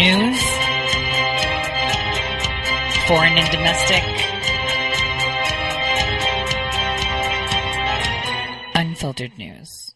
news, 0.00 0.40
foreign 3.06 3.36
and 3.36 3.50
domestic, 3.50 4.02
unfiltered 8.74 9.36
news. 9.36 9.94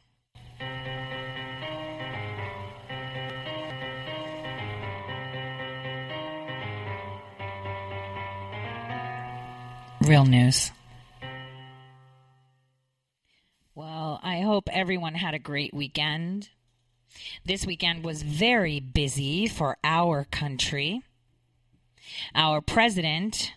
Real 10.02 10.26
news. 10.26 10.70
Well, 13.74 14.20
I 14.22 14.40
hope 14.40 14.68
everyone 14.70 15.14
had 15.14 15.32
a 15.32 15.38
great 15.38 15.72
weekend. 15.72 16.50
This 17.44 17.66
weekend 17.66 18.04
was 18.04 18.22
very 18.22 18.80
busy 18.80 19.46
for 19.46 19.76
our 19.84 20.24
country. 20.24 21.02
Our 22.34 22.60
president, 22.60 23.52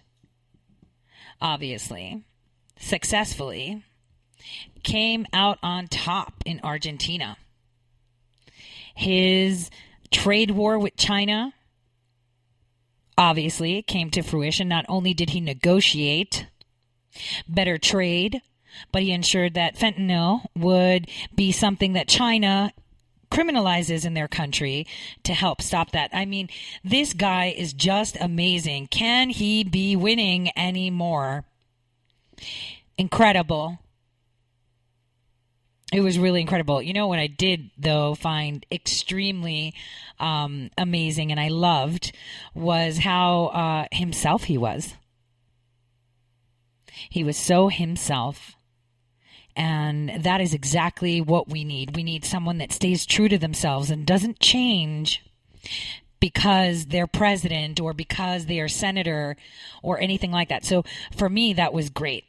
obviously, 1.41 2.23
successfully 2.79 3.83
came 4.83 5.25
out 5.33 5.59
on 5.61 5.87
top 5.87 6.33
in 6.45 6.59
Argentina. 6.63 7.37
His 8.95 9.69
trade 10.11 10.51
war 10.51 10.79
with 10.79 10.95
China 10.95 11.53
obviously 13.17 13.81
came 13.81 14.09
to 14.11 14.21
fruition. 14.21 14.67
Not 14.67 14.85
only 14.87 15.13
did 15.13 15.31
he 15.31 15.41
negotiate 15.41 16.47
better 17.47 17.77
trade, 17.77 18.41
but 18.91 19.01
he 19.01 19.11
ensured 19.11 19.55
that 19.55 19.75
fentanyl 19.75 20.45
would 20.55 21.09
be 21.35 21.51
something 21.51 21.93
that 21.93 22.07
China 22.07 22.71
criminalizes 23.31 24.05
in 24.05 24.13
their 24.13 24.27
country 24.27 24.85
to 25.23 25.33
help 25.33 25.61
stop 25.61 25.91
that. 25.91 26.09
I 26.13 26.25
mean, 26.25 26.49
this 26.83 27.13
guy 27.13 27.53
is 27.55 27.73
just 27.73 28.17
amazing. 28.19 28.87
Can 28.87 29.29
he 29.29 29.63
be 29.63 29.95
winning 29.95 30.49
anymore? 30.57 31.45
Incredible. 32.97 33.79
It 35.93 36.01
was 36.01 36.19
really 36.19 36.41
incredible. 36.41 36.81
You 36.81 36.91
know 36.93 37.07
what 37.07 37.19
I 37.19 37.27
did 37.27 37.71
though 37.77 38.13
find 38.13 38.65
extremely 38.71 39.73
um, 40.19 40.69
amazing 40.77 41.31
and 41.31 41.39
I 41.39 41.47
loved 41.47 42.11
was 42.53 42.99
how 42.99 43.45
uh, 43.45 43.85
himself 43.91 44.45
he 44.45 44.57
was. 44.57 44.95
He 47.09 47.23
was 47.23 47.37
so 47.37 47.69
himself. 47.69 48.56
And 49.57 50.23
that 50.23 50.39
is 50.39 50.53
exactly 50.53 51.19
what 51.19 51.49
we 51.49 51.63
need. 51.63 51.95
We 51.95 52.03
need 52.03 52.23
someone 52.23 52.59
that 52.59 52.71
stays 52.71 53.07
true 53.07 53.27
to 53.27 53.39
themselves 53.39 53.89
and 53.89 54.05
doesn't 54.05 54.39
change 54.39 55.25
because 56.19 56.85
they're 56.85 57.07
president 57.07 57.79
or 57.79 57.93
because 57.93 58.45
they 58.45 58.59
are 58.59 58.67
senator 58.67 59.35
or 59.81 59.99
anything 59.99 60.31
like 60.31 60.49
that. 60.49 60.63
So 60.63 60.85
for 61.15 61.27
me, 61.27 61.53
that 61.53 61.73
was 61.73 61.89
great. 61.89 62.25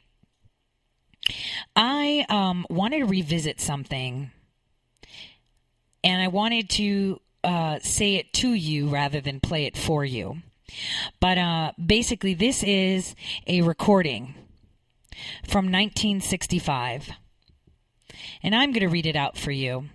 I 1.75 2.25
um, 2.29 2.65
wanted 2.67 2.99
to 2.99 3.05
revisit 3.05 3.61
something 3.61 4.31
and 6.03 6.21
I 6.21 6.29
wanted 6.29 6.67
to 6.71 7.21
uh, 7.43 7.77
say 7.83 8.15
it 8.15 8.33
to 8.33 8.53
you 8.53 8.87
rather 8.87 9.21
than 9.21 9.39
play 9.39 9.65
it 9.65 9.77
for 9.77 10.03
you. 10.03 10.37
But 11.19 11.37
uh, 11.37 11.71
basically, 11.83 12.33
this 12.33 12.63
is 12.63 13.15
a 13.45 13.61
recording 13.61 14.33
from 15.47 15.65
1965. 15.65 17.11
And 18.41 18.55
I'm 18.55 18.71
going 18.71 18.81
to 18.81 18.87
read 18.87 19.05
it 19.05 19.15
out 19.15 19.37
for 19.37 19.51
you. 19.51 19.85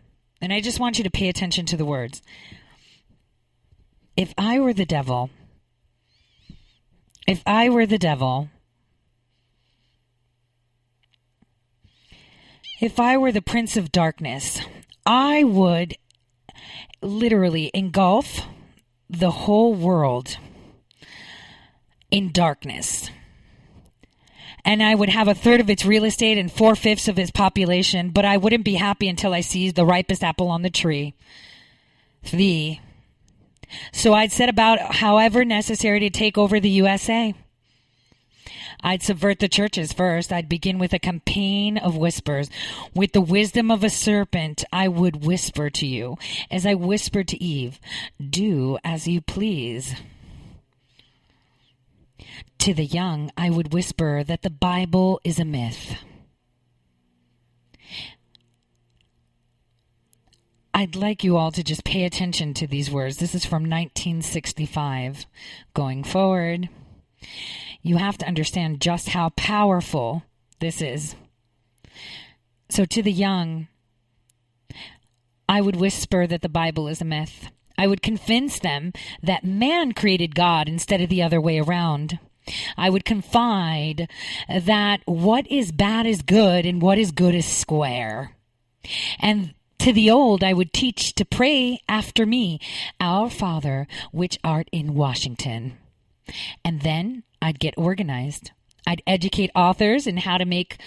And 0.41 0.53
I 0.53 0.61
just 0.61 0.81
want 0.81 0.99
you 0.99 1.05
to 1.05 1.11
pay 1.11 1.29
attention 1.29 1.67
to 1.67 1.77
the 1.77 1.85
words. 1.85 2.23
If 4.17 4.35
I 4.37 4.61
were 4.61 4.73
the 4.73 4.85
devil, 4.85 5.31
if 7.27 7.43
I 7.47 7.69
were 7.69 7.87
the 7.87 7.99
devil, 7.99 8.51
if 12.81 13.01
I 13.01 13.17
were 13.17 13.33
the 13.33 13.43
prince 13.43 13.77
of 13.77 13.91
darkness, 13.91 14.61
I 15.07 15.45
would 15.45 15.97
literally 17.01 17.71
engulf 17.75 18.43
the 19.09 19.31
whole 19.31 19.75
world 19.75 20.37
in 22.11 22.31
darkness. 22.31 23.11
And 24.65 24.83
I 24.83 24.95
would 24.95 25.11
have 25.11 25.29
a 25.29 25.35
third 25.35 25.61
of 25.61 25.69
its 25.69 25.85
real 25.85 26.05
estate 26.05 26.39
and 26.39 26.51
four 26.51 26.75
fifths 26.75 27.09
of 27.09 27.19
its 27.19 27.31
population, 27.31 28.11
but 28.11 28.25
I 28.25 28.37
wouldn't 28.37 28.65
be 28.65 28.75
happy 28.75 29.09
until 29.09 29.35
I 29.35 29.41
seized 29.41 29.77
the 29.77 29.85
ripest 29.85 30.25
apple 30.25 30.49
on 30.49 30.63
the 30.63 30.71
tree. 30.71 31.15
The. 32.31 32.79
So 33.93 34.15
I'd 34.15 34.33
set 34.33 34.49
about 34.49 34.97
however 34.97 35.45
necessary 35.45 36.01
to 36.01 36.11
take 36.11 36.39
over 36.39 36.61
the 36.61 36.71
USA. 36.71 37.35
I'd 38.85 39.03
subvert 39.03 39.39
the 39.39 39.49
churches 39.49 39.95
first. 39.95 40.33
I'd 40.33 40.49
begin 40.49 40.79
with 40.79 40.93
a 40.93 40.99
campaign 40.99 41.79
of 41.79 41.97
whispers. 41.97 42.51
With 42.95 43.13
the 43.13 43.23
wisdom 43.23 43.71
of 43.71 43.83
a 43.83 43.89
serpent, 43.89 44.63
I 44.73 44.89
would 44.89 45.25
whisper 45.25 45.71
to 45.71 45.87
you, 45.87 46.19
as 46.51 46.67
I 46.67 46.75
whispered 46.75 47.29
to 47.29 47.43
Eve, 47.43 47.81
do 48.21 48.79
as 48.85 49.09
you 49.09 49.23
please. 49.23 49.95
To 52.65 52.73
the 52.73 52.87
young, 52.87 53.31
I 53.37 53.51
would 53.51 53.75
whisper 53.75 54.25
that 54.25 54.41
the 54.41 54.49
Bible 54.49 55.21
is 55.23 55.39
a 55.39 55.45
myth. 55.45 55.99
I'd 60.73 60.97
like 60.97 61.23
you 61.23 61.37
all 61.37 61.53
to 61.53 61.63
just 61.63 61.85
pay 61.85 62.07
attention 62.07 62.55
to 62.55 62.67
these 62.67 62.91
words. 62.91 63.19
This 63.19 63.35
is 63.35 63.45
from 63.45 63.65
1965. 63.65 65.27
Going 65.75 66.05
forward 66.05 66.71
you 67.83 67.99
have 67.99 68.17
to 68.17 68.27
understand 68.27 68.81
just 68.81 69.11
how 69.11 69.29
powerful 69.37 70.23
this 70.59 70.81
is. 70.81 71.17
So, 72.71 72.87
to 72.87 73.03
the 73.03 73.13
young, 73.13 73.69
I 75.47 75.61
would 75.61 75.77
whisper 75.77 76.27
that 76.27 76.41
the 76.41 76.49
Bible 76.49 76.89
is 76.89 77.03
a 77.03 77.05
myth. 77.05 77.51
I 77.77 77.87
would 77.87 78.01
convince 78.01 78.59
them 78.59 78.95
that 79.23 79.45
man 79.45 79.93
created 79.93 80.35
God 80.35 80.67
instead 80.67 81.03
of 81.03 81.11
the 81.11 81.23
other 81.23 81.43
way 81.43 81.59
around. 81.59 82.19
I 82.77 82.91
would 82.91 83.05
confide 83.05 84.09
that 84.49 85.01
what 85.07 85.51
is 85.51 85.73
bad 85.73 86.07
is 86.07 86.23
good 86.23 86.67
and 86.67 86.83
what 86.83 86.99
is 86.99 87.11
good 87.11 87.35
is 87.35 87.47
square. 87.47 88.33
And 89.19 89.55
to 89.79 89.93
the 89.93 90.11
old, 90.11 90.43
I 90.43 90.53
would 90.53 90.73
teach 90.73 91.15
to 91.15 91.25
pray 91.25 91.81
after 91.89 92.27
me, 92.27 92.61
Our 93.01 93.31
Father, 93.31 93.87
which 94.13 94.39
art 94.45 94.69
in 94.73 94.95
Washington. 94.95 95.79
And 96.65 96.81
then 96.83 97.23
I'd 97.43 97.59
get 97.59 97.75
organized. 97.77 98.51
I'd 98.87 99.03
educate 99.07 99.51
authors 99.55 100.07
in 100.07 100.19
how 100.19 100.39
to 100.39 100.45
make 100.45 100.79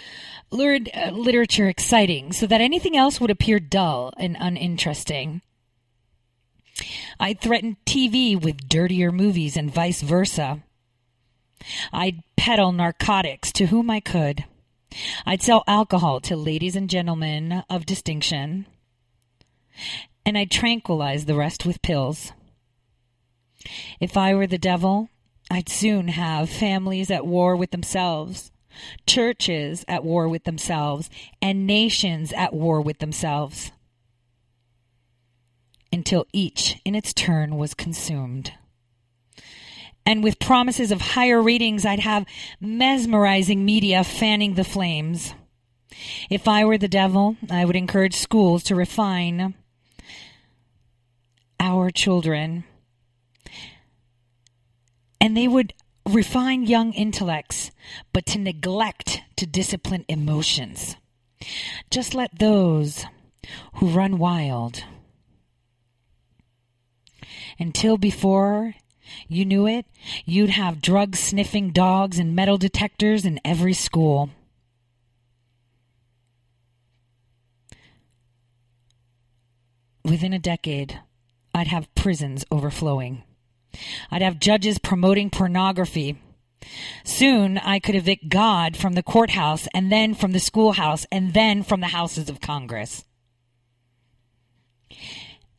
lurid, 0.51 0.89
uh, 0.94 1.12
literature 1.12 1.68
exciting 1.68 2.31
so 2.31 2.47
that 2.47 2.62
anything 2.62 2.95
else 2.95 3.19
would 3.19 3.31
appear 3.31 3.59
dull 3.59 4.13
and 4.18 4.38
uninteresting. 4.39 5.41
I'd 7.19 7.41
threaten 7.41 7.78
TV 7.85 8.39
with 8.39 8.69
dirtier 8.69 9.12
movies 9.12 9.57
and 9.57 9.74
vice 9.74 10.01
versa. 10.01 10.63
I'd 11.91 12.23
peddle 12.35 12.72
narcotics 12.72 13.51
to 13.53 13.68
whom 13.68 13.90
I 13.90 14.00
could. 14.00 14.45
I'd 15.25 15.41
sell 15.41 15.63
alcohol 15.68 16.19
to 16.22 16.35
ladies 16.35 16.75
and 16.75 16.90
gentlemen 16.90 17.63
of 17.69 17.85
distinction. 17.85 18.66
And 20.25 20.38
I'd 20.38 20.51
tranquilize 20.51 21.25
the 21.25 21.35
rest 21.35 21.66
with 21.66 21.81
pills. 21.81 22.31
If 24.00 24.16
I 24.18 24.34
were 24.34 24.47
the 24.47 24.57
devil, 24.57 25.09
I'd 25.50 25.69
soon 25.69 26.09
have 26.09 26.50
families 26.50 27.12
at 27.12 27.25
war 27.25 27.56
with 27.56 27.72
themselves, 27.72 28.51
churches 29.06 29.84
at 29.88 30.03
war 30.03 30.28
with 30.28 30.44
themselves, 30.44 31.09
and 31.41 31.68
nations 31.68 32.34
at 32.34 32.53
war 32.53 32.81
with 32.81 33.00
themselves 33.00 33.72
until 35.91 36.25
each 36.34 36.78
in 36.85 36.95
its 36.95 37.13
turn 37.13 37.56
was 37.56 37.74
consumed. 37.74 38.53
And 40.07 40.24
with 40.24 40.39
promises 40.39 40.94
of 40.94 41.01
higher 41.01 41.42
ratings, 41.42 41.86
I'd 41.86 42.00
have 42.00 42.25
mesmerizing 42.62 43.65
media 43.65 44.06
fanning 44.06 44.54
the 44.54 44.63
flames. 44.63 45.33
If 46.30 46.48
I 46.48 46.63
were 46.63 46.77
the 46.77 46.88
devil, 46.88 47.36
I 47.51 47.65
would 47.65 47.75
encourage 47.75 48.15
schools 48.15 48.63
to 48.63 48.75
refine 48.75 49.54
our 51.59 51.89
children 51.89 52.63
and 55.19 55.36
they 55.36 55.48
would 55.48 55.74
refine 56.07 56.63
young 56.63 56.94
intellects, 56.94 57.71
but 58.13 58.25
to 58.27 58.39
neglect 58.39 59.24
to 59.36 59.45
discipline 59.45 60.06
emotions. 60.07 60.95
Just 61.92 62.13
let 62.13 62.39
those 62.39 63.03
who 63.74 63.89
run 63.89 64.18
wild 64.18 64.86
until 67.60 67.98
before 67.98 68.75
you 69.27 69.45
knew 69.45 69.68
it, 69.68 69.86
you'd 70.25 70.51
have 70.51 70.81
drug 70.81 71.15
sniffing 71.15 71.71
dogs 71.71 72.19
and 72.19 72.36
metal 72.36 72.57
detectors 72.57 73.25
in 73.25 73.39
every 73.44 73.74
school. 73.74 74.30
Within 80.04 80.33
a 80.33 80.39
decade, 80.39 81.01
I'd 81.54 81.68
have 81.68 81.94
prisons 81.95 82.45
overflowing. 82.50 83.24
I'd 84.09 84.21
have 84.21 84.39
judges 84.39 84.77
promoting 84.77 85.30
pornography. 85.30 86.18
Soon 87.03 87.57
I 87.57 87.80
could 87.80 87.95
evict 87.95 88.30
God 88.30 88.77
from 88.77 88.94
the 88.94 89.03
courthouse 89.03 89.68
and 89.74 89.92
then 89.92 90.13
from 90.13 90.31
the 90.31 90.39
schoolhouse 90.39 91.06
and 91.12 91.33
then 91.33 91.63
from 91.63 91.81
the 91.81 91.88
houses 91.88 92.30
of 92.30 92.42
Congress. 92.42 93.06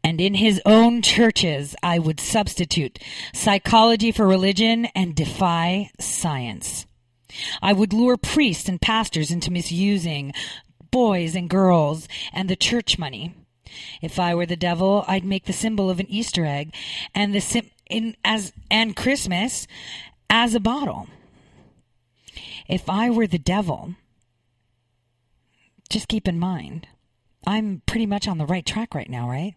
And 0.08 0.22
in 0.22 0.32
his 0.32 0.58
own 0.64 1.02
churches, 1.02 1.76
I 1.82 1.98
would 1.98 2.18
substitute 2.18 2.98
psychology 3.34 4.10
for 4.10 4.26
religion 4.26 4.86
and 4.94 5.14
defy 5.14 5.90
science. 6.00 6.86
I 7.60 7.74
would 7.74 7.92
lure 7.92 8.16
priests 8.16 8.70
and 8.70 8.80
pastors 8.80 9.30
into 9.30 9.50
misusing 9.50 10.32
boys 10.90 11.34
and 11.34 11.50
girls 11.50 12.08
and 12.32 12.48
the 12.48 12.56
church 12.56 12.98
money. 12.98 13.34
If 14.00 14.18
I 14.18 14.34
were 14.34 14.46
the 14.46 14.56
devil, 14.56 15.04
I'd 15.06 15.26
make 15.26 15.44
the 15.44 15.52
symbol 15.52 15.90
of 15.90 16.00
an 16.00 16.08
Easter 16.08 16.46
egg 16.46 16.74
and 17.14 17.34
the 17.34 17.40
sim- 17.40 17.70
in 17.90 18.16
as 18.24 18.54
and 18.70 18.96
Christmas 18.96 19.66
as 20.30 20.54
a 20.54 20.60
bottle. 20.60 21.06
If 22.66 22.88
I 22.88 23.10
were 23.10 23.26
the 23.26 23.38
devil, 23.38 23.94
just 25.90 26.08
keep 26.08 26.26
in 26.26 26.38
mind, 26.38 26.88
I'm 27.46 27.82
pretty 27.84 28.06
much 28.06 28.26
on 28.26 28.38
the 28.38 28.46
right 28.46 28.64
track 28.64 28.94
right 28.94 29.10
now, 29.10 29.28
right? 29.28 29.54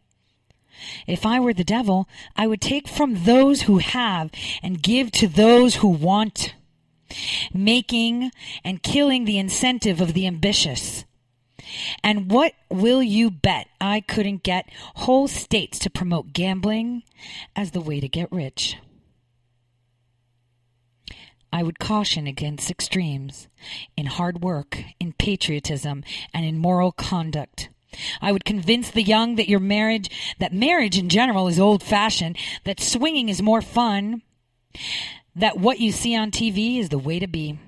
If 1.07 1.25
I 1.25 1.39
were 1.39 1.53
the 1.53 1.63
devil, 1.63 2.07
I 2.35 2.47
would 2.47 2.61
take 2.61 2.87
from 2.87 3.23
those 3.23 3.63
who 3.63 3.79
have 3.79 4.31
and 4.63 4.81
give 4.81 5.11
to 5.13 5.27
those 5.27 5.75
who 5.75 5.87
want, 5.87 6.55
making 7.53 8.31
and 8.63 8.83
killing 8.83 9.25
the 9.25 9.37
incentive 9.37 10.01
of 10.01 10.13
the 10.13 10.27
ambitious. 10.27 11.05
And 12.03 12.31
what 12.31 12.53
will 12.69 13.03
you 13.03 13.29
bet 13.29 13.67
I 13.79 14.01
couldn't 14.01 14.43
get 14.43 14.69
whole 14.95 15.27
states 15.27 15.79
to 15.79 15.89
promote 15.89 16.33
gambling 16.33 17.03
as 17.55 17.71
the 17.71 17.81
way 17.81 17.99
to 17.99 18.07
get 18.07 18.31
rich? 18.31 18.77
I 21.53 21.63
would 21.63 21.79
caution 21.79 22.27
against 22.27 22.71
extremes 22.71 23.49
in 23.97 24.05
hard 24.05 24.41
work, 24.41 24.83
in 24.99 25.13
patriotism, 25.13 26.03
and 26.33 26.45
in 26.45 26.57
moral 26.57 26.93
conduct. 26.93 27.69
I 28.21 28.31
would 28.31 28.45
convince 28.45 28.89
the 28.89 29.03
young 29.03 29.35
that 29.35 29.49
your 29.49 29.59
marriage, 29.59 30.09
that 30.39 30.53
marriage 30.53 30.97
in 30.97 31.09
general 31.09 31.47
is 31.47 31.59
old 31.59 31.83
fashioned, 31.83 32.37
that 32.63 32.79
swinging 32.79 33.29
is 33.29 33.41
more 33.41 33.61
fun, 33.61 34.21
that 35.35 35.57
what 35.57 35.79
you 35.79 35.91
see 35.91 36.15
on 36.15 36.31
TV 36.31 36.79
is 36.79 36.89
the 36.89 36.97
way 36.97 37.19
to 37.19 37.27
be. 37.27 37.59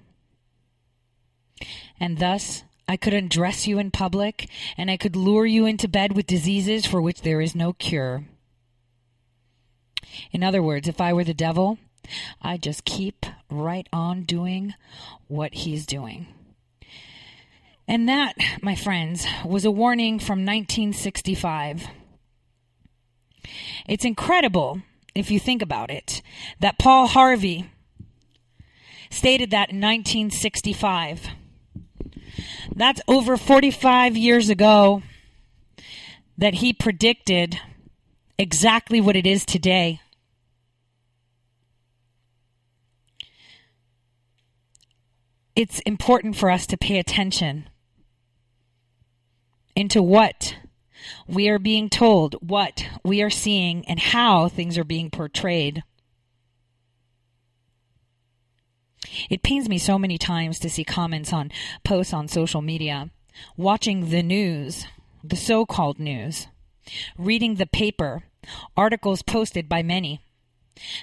And 1.99 2.17
thus, 2.17 2.63
I 2.87 2.97
could 2.97 3.13
undress 3.13 3.67
you 3.67 3.79
in 3.79 3.91
public, 3.91 4.49
and 4.77 4.91
I 4.91 4.97
could 4.97 5.15
lure 5.15 5.45
you 5.45 5.65
into 5.65 5.87
bed 5.87 6.15
with 6.15 6.27
diseases 6.27 6.85
for 6.85 7.01
which 7.01 7.21
there 7.21 7.41
is 7.41 7.55
no 7.55 7.73
cure. 7.73 8.25
In 10.31 10.43
other 10.43 10.61
words, 10.61 10.87
if 10.87 10.99
I 10.99 11.13
were 11.13 11.23
the 11.23 11.33
devil, 11.33 11.77
I'd 12.41 12.61
just 12.61 12.85
keep 12.85 13.25
right 13.49 13.87
on 13.93 14.23
doing 14.23 14.73
what 15.27 15.53
he's 15.53 15.85
doing. 15.85 16.27
And 17.87 18.07
that, 18.07 18.35
my 18.61 18.75
friends, 18.75 19.25
was 19.45 19.65
a 19.65 19.71
warning 19.71 20.17
from 20.19 20.45
1965. 20.45 21.87
It's 23.87 24.05
incredible, 24.05 24.81
if 25.13 25.29
you 25.29 25.39
think 25.39 25.61
about 25.61 25.91
it, 25.91 26.21
that 26.59 26.79
Paul 26.79 27.07
Harvey 27.07 27.69
stated 29.09 29.51
that 29.51 29.69
in 29.69 29.81
1965. 29.81 31.27
That's 32.73 33.01
over 33.07 33.35
45 33.37 34.15
years 34.15 34.49
ago 34.49 35.03
that 36.37 36.55
he 36.55 36.73
predicted 36.73 37.59
exactly 38.39 38.99
what 38.99 39.15
it 39.15 39.27
is 39.27 39.45
today. 39.45 39.99
It's 45.55 45.79
important 45.81 46.35
for 46.35 46.49
us 46.49 46.65
to 46.67 46.77
pay 46.77 46.97
attention 46.97 47.69
into 49.75 50.01
what 50.01 50.55
we 51.27 51.49
are 51.49 51.59
being 51.59 51.89
told, 51.89 52.35
what 52.35 52.87
we 53.03 53.21
are 53.21 53.29
seeing, 53.29 53.85
and 53.87 53.99
how 53.99 54.47
things 54.47 54.77
are 54.77 54.83
being 54.83 55.09
portrayed. 55.09 55.83
It 59.29 59.43
pains 59.43 59.69
me 59.69 59.77
so 59.77 59.99
many 59.99 60.17
times 60.17 60.59
to 60.59 60.69
see 60.69 60.83
comments 60.83 61.33
on 61.33 61.51
posts 61.83 62.13
on 62.13 62.27
social 62.27 62.61
media, 62.61 63.09
watching 63.57 64.09
the 64.09 64.23
news, 64.23 64.85
the 65.23 65.35
so 65.35 65.65
called 65.65 65.99
news, 65.99 66.47
reading 67.17 67.55
the 67.55 67.65
paper, 67.65 68.23
articles 68.75 69.21
posted 69.21 69.69
by 69.69 69.83
many 69.83 70.21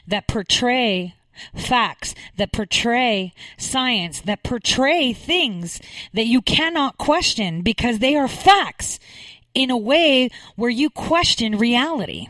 that 0.07 0.27
portray 0.27 1.15
facts, 1.55 2.15
that 2.37 2.53
portray 2.53 3.33
science, 3.57 4.21
that 4.23 4.43
portray 4.43 5.13
things 5.13 5.81
that 6.13 6.27
you 6.27 6.43
cannot 6.43 6.99
question 6.99 7.63
because 7.63 7.99
they 7.99 8.17
are 8.17 8.29
facts 8.29 8.99
in 9.55 9.71
a 9.71 9.77
way 9.77 10.29
where 10.57 10.71
you 10.71 10.91
question 10.91 11.59
reality. 11.59 12.29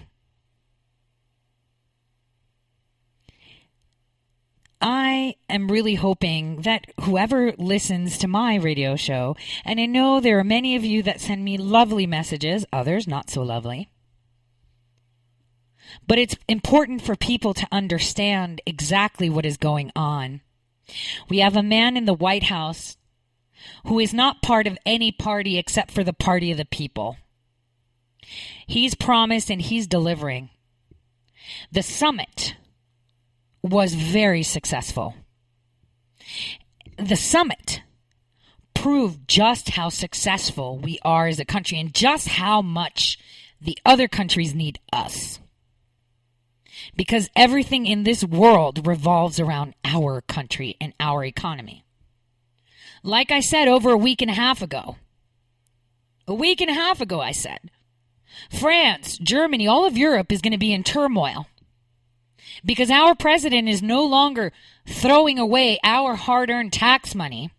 I 4.82 5.34
am 5.50 5.70
really 5.70 5.96
hoping 5.96 6.62
that 6.62 6.86
whoever 7.02 7.52
listens 7.58 8.16
to 8.18 8.28
my 8.28 8.54
radio 8.54 8.96
show, 8.96 9.36
and 9.62 9.78
I 9.78 9.84
know 9.84 10.20
there 10.20 10.38
are 10.38 10.44
many 10.44 10.74
of 10.74 10.84
you 10.84 11.02
that 11.02 11.20
send 11.20 11.44
me 11.44 11.58
lovely 11.58 12.06
messages, 12.06 12.64
others 12.72 13.06
not 13.06 13.28
so 13.28 13.42
lovely. 13.42 13.89
But 16.06 16.18
it's 16.18 16.36
important 16.48 17.02
for 17.02 17.16
people 17.16 17.54
to 17.54 17.66
understand 17.70 18.60
exactly 18.66 19.30
what 19.30 19.46
is 19.46 19.56
going 19.56 19.90
on. 19.94 20.40
We 21.28 21.38
have 21.38 21.56
a 21.56 21.62
man 21.62 21.96
in 21.96 22.04
the 22.04 22.14
White 22.14 22.44
House 22.44 22.96
who 23.86 23.98
is 23.98 24.14
not 24.14 24.42
part 24.42 24.66
of 24.66 24.78
any 24.86 25.12
party 25.12 25.58
except 25.58 25.90
for 25.90 26.02
the 26.02 26.12
party 26.12 26.50
of 26.50 26.58
the 26.58 26.64
people. 26.64 27.16
He's 28.66 28.94
promised 28.94 29.50
and 29.50 29.60
he's 29.60 29.86
delivering. 29.86 30.50
The 31.72 31.82
summit 31.82 32.54
was 33.62 33.94
very 33.94 34.42
successful. 34.42 35.14
The 36.96 37.16
summit 37.16 37.82
proved 38.74 39.28
just 39.28 39.70
how 39.70 39.88
successful 39.88 40.78
we 40.78 40.98
are 41.02 41.26
as 41.26 41.38
a 41.38 41.44
country 41.44 41.78
and 41.78 41.92
just 41.92 42.28
how 42.28 42.62
much 42.62 43.18
the 43.60 43.76
other 43.84 44.08
countries 44.08 44.54
need 44.54 44.78
us. 44.92 45.38
Because 46.96 47.30
everything 47.34 47.86
in 47.86 48.02
this 48.02 48.24
world 48.24 48.86
revolves 48.86 49.38
around 49.40 49.74
our 49.84 50.20
country 50.22 50.76
and 50.80 50.92
our 51.00 51.24
economy. 51.24 51.84
Like 53.02 53.30
I 53.30 53.40
said 53.40 53.68
over 53.68 53.90
a 53.90 53.98
week 53.98 54.20
and 54.20 54.30
a 54.30 54.34
half 54.34 54.60
ago, 54.60 54.96
a 56.26 56.34
week 56.34 56.60
and 56.60 56.70
a 56.70 56.74
half 56.74 57.00
ago, 57.00 57.20
I 57.20 57.32
said, 57.32 57.70
France, 58.50 59.18
Germany, 59.18 59.66
all 59.66 59.86
of 59.86 59.96
Europe 59.96 60.30
is 60.30 60.40
going 60.40 60.52
to 60.52 60.58
be 60.58 60.72
in 60.72 60.84
turmoil 60.84 61.46
because 62.64 62.90
our 62.90 63.14
president 63.14 63.68
is 63.68 63.82
no 63.82 64.04
longer 64.04 64.52
throwing 64.86 65.38
away 65.38 65.78
our 65.82 66.14
hard 66.14 66.50
earned 66.50 66.72
tax 66.72 67.14
money 67.14 67.50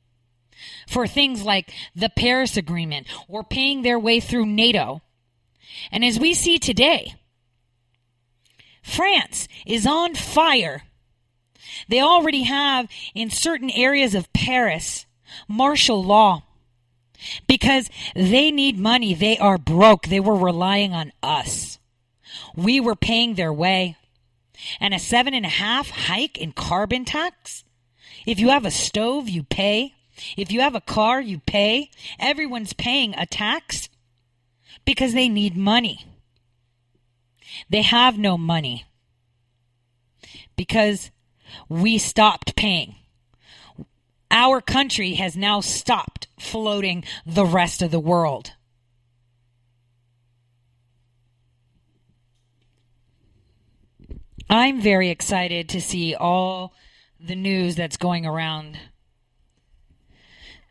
for 0.87 1.07
things 1.07 1.43
like 1.43 1.73
the 1.95 2.09
Paris 2.09 2.57
Agreement 2.57 3.07
or 3.27 3.43
paying 3.43 3.81
their 3.81 3.99
way 3.99 4.19
through 4.19 4.45
NATO. 4.45 5.01
And 5.91 6.03
as 6.03 6.19
we 6.19 6.33
see 6.33 6.59
today, 6.59 7.15
France 8.81 9.47
is 9.65 9.85
on 9.85 10.15
fire. 10.15 10.83
They 11.87 12.01
already 12.01 12.43
have 12.43 12.87
in 13.13 13.29
certain 13.29 13.69
areas 13.69 14.15
of 14.15 14.31
Paris 14.33 15.05
martial 15.47 16.03
law 16.03 16.43
because 17.47 17.89
they 18.15 18.51
need 18.51 18.79
money. 18.79 19.13
They 19.13 19.37
are 19.37 19.57
broke. 19.57 20.07
They 20.07 20.19
were 20.19 20.35
relying 20.35 20.93
on 20.93 21.11
us. 21.21 21.79
We 22.55 22.79
were 22.79 22.95
paying 22.95 23.35
their 23.35 23.53
way 23.53 23.97
and 24.79 24.93
a 24.93 24.99
seven 24.99 25.33
and 25.33 25.45
a 25.45 25.49
half 25.49 25.89
hike 25.89 26.37
in 26.37 26.51
carbon 26.51 27.05
tax. 27.05 27.63
If 28.25 28.39
you 28.39 28.49
have 28.49 28.65
a 28.65 28.71
stove, 28.71 29.29
you 29.29 29.43
pay. 29.43 29.95
If 30.37 30.51
you 30.51 30.61
have 30.61 30.75
a 30.75 30.81
car, 30.81 31.19
you 31.19 31.39
pay. 31.39 31.89
Everyone's 32.19 32.73
paying 32.73 33.15
a 33.15 33.25
tax 33.25 33.89
because 34.85 35.13
they 35.13 35.29
need 35.29 35.57
money. 35.57 36.05
They 37.71 37.83
have 37.83 38.17
no 38.17 38.37
money 38.37 38.85
because 40.57 41.09
we 41.69 41.97
stopped 41.97 42.57
paying. 42.57 42.95
Our 44.29 44.59
country 44.59 45.13
has 45.13 45.37
now 45.37 45.61
stopped 45.61 46.27
floating 46.37 47.05
the 47.25 47.45
rest 47.45 47.81
of 47.81 47.89
the 47.89 47.99
world. 47.99 48.51
I'm 54.49 54.81
very 54.81 55.07
excited 55.07 55.69
to 55.69 55.79
see 55.79 56.13
all 56.13 56.73
the 57.21 57.35
news 57.35 57.77
that's 57.77 57.95
going 57.95 58.25
around. 58.25 58.77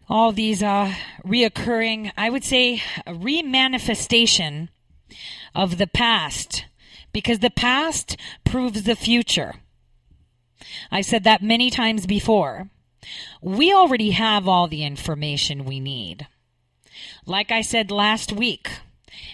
All 0.07 0.33
these 0.33 0.63
uh, 0.63 0.93
reoccurring, 1.25 2.13
I 2.19 2.29
would 2.29 2.45
say, 2.45 2.83
remanifestation 3.07 4.69
of 5.55 5.79
the 5.79 5.87
past 5.87 6.67
because 7.13 7.41
the 7.41 7.51
past 7.51 8.17
proves 8.45 8.83
the 8.83 8.97
future. 8.97 9.55
I 10.91 11.01
said 11.01 11.25
that 11.25 11.43
many 11.43 11.71
times 11.71 12.07
before. 12.07 12.69
We 13.41 13.73
already 13.73 14.11
have 14.11 14.47
all 14.47 14.69
the 14.69 14.85
information 14.85 15.65
we 15.65 15.81
need. 15.81 16.27
Like 17.27 17.51
I 17.51 17.63
said 17.63 17.91
last 17.91 18.33
week, 18.33 18.71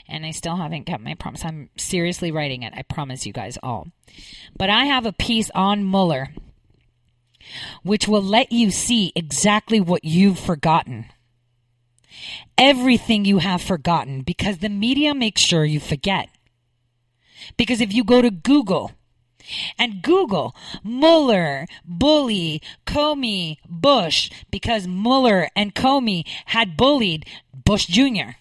and 0.08 0.24
I 0.24 0.30
still 0.30 0.56
haven't 0.56 0.84
kept 0.84 1.02
my 1.02 1.14
promise. 1.14 1.44
I'm 1.44 1.70
seriously 1.76 2.30
writing 2.30 2.62
it. 2.62 2.72
I 2.76 2.82
promise 2.82 3.26
you 3.26 3.32
guys 3.32 3.58
all. 3.62 3.88
But 4.56 4.70
I 4.70 4.84
have 4.84 5.04
a 5.04 5.12
piece 5.12 5.50
on 5.54 5.88
Mueller 5.88 6.30
which 7.82 8.08
will 8.08 8.22
let 8.22 8.52
you 8.52 8.70
see 8.70 9.12
exactly 9.14 9.80
what 9.80 10.04
you've 10.04 10.38
forgotten. 10.38 11.06
Everything 12.56 13.24
you 13.24 13.38
have 13.38 13.62
forgotten 13.62 14.22
because 14.22 14.58
the 14.58 14.68
media 14.68 15.14
makes 15.14 15.40
sure 15.40 15.64
you 15.64 15.80
forget. 15.80 16.28
Because 17.56 17.80
if 17.80 17.92
you 17.92 18.04
go 18.04 18.22
to 18.22 18.30
Google 18.30 18.92
and 19.78 20.02
Google 20.02 20.54
Mueller, 20.82 21.66
Bully, 21.84 22.62
Comey, 22.86 23.58
Bush, 23.68 24.30
because 24.50 24.86
Mueller 24.86 25.48
and 25.54 25.74
Comey 25.74 26.26
had 26.46 26.76
bullied 26.76 27.26
Bush 27.64 27.86
Jr. 27.86 28.36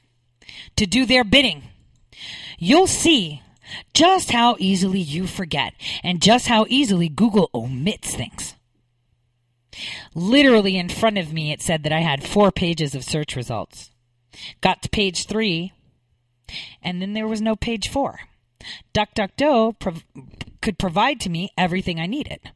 to 0.75 0.85
do 0.85 1.05
their 1.05 1.23
bidding, 1.23 1.63
you'll 2.57 2.87
see 2.87 3.41
just 3.93 4.31
how 4.31 4.55
easily 4.59 4.99
you 4.99 5.27
forget 5.27 5.73
and 6.03 6.21
just 6.21 6.47
how 6.47 6.65
easily 6.69 7.09
Google 7.09 7.49
omits 7.53 8.15
things. 8.15 8.55
Literally 10.13 10.77
in 10.77 10.89
front 10.89 11.17
of 11.17 11.33
me, 11.33 11.51
it 11.51 11.61
said 11.61 11.83
that 11.83 11.91
I 11.91 11.99
had 11.99 12.23
four 12.23 12.51
pages 12.51 12.95
of 12.95 13.03
search 13.03 13.35
results. 13.35 13.91
Got 14.61 14.81
to 14.83 14.89
page 14.89 15.25
three, 15.25 15.73
and 16.81 17.01
then 17.01 17.13
there 17.13 17.27
was 17.27 17.41
no 17.41 17.55
page 17.55 17.89
four. 17.89 18.19
DuckDuckGo 18.93 19.77
prov- 19.79 20.03
could 20.61 20.77
provide 20.77 21.19
to 21.21 21.29
me 21.29 21.51
everything 21.57 21.99
I 21.99 22.05
needed. 22.05 22.51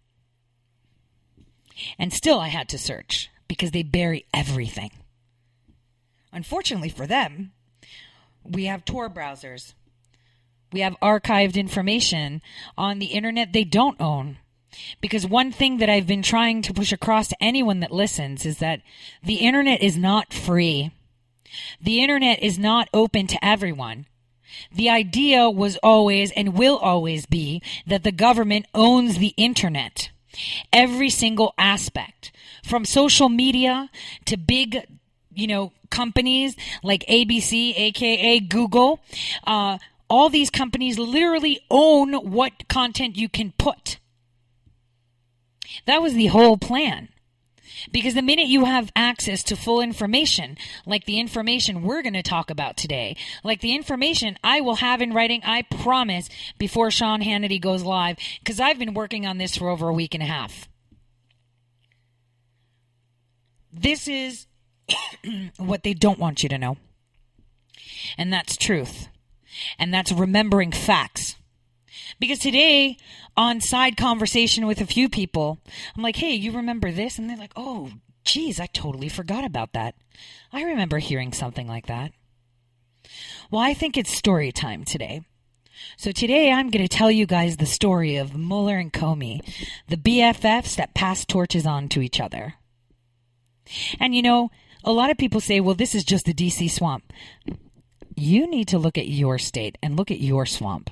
And 1.97 2.13
still, 2.13 2.39
I 2.39 2.49
had 2.49 2.67
to 2.69 2.77
search 2.77 3.29
because 3.47 3.71
they 3.71 3.83
bury 3.83 4.25
everything. 4.33 4.91
Unfortunately 6.31 6.89
for 6.89 7.07
them, 7.07 7.51
we 8.43 8.65
have 8.65 8.85
Tor 8.85 9.09
browsers. 9.09 9.73
We 10.71 10.81
have 10.81 10.95
archived 11.01 11.55
information 11.55 12.41
on 12.77 12.99
the 12.99 13.07
internet 13.07 13.53
they 13.53 13.63
don't 13.63 13.99
own. 13.99 14.37
Because 15.01 15.25
one 15.25 15.51
thing 15.51 15.77
that 15.77 15.89
I've 15.89 16.05
been 16.05 16.21
trying 16.21 16.61
to 16.63 16.73
push 16.73 16.91
across 16.91 17.27
to 17.29 17.43
anyone 17.43 17.79
that 17.79 17.91
listens 17.91 18.45
is 18.45 18.59
that 18.59 18.81
the 19.23 19.37
internet 19.37 19.81
is 19.81 19.97
not 19.97 20.31
free. 20.31 20.91
The 21.81 22.01
internet 22.03 22.43
is 22.43 22.59
not 22.59 22.87
open 22.93 23.25
to 23.27 23.43
everyone. 23.43 24.05
The 24.71 24.89
idea 24.89 25.49
was 25.49 25.77
always 25.77 26.31
and 26.31 26.53
will 26.53 26.77
always 26.77 27.25
be 27.25 27.61
that 27.87 28.03
the 28.03 28.11
government 28.11 28.65
owns 28.73 29.17
the 29.17 29.33
internet. 29.37 30.11
Every 30.71 31.09
single 31.09 31.53
aspect, 31.57 32.31
from 32.63 32.85
social 32.85 33.29
media 33.29 33.89
to 34.25 34.37
big, 34.37 34.85
you 35.33 35.47
know, 35.47 35.71
companies 35.89 36.55
like 36.83 37.03
ABC, 37.07 37.73
aka 37.77 38.39
Google, 38.39 38.99
uh, 39.45 39.79
all 40.09 40.29
these 40.29 40.49
companies 40.49 40.97
literally 40.97 41.59
own 41.69 42.13
what 42.13 42.67
content 42.67 43.17
you 43.17 43.29
can 43.29 43.53
put. 43.57 43.99
That 45.85 46.01
was 46.01 46.13
the 46.13 46.27
whole 46.27 46.57
plan. 46.57 47.09
Because 47.91 48.13
the 48.13 48.21
minute 48.21 48.47
you 48.47 48.65
have 48.65 48.91
access 48.95 49.43
to 49.43 49.55
full 49.55 49.81
information, 49.81 50.57
like 50.85 51.05
the 51.05 51.19
information 51.19 51.81
we're 51.83 52.01
going 52.01 52.13
to 52.13 52.23
talk 52.23 52.49
about 52.49 52.77
today, 52.77 53.15
like 53.43 53.61
the 53.61 53.75
information 53.75 54.37
I 54.43 54.61
will 54.61 54.75
have 54.75 55.01
in 55.01 55.13
writing, 55.13 55.41
I 55.43 55.63
promise, 55.63 56.29
before 56.57 56.91
Sean 56.91 57.21
Hannity 57.21 57.59
goes 57.61 57.83
live, 57.83 58.17
because 58.39 58.59
I've 58.59 58.79
been 58.79 58.93
working 58.93 59.25
on 59.25 59.37
this 59.37 59.57
for 59.57 59.69
over 59.69 59.87
a 59.87 59.93
week 59.93 60.13
and 60.13 60.23
a 60.23 60.27
half. 60.27 60.67
This 63.71 64.07
is 64.07 64.47
what 65.57 65.83
they 65.83 65.93
don't 65.93 66.19
want 66.19 66.43
you 66.43 66.49
to 66.49 66.57
know. 66.57 66.77
And 68.17 68.33
that's 68.33 68.57
truth. 68.57 69.07
And 69.77 69.93
that's 69.93 70.11
remembering 70.11 70.71
facts. 70.71 71.35
Because 72.19 72.39
today, 72.39 72.97
on 73.39 73.61
side 73.61 73.95
conversation 73.95 74.67
with 74.67 74.81
a 74.81 74.85
few 74.85 75.07
people, 75.07 75.59
I'm 75.95 76.03
like, 76.03 76.17
hey, 76.17 76.33
you 76.33 76.51
remember 76.51 76.91
this? 76.91 77.17
And 77.17 77.29
they're 77.29 77.37
like, 77.37 77.53
oh, 77.55 77.89
geez, 78.25 78.59
I 78.59 78.65
totally 78.65 79.07
forgot 79.07 79.45
about 79.45 79.71
that. 79.71 79.95
I 80.51 80.63
remember 80.63 80.97
hearing 80.97 81.31
something 81.31 81.65
like 81.65 81.87
that. 81.87 82.11
Well, 83.49 83.61
I 83.61 83.73
think 83.73 83.95
it's 83.95 84.11
story 84.11 84.51
time 84.51 84.83
today. 84.83 85.21
So 85.95 86.11
today 86.11 86.51
I'm 86.51 86.69
going 86.69 86.85
to 86.85 86.89
tell 86.89 87.09
you 87.09 87.25
guys 87.25 87.55
the 87.55 87.65
story 87.65 88.17
of 88.17 88.35
Mueller 88.35 88.75
and 88.75 88.91
Comey, 88.91 89.39
the 89.87 89.95
BFFs 89.95 90.75
that 90.75 90.93
pass 90.93 91.25
torches 91.25 91.65
on 91.65 91.87
to 91.89 92.01
each 92.01 92.19
other. 92.19 92.55
And 94.01 94.13
you 94.13 94.21
know, 94.21 94.51
a 94.83 94.91
lot 94.91 95.11
of 95.11 95.17
people 95.17 95.39
say, 95.39 95.61
well, 95.61 95.75
this 95.75 95.95
is 95.95 96.03
just 96.03 96.25
the 96.25 96.33
DC 96.33 96.69
swamp. 96.69 97.13
You 98.17 98.47
need 98.47 98.67
to 98.67 98.77
look 98.77 98.97
at 98.97 99.07
your 99.07 99.37
state 99.37 99.77
and 99.81 99.95
look 99.95 100.11
at 100.11 100.19
your 100.19 100.45
swamp 100.45 100.89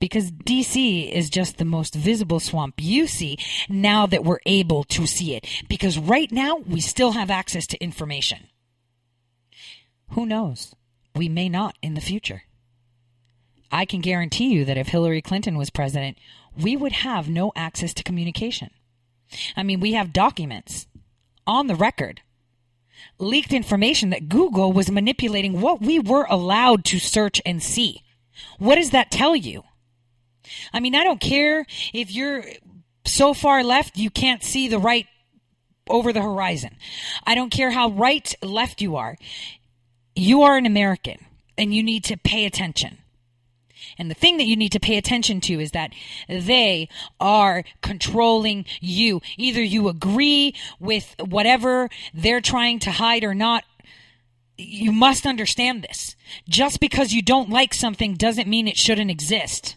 because 0.00 0.32
DC 0.32 1.12
is 1.12 1.30
just 1.30 1.58
the 1.58 1.64
most 1.64 1.94
visible 1.94 2.40
swamp 2.40 2.74
you 2.78 3.06
see 3.06 3.38
now 3.68 4.06
that 4.06 4.24
we're 4.24 4.40
able 4.46 4.82
to 4.84 5.06
see 5.06 5.34
it. 5.34 5.46
Because 5.68 5.98
right 5.98 6.32
now, 6.32 6.56
we 6.56 6.80
still 6.80 7.12
have 7.12 7.30
access 7.30 7.66
to 7.68 7.82
information. 7.82 8.48
Who 10.12 10.26
knows? 10.26 10.74
We 11.14 11.28
may 11.28 11.48
not 11.48 11.76
in 11.82 11.94
the 11.94 12.00
future. 12.00 12.42
I 13.70 13.84
can 13.84 14.00
guarantee 14.00 14.48
you 14.52 14.64
that 14.64 14.78
if 14.78 14.88
Hillary 14.88 15.22
Clinton 15.22 15.56
was 15.56 15.70
president, 15.70 16.18
we 16.58 16.76
would 16.76 16.92
have 16.92 17.28
no 17.28 17.52
access 17.54 17.94
to 17.94 18.02
communication. 18.02 18.70
I 19.56 19.62
mean, 19.62 19.78
we 19.78 19.92
have 19.92 20.12
documents 20.12 20.88
on 21.46 21.68
the 21.68 21.76
record, 21.76 22.22
leaked 23.18 23.52
information 23.52 24.10
that 24.10 24.28
Google 24.28 24.72
was 24.72 24.90
manipulating 24.90 25.60
what 25.60 25.80
we 25.80 26.00
were 26.00 26.26
allowed 26.28 26.84
to 26.86 26.98
search 26.98 27.40
and 27.46 27.62
see. 27.62 28.02
What 28.58 28.76
does 28.76 28.90
that 28.90 29.10
tell 29.10 29.36
you? 29.36 29.62
I 30.72 30.80
mean, 30.80 30.94
I 30.94 31.04
don't 31.04 31.20
care 31.20 31.66
if 31.92 32.10
you're 32.12 32.44
so 33.04 33.34
far 33.34 33.62
left 33.62 33.96
you 33.96 34.10
can't 34.10 34.42
see 34.42 34.68
the 34.68 34.78
right 34.78 35.06
over 35.88 36.12
the 36.12 36.22
horizon. 36.22 36.76
I 37.26 37.34
don't 37.34 37.50
care 37.50 37.70
how 37.70 37.90
right 37.90 38.34
left 38.42 38.80
you 38.80 38.96
are. 38.96 39.16
You 40.14 40.42
are 40.42 40.56
an 40.56 40.66
American 40.66 41.18
and 41.58 41.74
you 41.74 41.82
need 41.82 42.04
to 42.04 42.16
pay 42.16 42.46
attention. 42.46 42.98
And 43.98 44.10
the 44.10 44.14
thing 44.14 44.36
that 44.38 44.46
you 44.46 44.56
need 44.56 44.72
to 44.72 44.80
pay 44.80 44.96
attention 44.96 45.40
to 45.42 45.60
is 45.60 45.72
that 45.72 45.92
they 46.28 46.88
are 47.18 47.64
controlling 47.82 48.64
you. 48.80 49.20
Either 49.36 49.62
you 49.62 49.88
agree 49.88 50.54
with 50.78 51.14
whatever 51.18 51.88
they're 52.14 52.40
trying 52.40 52.78
to 52.80 52.92
hide 52.92 53.24
or 53.24 53.34
not. 53.34 53.64
You 54.56 54.92
must 54.92 55.26
understand 55.26 55.82
this. 55.82 56.16
Just 56.48 56.80
because 56.80 57.12
you 57.12 57.22
don't 57.22 57.50
like 57.50 57.74
something 57.74 58.14
doesn't 58.14 58.48
mean 58.48 58.68
it 58.68 58.76
shouldn't 58.76 59.10
exist. 59.10 59.76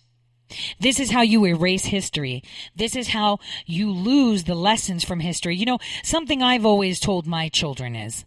This 0.79 0.99
is 0.99 1.11
how 1.11 1.21
you 1.21 1.45
erase 1.45 1.85
history. 1.85 2.43
This 2.75 2.95
is 2.95 3.09
how 3.09 3.39
you 3.65 3.91
lose 3.91 4.43
the 4.43 4.55
lessons 4.55 5.03
from 5.03 5.19
history. 5.19 5.55
You 5.55 5.65
know, 5.65 5.79
something 6.03 6.43
I've 6.43 6.65
always 6.65 6.99
told 6.99 7.25
my 7.25 7.49
children 7.49 7.95
is 7.95 8.25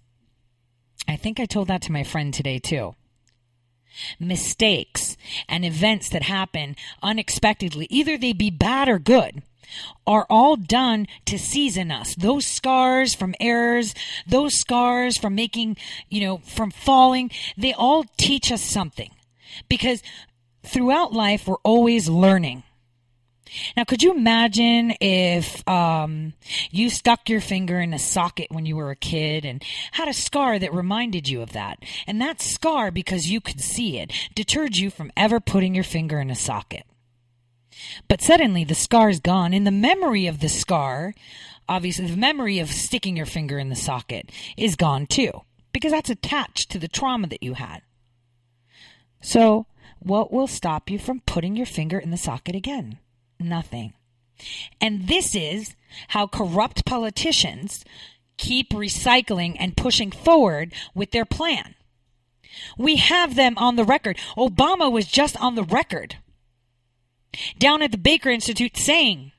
I 1.08 1.16
think 1.16 1.38
I 1.38 1.46
told 1.46 1.68
that 1.68 1.82
to 1.82 1.92
my 1.92 2.02
friend 2.02 2.35
today 2.35 2.58
too. 2.58 2.94
Mistakes 4.18 5.16
and 5.49 5.64
events 5.64 6.08
that 6.11 6.25
happen 6.25 6.76
unexpectedly, 7.02 7.87
either 7.90 8.18
they 8.18 8.32
be 8.32 8.50
bad 8.50 8.88
or 8.88 8.99
good, 8.99 9.42
are 10.06 10.26
all 10.28 10.56
done 10.56 11.06
to 11.25 11.38
season 11.38 11.90
us. 11.90 12.14
Those 12.14 12.46
scars 12.46 13.14
from 13.14 13.35
errors, 13.40 13.94
those 14.26 14.54
scars 14.54 15.16
from 15.16 15.35
making, 15.35 15.76
you 16.08 16.20
know, 16.20 16.38
from 16.38 16.70
falling, 16.70 17.30
they 17.56 17.73
all 17.73 18.04
teach 18.16 18.52
us 18.52 18.62
something. 18.62 19.11
Because 19.68 20.02
throughout 20.66 21.12
life, 21.12 21.46
we're 21.46 21.56
always 21.62 22.08
learning. 22.08 22.62
Now, 23.76 23.85
could 23.85 24.02
you 24.02 24.12
imagine 24.12 24.94
if 25.00 25.66
um, 25.68 26.35
you 26.70 26.90
stuck 26.90 27.28
your 27.28 27.40
finger 27.40 27.78
in 27.80 27.94
a 27.94 27.99
socket 27.99 28.50
when 28.50 28.66
you 28.66 28.76
were 28.76 28.90
a 28.90 28.96
kid 28.96 29.44
and 29.44 29.62
had 29.92 30.08
a 30.08 30.12
scar 30.12 30.58
that 30.58 30.75
reminded 30.75 31.28
you 31.28 31.42
of 31.42 31.52
that? 31.52 31.78
And 32.06 32.20
that 32.20 32.40
scar, 32.40 32.90
because 32.90 33.30
you 33.30 33.40
could 33.40 33.61
see 33.61 33.99
it, 33.99 34.12
deterred 34.35 34.76
you 34.76 34.90
from 34.90 35.12
ever 35.16 35.40
putting 35.40 35.75
your 35.75 35.85
finger 35.85 36.20
in 36.20 36.30
a 36.30 36.35
socket. 36.35 36.85
But 38.08 38.23
suddenly 38.23 38.64
the 38.64 38.75
scar's 38.75 39.20
gone, 39.20 39.52
and 39.52 39.66
the 39.66 39.70
memory 39.70 40.26
of 40.26 40.40
the 40.40 40.49
scar, 40.49 41.14
obviously, 41.68 42.06
the 42.06 42.16
memory 42.16 42.58
of 42.58 42.70
sticking 42.70 43.16
your 43.16 43.26
finger 43.26 43.58
in 43.58 43.68
the 43.68 43.76
socket 43.76 44.30
is 44.56 44.76
gone 44.76 45.06
too, 45.06 45.42
because 45.73 45.92
that's 45.92 46.11
attached 46.11 46.70
to 46.70 46.78
the 46.78 46.88
trauma 46.88 47.28
that 47.28 47.42
you 47.42 47.54
had. 47.54 47.82
So, 49.20 49.66
what 50.06 50.32
will 50.32 50.46
stop 50.46 50.88
you 50.88 50.98
from 50.98 51.20
putting 51.26 51.56
your 51.56 51.66
finger 51.66 51.98
in 51.98 52.10
the 52.10 52.16
socket 52.16 52.54
again? 52.54 52.98
Nothing. 53.40 53.92
And 54.80 55.08
this 55.08 55.34
is 55.34 55.75
how 56.08 56.28
corrupt 56.28 56.84
politicians 56.84 57.84
keep 58.36 58.70
recycling 58.70 59.56
and 59.58 59.76
pushing 59.76 60.12
forward 60.12 60.72
with 60.94 61.10
their 61.10 61.25
plan. 61.25 61.75
We 62.78 62.96
have 62.96 63.34
them 63.34 63.54
on 63.56 63.75
the 63.75 63.84
record. 63.84 64.16
Obama 64.36 64.90
was 64.92 65.06
just 65.06 65.40
on 65.40 65.56
the 65.56 65.64
record 65.64 66.16
down 67.58 67.82
at 67.82 67.90
the 67.90 67.98
Baker 67.98 68.30
Institute 68.30 68.76
saying 68.76 69.32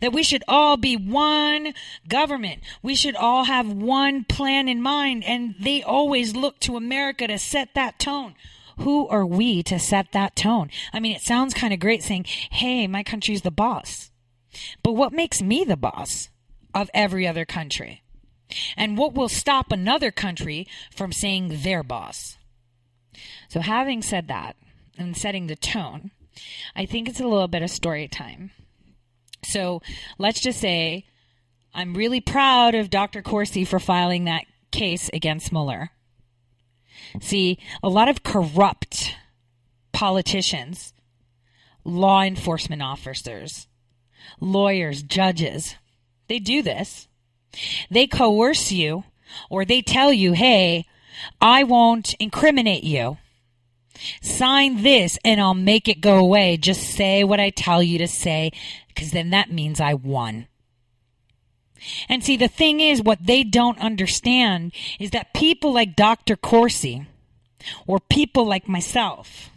that 0.00 0.12
we 0.12 0.22
should 0.22 0.42
all 0.48 0.76
be 0.76 0.96
one 0.96 1.74
government. 2.08 2.62
We 2.82 2.94
should 2.94 3.14
all 3.14 3.44
have 3.44 3.70
one 3.70 4.24
plan 4.24 4.68
in 4.68 4.82
mind. 4.82 5.22
And 5.24 5.54
they 5.60 5.82
always 5.82 6.34
look 6.34 6.58
to 6.60 6.76
America 6.76 7.26
to 7.26 7.38
set 7.38 7.74
that 7.74 7.98
tone. 7.98 8.34
Who 8.80 9.08
are 9.08 9.26
we 9.26 9.62
to 9.64 9.78
set 9.78 10.12
that 10.12 10.36
tone? 10.36 10.70
I 10.92 11.00
mean, 11.00 11.14
it 11.14 11.22
sounds 11.22 11.54
kind 11.54 11.72
of 11.72 11.80
great 11.80 12.02
saying, 12.02 12.24
hey, 12.24 12.86
my 12.86 13.02
country's 13.02 13.42
the 13.42 13.50
boss. 13.50 14.10
But 14.82 14.92
what 14.92 15.12
makes 15.12 15.42
me 15.42 15.64
the 15.64 15.76
boss 15.76 16.28
of 16.74 16.90
every 16.92 17.26
other 17.26 17.44
country? 17.44 18.02
And 18.76 18.96
what 18.96 19.14
will 19.14 19.28
stop 19.28 19.72
another 19.72 20.10
country 20.10 20.66
from 20.94 21.12
saying 21.12 21.62
their 21.62 21.82
boss? 21.82 22.36
So, 23.48 23.60
having 23.60 24.02
said 24.02 24.28
that 24.28 24.56
and 24.98 25.16
setting 25.16 25.46
the 25.46 25.56
tone, 25.56 26.10
I 26.74 26.86
think 26.86 27.08
it's 27.08 27.20
a 27.20 27.26
little 27.26 27.48
bit 27.48 27.62
of 27.62 27.70
story 27.70 28.06
time. 28.08 28.50
So, 29.42 29.82
let's 30.18 30.40
just 30.40 30.60
say 30.60 31.06
I'm 31.74 31.94
really 31.94 32.20
proud 32.20 32.74
of 32.74 32.90
Dr. 32.90 33.22
Corsi 33.22 33.64
for 33.64 33.78
filing 33.78 34.24
that 34.24 34.44
case 34.70 35.10
against 35.12 35.52
Mueller. 35.52 35.90
See, 37.20 37.58
a 37.82 37.88
lot 37.88 38.08
of 38.08 38.22
corrupt 38.22 39.14
politicians, 39.92 40.92
law 41.84 42.22
enforcement 42.22 42.82
officers, 42.82 43.66
lawyers, 44.40 45.02
judges, 45.02 45.76
they 46.28 46.38
do 46.38 46.62
this. 46.62 47.08
They 47.90 48.06
coerce 48.06 48.72
you 48.72 49.04
or 49.48 49.64
they 49.64 49.82
tell 49.82 50.12
you, 50.12 50.32
hey, 50.32 50.84
I 51.40 51.62
won't 51.62 52.14
incriminate 52.14 52.84
you. 52.84 53.18
Sign 54.20 54.82
this 54.82 55.18
and 55.24 55.40
I'll 55.40 55.54
make 55.54 55.88
it 55.88 56.00
go 56.00 56.16
away. 56.18 56.56
Just 56.56 56.82
say 56.82 57.24
what 57.24 57.40
I 57.40 57.50
tell 57.50 57.82
you 57.82 57.98
to 57.98 58.08
say 58.08 58.52
because 58.88 59.12
then 59.12 59.30
that 59.30 59.50
means 59.50 59.80
I 59.80 59.94
won. 59.94 60.48
And 62.08 62.24
see, 62.24 62.36
the 62.36 62.48
thing 62.48 62.80
is, 62.80 63.02
what 63.02 63.24
they 63.24 63.44
don't 63.44 63.78
understand 63.78 64.72
is 64.98 65.10
that 65.10 65.34
people 65.34 65.72
like 65.72 65.96
Dr. 65.96 66.36
Corsi 66.36 67.06
or 67.86 68.00
people 68.00 68.46
like 68.46 68.68
myself 68.68 69.50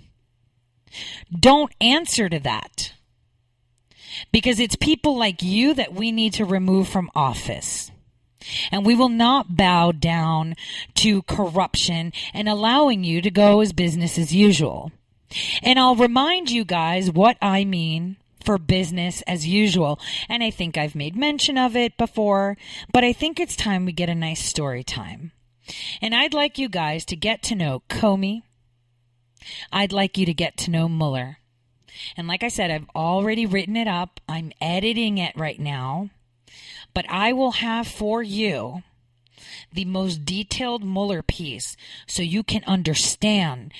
don't 1.38 1.74
answer 1.80 2.30
to 2.30 2.40
that 2.40 2.94
because 4.32 4.60
it's 4.60 4.76
people 4.76 5.18
like 5.18 5.42
you 5.42 5.74
that 5.74 5.94
we 5.94 6.12
need 6.12 6.34
to 6.34 6.46
remove 6.46 6.88
from 6.88 7.12
office. 7.16 7.92
And 8.72 8.86
we 8.86 8.96
will 8.96 9.10
not 9.10 9.58
bow 9.58 9.92
down 9.92 10.56
to 10.96 11.22
corruption 11.24 12.14
and 12.34 12.48
allowing 12.48 13.04
you 13.04 13.22
to 13.22 13.30
go 13.30 13.60
as 13.60 13.74
business 13.74 14.18
as 14.18 14.34
usual. 14.34 14.92
And 15.62 15.78
I'll 15.78 15.96
remind 15.96 16.50
you 16.50 16.64
guys 16.66 17.12
what 17.12 17.38
I 17.42 17.66
mean 17.66 18.16
for 18.50 18.58
business 18.58 19.22
as 19.28 19.46
usual. 19.46 20.00
And 20.28 20.42
I 20.42 20.50
think 20.50 20.76
I've 20.76 20.96
made 20.96 21.16
mention 21.16 21.56
of 21.56 21.76
it 21.76 21.96
before, 21.98 22.58
but 22.92 23.04
I 23.04 23.14
think 23.14 23.40
it's 23.40 23.56
time 23.56 23.86
we 23.86 23.92
get 23.92 24.10
a 24.10 24.16
nice 24.16 24.44
story 24.44 24.84
time. 24.84 25.34
And 26.02 26.16
I'd 26.16 26.34
like 26.34 26.58
you 26.58 26.68
guys 26.68 27.06
to 27.06 27.16
get 27.16 27.44
to 27.44 27.54
know 27.54 27.84
Comey. 27.90 28.42
I'd 29.72 29.92
like 29.92 30.18
you 30.18 30.26
to 30.26 30.34
get 30.34 30.58
to 30.58 30.72
know 30.72 30.90
Mueller. 30.90 31.38
And 32.18 32.28
like 32.28 32.42
I 32.42 32.48
said, 32.48 32.72
I've 32.72 32.90
already 32.96 33.46
written 33.46 33.78
it 33.78 33.88
up. 33.88 34.20
I'm 34.28 34.52
editing 34.60 35.20
it 35.20 35.38
right 35.38 35.60
now. 35.60 36.10
But 36.96 37.06
I 37.08 37.34
will 37.34 37.52
have 37.52 37.88
for 37.88 38.24
you 38.24 38.82
the 39.72 39.86
most 39.86 40.26
detailed 40.26 40.84
Mueller 40.84 41.22
piece 41.22 41.76
so 42.08 42.22
you 42.22 42.44
can 42.44 42.64
understand 42.66 43.74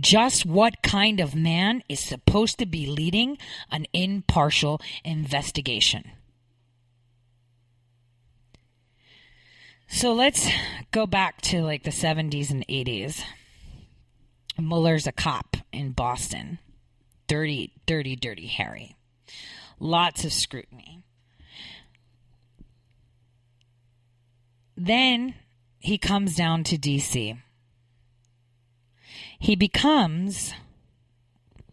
just 0.00 0.44
what 0.44 0.82
kind 0.82 1.20
of 1.20 1.34
man 1.34 1.82
is 1.88 2.00
supposed 2.00 2.58
to 2.58 2.66
be 2.66 2.86
leading 2.86 3.38
an 3.70 3.86
impartial 3.92 4.80
investigation. 5.04 6.10
So 9.88 10.12
let's 10.12 10.48
go 10.90 11.06
back 11.06 11.40
to 11.42 11.62
like 11.62 11.84
the 11.84 11.90
70s 11.90 12.50
and 12.50 12.66
80s. 12.66 13.22
Mueller's 14.58 15.06
a 15.06 15.12
cop 15.12 15.56
in 15.72 15.92
Boston 15.92 16.58
dirty, 17.26 17.72
dirty, 17.86 18.16
dirty 18.16 18.46
Harry. 18.46 18.96
Lots 19.78 20.24
of 20.24 20.32
scrutiny. 20.32 21.02
Then 24.76 25.34
he 25.78 25.98
comes 25.98 26.36
down 26.36 26.64
to 26.64 26.76
DC. 26.76 27.38
He 29.38 29.56
becomes, 29.56 30.52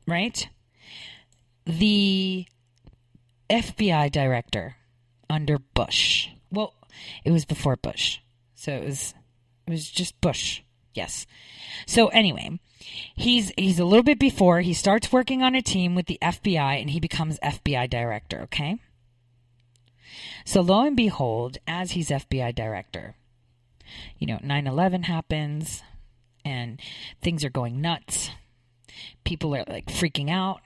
right, 0.08 0.48
the 1.66 2.46
FBI 3.50 4.12
director 4.12 4.76
under 5.30 5.58
Bush. 5.60 6.30
Well, 6.52 6.74
it 7.24 7.32
was 7.32 7.46
before 7.46 7.76
Bush. 7.76 8.20
So 8.56 8.72
it 8.72 8.86
was 8.86 9.14
it 9.68 9.72
was 9.72 9.90
just 9.90 10.20
Bush. 10.22 10.62
Yes. 10.94 11.26
So 11.86 12.08
anyway, 12.10 12.60
he's 13.16 13.52
he's 13.58 13.80
a 13.80 13.86
little 13.86 14.04
bit 14.04 14.20
before 14.20 14.62
he 14.62 14.74
starts 14.74 15.12
working 15.12 15.42
on 15.42 15.56
a 15.56 15.62
team 15.62 15.96
with 15.96 16.06
the 16.06 16.20
FBI 16.22 16.80
and 16.80 16.90
he 16.90 17.00
becomes 17.00 17.40
FBI 17.40 17.90
director, 17.90 18.42
okay? 18.44 18.78
So 20.46 20.62
lo 20.62 20.86
and 20.86 20.96
behold, 20.96 21.58
as 21.68 21.92
he's 21.92 22.10
FBI 22.10 22.54
director, 22.54 23.16
you 24.18 24.28
know, 24.28 24.40
9/11 24.44 25.04
happens 25.04 25.84
and 26.46 26.80
things 27.22 27.44
are 27.44 27.50
going 27.50 27.82
nuts. 27.82 28.30
People 29.24 29.56
are 29.56 29.66
like 29.68 29.88
freaking 29.88 30.30
out 30.30 30.62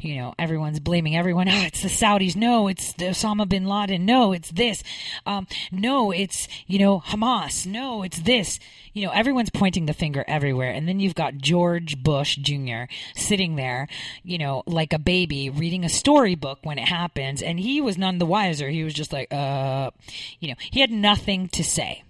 you 0.00 0.16
know, 0.16 0.34
everyone's 0.38 0.80
blaming 0.80 1.16
everyone. 1.16 1.48
Oh, 1.58 1.64
it's 1.64 1.82
the 1.82 1.88
Saudis. 1.88 2.36
No, 2.36 2.68
it's 2.68 2.92
Osama 2.92 3.48
bin 3.48 3.64
Laden. 3.64 4.04
No, 4.04 4.32
it's 4.32 4.50
this. 4.50 4.84
Um, 5.26 5.46
no, 5.72 6.12
it's, 6.12 6.46
you 6.66 6.78
know, 6.78 7.00
Hamas. 7.00 7.66
No, 7.66 8.02
it's 8.02 8.20
this. 8.20 8.60
You 8.92 9.06
know, 9.06 9.12
everyone's 9.12 9.50
pointing 9.50 9.86
the 9.86 9.94
finger 9.94 10.24
everywhere. 10.28 10.70
And 10.70 10.86
then 10.86 11.00
you've 11.00 11.14
got 11.14 11.38
George 11.38 12.02
Bush 12.02 12.36
Jr. 12.36 12.84
sitting 13.14 13.56
there, 13.56 13.88
you 14.22 14.38
know, 14.38 14.62
like 14.66 14.92
a 14.92 14.98
baby 14.98 15.50
reading 15.50 15.84
a 15.84 15.88
storybook 15.88 16.58
when 16.62 16.78
it 16.78 16.88
happens. 16.88 17.42
And 17.42 17.58
he 17.58 17.80
was 17.80 17.98
none 17.98 18.18
the 18.18 18.26
wiser. 18.26 18.68
He 18.68 18.84
was 18.84 18.94
just 18.94 19.12
like, 19.12 19.32
uh, 19.32 19.90
you 20.38 20.48
know, 20.48 20.56
he 20.70 20.80
had 20.80 20.90
nothing 20.90 21.48
to 21.48 21.64
say. 21.64 22.04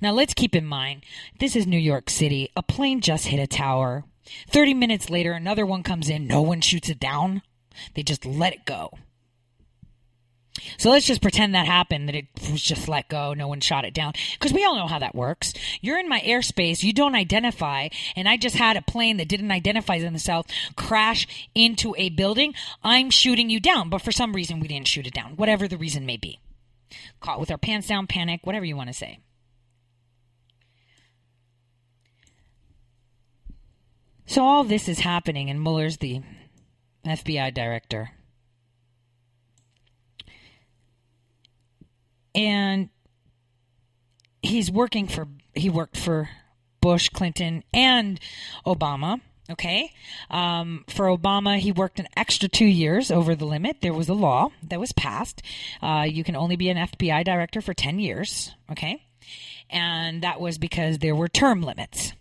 Now 0.00 0.12
let's 0.12 0.34
keep 0.34 0.54
in 0.54 0.66
mind, 0.66 1.04
this 1.38 1.56
is 1.56 1.66
New 1.66 1.78
York 1.78 2.10
City. 2.10 2.50
A 2.56 2.62
plane 2.62 3.00
just 3.00 3.26
hit 3.26 3.40
a 3.40 3.46
tower. 3.46 4.04
30 4.48 4.74
minutes 4.74 5.10
later, 5.10 5.32
another 5.32 5.66
one 5.66 5.82
comes 5.82 6.08
in. 6.08 6.26
No 6.26 6.42
one 6.42 6.60
shoots 6.60 6.88
it 6.88 7.00
down. 7.00 7.42
They 7.94 8.02
just 8.02 8.24
let 8.24 8.52
it 8.52 8.64
go. 8.64 8.90
So 10.78 10.90
let's 10.90 11.06
just 11.06 11.20
pretend 11.20 11.54
that 11.54 11.66
happened, 11.66 12.08
that 12.08 12.14
it 12.14 12.26
was 12.50 12.62
just 12.62 12.88
let 12.88 13.08
go, 13.08 13.34
no 13.34 13.48
one 13.48 13.60
shot 13.60 13.84
it 13.84 13.92
down. 13.92 14.12
Because 14.34 14.52
we 14.52 14.64
all 14.64 14.76
know 14.76 14.86
how 14.86 15.00
that 15.00 15.14
works. 15.14 15.52
You're 15.80 15.98
in 15.98 16.08
my 16.08 16.20
airspace, 16.20 16.82
you 16.82 16.92
don't 16.92 17.16
identify, 17.16 17.88
and 18.14 18.28
I 18.28 18.36
just 18.36 18.56
had 18.56 18.76
a 18.76 18.82
plane 18.82 19.16
that 19.16 19.28
didn't 19.28 19.50
identify 19.50 19.96
in 19.96 20.12
the 20.12 20.18
south 20.18 20.46
crash 20.76 21.26
into 21.54 21.94
a 21.98 22.08
building. 22.08 22.54
I'm 22.82 23.10
shooting 23.10 23.50
you 23.50 23.58
down, 23.58 23.90
but 23.90 24.02
for 24.02 24.12
some 24.12 24.32
reason 24.32 24.60
we 24.60 24.68
didn't 24.68 24.88
shoot 24.88 25.06
it 25.06 25.14
down, 25.14 25.36
whatever 25.36 25.66
the 25.66 25.76
reason 25.76 26.06
may 26.06 26.16
be. 26.16 26.38
Caught 27.20 27.40
with 27.40 27.50
our 27.50 27.58
pants 27.58 27.88
down, 27.88 28.06
panic, 28.06 28.40
whatever 28.44 28.64
you 28.64 28.76
want 28.76 28.88
to 28.88 28.94
say. 28.94 29.18
So 34.26 34.42
all 34.42 34.64
this 34.64 34.88
is 34.88 35.00
happening, 35.00 35.50
and 35.50 35.62
Mueller's 35.62 35.98
the 35.98 36.22
FBI 37.04 37.52
director. 37.52 38.10
And 42.34 42.88
he's 44.42 44.70
working 44.70 45.06
for, 45.06 45.28
he 45.54 45.68
worked 45.70 45.96
for 45.96 46.30
Bush, 46.80 47.08
Clinton, 47.08 47.64
and 47.72 48.18
Obama. 48.66 49.20
Okay. 49.50 49.92
Um, 50.30 50.84
for 50.88 51.06
Obama, 51.06 51.58
he 51.58 51.70
worked 51.70 52.00
an 52.00 52.08
extra 52.16 52.48
two 52.48 52.64
years 52.64 53.10
over 53.10 53.34
the 53.34 53.44
limit. 53.44 53.82
There 53.82 53.92
was 53.92 54.08
a 54.08 54.14
law 54.14 54.50
that 54.62 54.80
was 54.80 54.92
passed. 54.92 55.42
Uh, 55.82 56.06
you 56.08 56.24
can 56.24 56.34
only 56.34 56.56
be 56.56 56.70
an 56.70 56.78
FBI 56.78 57.24
director 57.24 57.60
for 57.60 57.74
10 57.74 57.98
years. 57.98 58.52
Okay. 58.70 59.02
And 59.68 60.22
that 60.22 60.40
was 60.40 60.56
because 60.56 60.98
there 60.98 61.14
were 61.14 61.28
term 61.28 61.62
limits. 61.62 62.14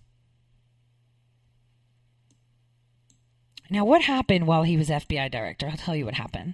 Now, 3.73 3.85
what 3.85 4.03
happened 4.03 4.45
while 4.45 4.61
he 4.61 4.77
was 4.77 4.89
FBI 4.89 5.31
director? 5.31 5.67
I'll 5.67 5.77
tell 5.77 5.95
you 5.95 6.05
what 6.05 6.13
happened. 6.13 6.53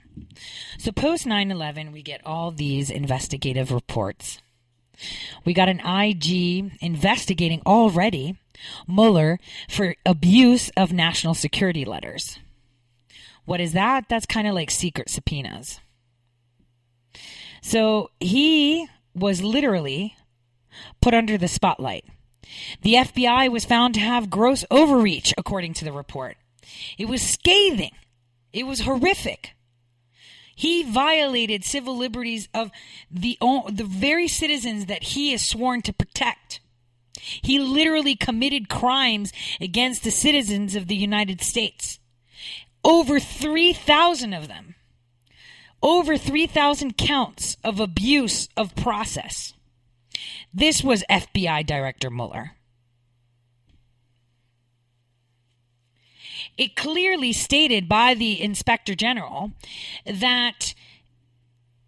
So, 0.77 0.93
post 0.93 1.25
9 1.25 1.51
11, 1.51 1.91
we 1.91 2.01
get 2.01 2.25
all 2.25 2.49
these 2.49 2.89
investigative 2.89 3.73
reports. 3.73 4.41
We 5.43 5.53
got 5.53 5.67
an 5.67 5.81
IG 5.81 6.77
investigating 6.79 7.61
already 7.65 8.37
Mueller 8.87 9.37
for 9.67 9.97
abuse 10.05 10.69
of 10.77 10.93
national 10.93 11.33
security 11.33 11.83
letters. 11.83 12.39
What 13.43 13.59
is 13.59 13.73
that? 13.73 14.05
That's 14.07 14.25
kind 14.25 14.47
of 14.47 14.55
like 14.55 14.71
secret 14.71 15.09
subpoenas. 15.09 15.81
So 17.61 18.11
he 18.21 18.87
was 19.13 19.43
literally 19.43 20.15
put 21.01 21.13
under 21.13 21.37
the 21.37 21.49
spotlight. 21.49 22.05
The 22.83 22.93
FBI 22.93 23.51
was 23.51 23.65
found 23.65 23.93
to 23.95 23.99
have 23.99 24.29
gross 24.29 24.63
overreach, 24.71 25.33
according 25.37 25.73
to 25.73 25.83
the 25.83 25.91
report. 25.91 26.37
It 26.97 27.05
was 27.05 27.21
scathing. 27.21 27.91
It 28.51 28.65
was 28.65 28.81
horrific. 28.81 29.55
He 30.55 30.83
violated 30.83 31.63
civil 31.63 31.95
liberties 31.95 32.49
of 32.53 32.69
the, 33.09 33.37
the 33.71 33.85
very 33.87 34.27
citizens 34.27 34.87
that 34.87 35.03
he 35.03 35.31
is 35.31 35.45
sworn 35.45 35.81
to 35.83 35.93
protect. 35.93 36.59
He 37.21 37.59
literally 37.59 38.15
committed 38.15 38.69
crimes 38.69 39.31
against 39.61 40.03
the 40.03 40.11
citizens 40.11 40.75
of 40.75 40.87
the 40.87 40.95
United 40.95 41.41
States. 41.41 41.99
Over 42.83 43.19
3,000 43.19 44.33
of 44.33 44.47
them. 44.47 44.75
Over 45.81 46.17
3,000 46.17 46.97
counts 46.97 47.55
of 47.63 47.79
abuse 47.79 48.49
of 48.57 48.75
process. 48.75 49.53
This 50.53 50.83
was 50.83 51.05
FBI 51.09 51.65
Director 51.65 52.09
Mueller. 52.09 52.55
It 56.59 56.75
clearly 56.75 57.31
stated 57.31 57.87
by 57.87 58.13
the 58.13 58.41
inspector 58.41 58.93
general 58.93 59.53
that 60.05 60.75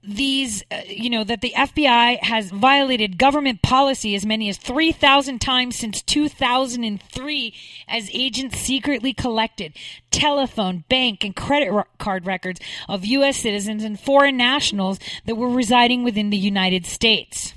these, 0.02 0.64
uh, 0.72 0.82
you 0.88 1.10
know, 1.10 1.26
that 1.26 1.42
the 1.42 1.54
FBI 1.56 2.24
has 2.24 2.50
violated 2.50 3.18
government 3.18 3.62
policy 3.62 4.16
as 4.16 4.26
many 4.26 4.48
as 4.48 4.58
3,000 4.58 5.40
times 5.40 5.76
since 5.76 6.02
2003 6.02 7.54
as 7.88 8.10
agents 8.14 8.58
secretly 8.60 9.14
collected 9.14 9.74
telephone, 10.10 10.86
bank, 10.88 11.26
and 11.26 11.36
credit 11.36 11.86
card 12.00 12.26
records 12.26 12.62
of 12.88 13.06
U.S. 13.06 13.38
citizens 13.38 13.84
and 13.84 14.00
foreign 14.00 14.38
nationals 14.38 15.00
that 15.26 15.36
were 15.36 15.50
residing 15.50 16.04
within 16.04 16.30
the 16.30 16.38
United 16.38 16.86
States. 16.86 17.54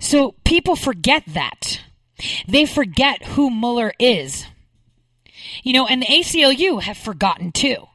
So 0.00 0.34
people 0.44 0.74
forget 0.74 1.22
that. 1.28 1.78
They 2.46 2.66
forget 2.66 3.24
who 3.28 3.50
Mueller 3.50 3.92
is. 3.98 4.46
You 5.62 5.72
know, 5.72 5.86
and 5.86 6.02
the 6.02 6.06
ACLU 6.06 6.82
have 6.82 6.96
forgotten 6.96 7.52
too. 7.52 7.88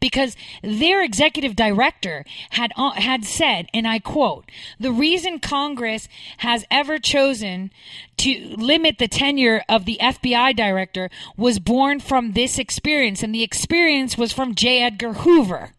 Because 0.00 0.36
their 0.62 1.02
executive 1.02 1.54
director 1.54 2.24
had 2.50 2.72
uh, 2.76 2.92
had 2.92 3.24
said, 3.24 3.68
and 3.72 3.86
I 3.86 4.00
quote, 4.00 4.50
"The 4.80 4.90
reason 4.90 5.38
Congress 5.38 6.08
has 6.38 6.64
ever 6.72 6.98
chosen 6.98 7.70
to 8.16 8.56
limit 8.56 8.98
the 8.98 9.06
tenure 9.06 9.62
of 9.68 9.84
the 9.84 9.98
FBI 10.00 10.56
director 10.56 11.08
was 11.36 11.60
born 11.60 12.00
from 12.00 12.32
this 12.32 12.58
experience, 12.58 13.22
and 13.22 13.32
the 13.32 13.44
experience 13.44 14.18
was 14.18 14.32
from 14.32 14.56
J. 14.56 14.82
Edgar 14.82 15.12
Hoover." 15.12 15.72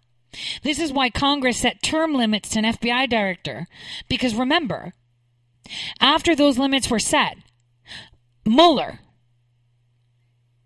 This 0.63 0.79
is 0.79 0.93
why 0.93 1.10
Congress 1.10 1.58
set 1.58 1.82
term 1.82 2.13
limits 2.13 2.49
to 2.49 2.60
an 2.60 2.65
FBI 2.65 3.10
director. 3.10 3.67
Because 4.08 4.36
remember, 4.36 4.93
after 5.99 6.36
those 6.36 6.58
limits 6.58 6.89
were 6.89 6.99
set, 6.99 7.38
Mueller. 8.45 8.99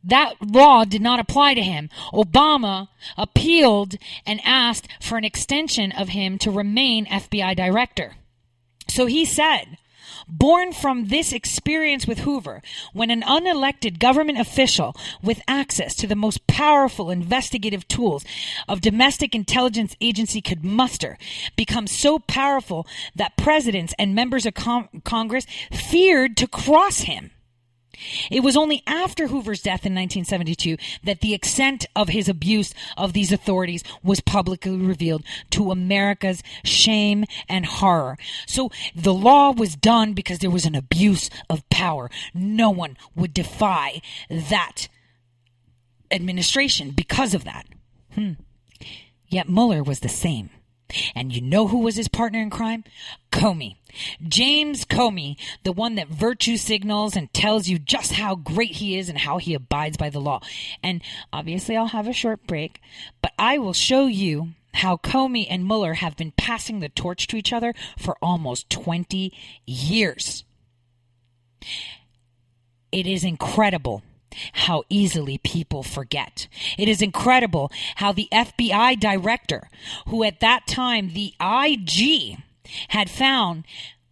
That 0.04 0.36
law 0.42 0.86
did 0.86 1.02
not 1.02 1.20
apply 1.20 1.54
to 1.56 1.62
him. 1.62 1.90
Obama 2.14 2.88
appealed 3.18 3.96
and 4.26 4.40
asked 4.46 4.88
for 5.02 5.18
an 5.18 5.26
extension 5.26 5.92
of 5.92 6.10
him 6.10 6.38
to 6.40 6.52
remain 6.52 7.06
FBI 7.08 7.56
director. 7.56 8.16
So 8.88 9.06
he 9.06 9.26
said, 9.26 9.78
born 10.28 10.72
from 10.74 11.08
this 11.08 11.34
experience 11.34 12.08
with 12.08 12.20
Hoover, 12.20 12.62
when 12.94 13.12
an 13.12 13.22
unelected 13.22 14.00
government 14.00 14.40
official 14.40 14.96
with 15.22 15.42
access 15.48 15.96
to 15.96 16.08
the 16.08 16.16
most 16.16 16.48
powerful 16.48 17.10
investigative 17.10 17.88
tools 17.88 18.26
of 18.68 18.82
domestic 18.82 19.36
intelligence 19.36 19.96
agency 20.02 20.42
could 20.42 20.64
muster 20.64 21.18
becomes 21.56 21.92
so 21.92 22.20
powerful 22.20 22.88
that 23.16 23.38
presidents 23.38 23.94
and 24.00 24.16
members 24.16 24.46
of 24.46 24.54
com- 24.54 24.90
Congress 25.04 25.46
feared 25.72 26.38
to 26.38 26.48
cross 26.48 27.00
him. 27.00 27.32
It 28.32 28.42
was 28.42 28.56
only 28.56 28.84
after 28.86 29.28
Hoover's 29.28 29.62
death 29.62 29.86
in 29.86 29.94
1972 29.94 30.78
that 31.04 31.22
the 31.22 31.34
extent 31.34 31.86
of 31.96 32.10
his 32.10 32.30
abuse 32.30 32.74
of 32.96 33.14
these 33.14 33.32
authorities 33.32 33.84
was 34.04 34.20
publicly 34.20 34.78
revealed 34.78 35.24
to 35.52 35.72
America's 35.72 36.44
shame 36.64 37.26
and 37.50 37.66
horror. 37.66 38.18
So 38.46 38.72
the 38.96 39.14
law 39.14 39.52
was 39.52 39.76
done 39.76 40.14
because 40.14 40.40
there 40.40 40.50
was 40.50 40.66
an 40.66 40.76
abuse 40.76 41.30
of 41.50 41.68
power. 41.70 42.10
No 42.34 42.70
one 42.70 42.98
would 43.16 43.34
defy 43.34 44.02
that 44.30 44.88
administration 46.12 46.92
because 46.92 47.34
of 47.34 47.44
that. 47.44 47.66
Hmm. 48.14 48.34
Yet 49.28 49.50
Mueller 49.50 49.84
was 49.84 50.00
the 50.00 50.10
same. 50.10 50.50
And 51.16 51.34
you 51.34 51.42
know 51.42 51.68
who 51.68 51.80
was 51.80 51.96
his 51.96 52.08
partner 52.08 52.40
in 52.40 52.50
crime? 52.50 52.84
Comey. 53.32 53.76
James 54.28 54.86
Comey, 54.86 55.38
the 55.64 55.72
one 55.72 55.96
that 55.96 56.08
virtue 56.08 56.58
signals 56.58 57.16
and 57.16 57.32
tells 57.34 57.68
you 57.68 57.80
just 57.80 58.14
how 58.14 58.36
great 58.36 58.74
he 58.74 58.98
is 58.98 59.10
and 59.10 59.18
how 59.18 59.38
he 59.38 59.54
abides 59.54 59.98
by 59.98 60.10
the 60.10 60.22
law. 60.22 60.42
And 60.84 61.02
obviously, 61.34 61.76
I'll 61.76 61.88
have 61.88 62.08
a 62.08 62.14
short 62.14 62.46
break, 62.48 62.82
but 63.22 63.34
I 63.38 63.58
will 63.58 63.74
show 63.74 64.06
you 64.06 64.50
how 64.76 64.98
Comey 64.98 65.48
and 65.50 65.66
Mueller 65.66 65.96
have 65.96 66.16
been 66.16 66.32
passing 66.32 66.80
the 66.80 66.90
torch 66.90 67.28
to 67.28 67.38
each 67.38 67.52
other 67.52 67.74
for 67.98 68.16
almost 68.22 68.70
20 68.70 69.34
years. 69.66 70.44
It 72.92 73.08
is 73.08 73.24
incredible 73.24 74.04
how 74.54 74.84
easily 74.90 75.38
people 75.40 75.84
forget. 75.84 76.48
It 76.78 76.88
is 76.88 77.02
incredible 77.02 77.72
how 77.96 78.12
the 78.12 78.30
FBI 78.32 79.00
director, 79.00 79.70
who 80.08 80.24
at 80.24 80.40
that 80.40 80.68
time 80.68 81.14
the 81.14 81.34
IG 81.42 82.38
had 82.90 83.10
found 83.10 83.66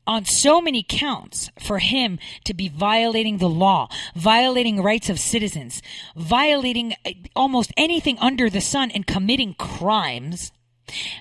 on 0.08 0.26
so 0.26 0.62
many 0.62 0.86
counts 0.88 1.50
for 1.60 1.80
him 1.80 2.20
to 2.44 2.54
be 2.54 2.70
violating 2.70 3.38
the 3.38 3.50
law, 3.50 3.90
violating 4.16 4.82
rights 4.82 5.10
of 5.10 5.20
citizens, 5.20 5.82
violating 6.16 6.94
uh, 7.06 7.12
almost 7.36 7.72
anything 7.76 8.18
under 8.20 8.50
the 8.50 8.62
sun, 8.62 8.92
and 8.92 9.08
committing 9.08 9.54
crimes. 9.56 10.52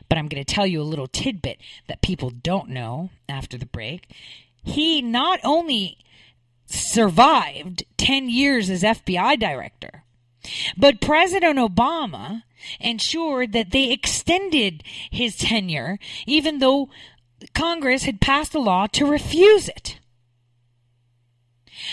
But 0.09 0.19
I'm 0.19 0.29
going 0.29 0.45
to 0.45 0.55
tell 0.55 0.67
you 0.67 0.83
a 0.83 0.85
little 0.85 1.07
tidbit 1.07 1.59
that 1.89 2.03
people 2.03 2.31
don't 2.31 2.69
know 2.69 3.11
after 3.29 3.57
the 3.57 3.67
break. 3.67 4.11
He 4.63 5.01
not 5.01 5.41
only 5.45 5.99
survived 6.75 7.85
10 7.97 8.29
years 8.29 8.71
as 8.71 8.83
FBI 8.83 9.39
director. 9.39 10.05
But 10.77 11.01
President 11.01 11.59
Obama 11.59 12.43
ensured 12.81 13.53
that 13.53 13.71
they 13.71 13.91
extended 13.91 14.83
his 15.11 15.37
tenure, 15.37 15.99
even 16.27 16.59
though 16.59 16.91
Congress 17.55 18.05
had 18.05 18.21
passed 18.21 18.55
a 18.55 18.59
law 18.59 18.87
to 18.89 19.07
refuse 19.07 19.69
it. 19.69 19.99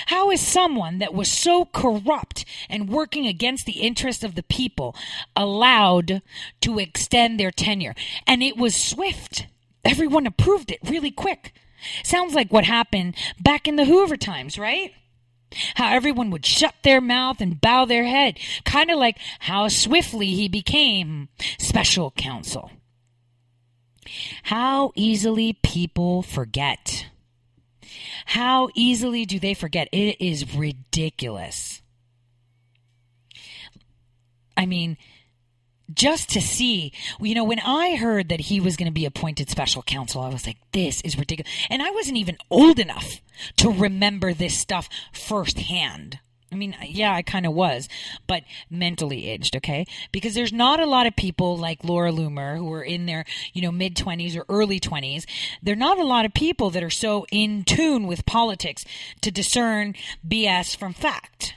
How 0.07 0.31
is 0.31 0.39
someone 0.39 0.99
that 0.99 1.13
was 1.13 1.31
so 1.31 1.65
corrupt 1.65 2.45
and 2.69 2.89
working 2.89 3.27
against 3.27 3.65
the 3.65 3.81
interests 3.81 4.23
of 4.23 4.35
the 4.35 4.43
people 4.43 4.95
allowed 5.35 6.21
to 6.61 6.79
extend 6.79 7.39
their 7.39 7.51
tenure? 7.51 7.95
And 8.25 8.41
it 8.41 8.57
was 8.57 8.75
swift. 8.75 9.47
Everyone 9.83 10.27
approved 10.27 10.71
it 10.71 10.79
really 10.83 11.11
quick. 11.11 11.53
Sounds 12.03 12.33
like 12.33 12.51
what 12.51 12.65
happened 12.65 13.15
back 13.39 13.67
in 13.67 13.75
the 13.75 13.85
Hoover 13.85 14.17
times, 14.17 14.57
right? 14.57 14.93
How 15.75 15.91
everyone 15.93 16.29
would 16.31 16.45
shut 16.45 16.75
their 16.83 17.01
mouth 17.01 17.41
and 17.41 17.59
bow 17.59 17.85
their 17.85 18.05
head, 18.05 18.39
kind 18.63 18.89
of 18.89 18.97
like 18.97 19.17
how 19.39 19.67
swiftly 19.67 20.27
he 20.27 20.47
became 20.47 21.29
special 21.59 22.11
counsel. 22.11 22.71
How 24.43 24.91
easily 24.95 25.53
people 25.53 26.21
forget. 26.21 27.07
How 28.25 28.69
easily 28.75 29.25
do 29.25 29.39
they 29.39 29.53
forget? 29.53 29.89
It 29.91 30.21
is 30.21 30.55
ridiculous. 30.55 31.81
I 34.55 34.65
mean, 34.65 34.97
just 35.93 36.29
to 36.31 36.41
see, 36.41 36.91
you 37.19 37.35
know, 37.35 37.43
when 37.43 37.59
I 37.59 37.95
heard 37.95 38.29
that 38.29 38.41
he 38.41 38.59
was 38.59 38.77
going 38.77 38.87
to 38.87 38.91
be 38.91 39.05
appointed 39.05 39.49
special 39.49 39.81
counsel, 39.81 40.21
I 40.21 40.29
was 40.29 40.45
like, 40.45 40.57
this 40.71 41.01
is 41.01 41.17
ridiculous. 41.17 41.51
And 41.69 41.81
I 41.81 41.91
wasn't 41.91 42.17
even 42.17 42.37
old 42.49 42.79
enough 42.79 43.21
to 43.57 43.71
remember 43.71 44.33
this 44.33 44.57
stuff 44.57 44.89
firsthand. 45.11 46.19
I 46.51 46.57
mean, 46.57 46.75
yeah, 46.85 47.13
I 47.13 47.21
kind 47.21 47.45
of 47.45 47.53
was, 47.53 47.87
but 48.27 48.43
mentally 48.69 49.29
aged, 49.29 49.55
okay? 49.55 49.85
Because 50.11 50.33
there's 50.33 50.51
not 50.51 50.81
a 50.81 50.85
lot 50.85 51.07
of 51.07 51.15
people 51.15 51.57
like 51.57 51.85
Laura 51.85 52.11
Loomer 52.11 52.57
who 52.57 52.71
are 52.73 52.83
in 52.83 53.05
their, 53.05 53.23
you 53.53 53.61
know, 53.61 53.71
mid 53.71 53.95
20s 53.95 54.35
or 54.35 54.45
early 54.49 54.79
20s. 54.79 55.25
There 55.63 55.73
are 55.73 55.77
not 55.77 55.97
a 55.97 56.03
lot 56.03 56.25
of 56.25 56.33
people 56.33 56.69
that 56.71 56.83
are 56.83 56.89
so 56.89 57.25
in 57.31 57.63
tune 57.63 58.05
with 58.05 58.25
politics 58.25 58.83
to 59.21 59.31
discern 59.31 59.95
BS 60.27 60.75
from 60.75 60.93
fact. 60.93 61.55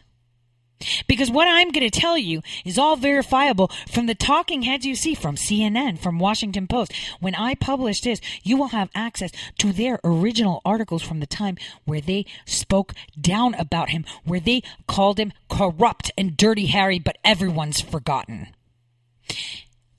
Because 1.06 1.30
what 1.30 1.48
I'm 1.48 1.70
going 1.70 1.88
to 1.88 2.00
tell 2.00 2.18
you 2.18 2.42
is 2.64 2.78
all 2.78 2.96
verifiable 2.96 3.70
from 3.90 4.06
the 4.06 4.14
talking 4.14 4.62
heads 4.62 4.86
you 4.86 4.94
see 4.94 5.14
from 5.14 5.36
CNN, 5.36 5.98
from 5.98 6.18
Washington 6.18 6.66
Post. 6.66 6.92
When 7.20 7.34
I 7.34 7.54
publish 7.54 8.00
this, 8.00 8.20
you 8.42 8.56
will 8.56 8.68
have 8.68 8.90
access 8.94 9.30
to 9.58 9.72
their 9.72 10.00
original 10.04 10.60
articles 10.64 11.02
from 11.02 11.20
the 11.20 11.26
time 11.26 11.56
where 11.84 12.00
they 12.00 12.26
spoke 12.46 12.94
down 13.20 13.54
about 13.54 13.90
him, 13.90 14.04
where 14.24 14.40
they 14.40 14.62
called 14.86 15.18
him 15.18 15.32
corrupt 15.48 16.10
and 16.16 16.36
dirty 16.36 16.66
Harry, 16.66 16.98
but 16.98 17.18
everyone's 17.24 17.80
forgotten. 17.80 18.48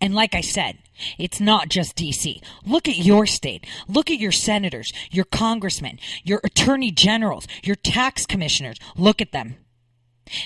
And 0.01 0.13
like 0.13 0.35
I 0.35 0.41
said, 0.41 0.77
it's 1.17 1.39
not 1.39 1.69
just 1.69 1.95
DC. 1.95 2.41
Look 2.65 2.87
at 2.87 2.97
your 2.97 3.25
state. 3.25 3.65
Look 3.87 4.11
at 4.11 4.19
your 4.19 4.31
senators, 4.31 4.93
your 5.11 5.25
congressmen, 5.25 5.99
your 6.23 6.41
attorney 6.43 6.91
generals, 6.91 7.47
your 7.63 7.75
tax 7.75 8.25
commissioners. 8.25 8.77
Look 8.95 9.21
at 9.21 9.31
them. 9.31 9.55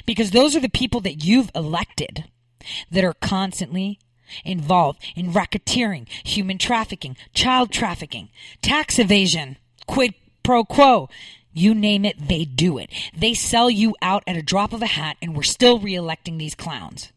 Because 0.06 0.32
those 0.32 0.56
are 0.56 0.60
the 0.60 0.70
people 0.70 1.02
that 1.02 1.24
you've 1.24 1.52
elected 1.56 2.26
that 2.92 3.04
are 3.04 3.14
constantly 3.14 4.00
involved 4.46 5.04
in 5.16 5.34
racketeering, 5.34 6.08
human 6.24 6.58
trafficking, 6.58 7.16
child 7.34 7.72
trafficking, 7.72 8.30
tax 8.62 9.00
evasion, 9.00 9.58
quid 9.88 10.14
pro 10.44 10.64
quo. 10.64 11.10
You 11.52 11.74
name 11.74 12.06
it, 12.06 12.28
they 12.28 12.46
do 12.46 12.78
it. 12.78 12.90
They 13.16 13.34
sell 13.34 13.70
you 13.70 13.96
out 14.02 14.24
at 14.28 14.38
a 14.38 14.42
drop 14.42 14.72
of 14.72 14.82
a 14.82 14.88
hat, 14.88 15.18
and 15.22 15.36
we're 15.36 15.44
still 15.44 15.80
reelecting 15.80 16.38
these 16.38 16.56
clowns. 16.56 17.12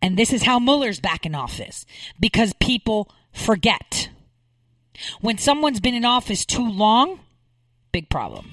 And 0.00 0.16
this 0.16 0.32
is 0.32 0.44
how 0.44 0.58
Mueller's 0.58 1.00
back 1.00 1.26
in 1.26 1.34
office 1.34 1.84
because 2.20 2.52
people 2.54 3.10
forget. 3.32 4.10
When 5.20 5.38
someone's 5.38 5.80
been 5.80 5.94
in 5.94 6.04
office 6.04 6.44
too 6.44 6.68
long, 6.68 7.20
big 7.92 8.08
problem. 8.08 8.52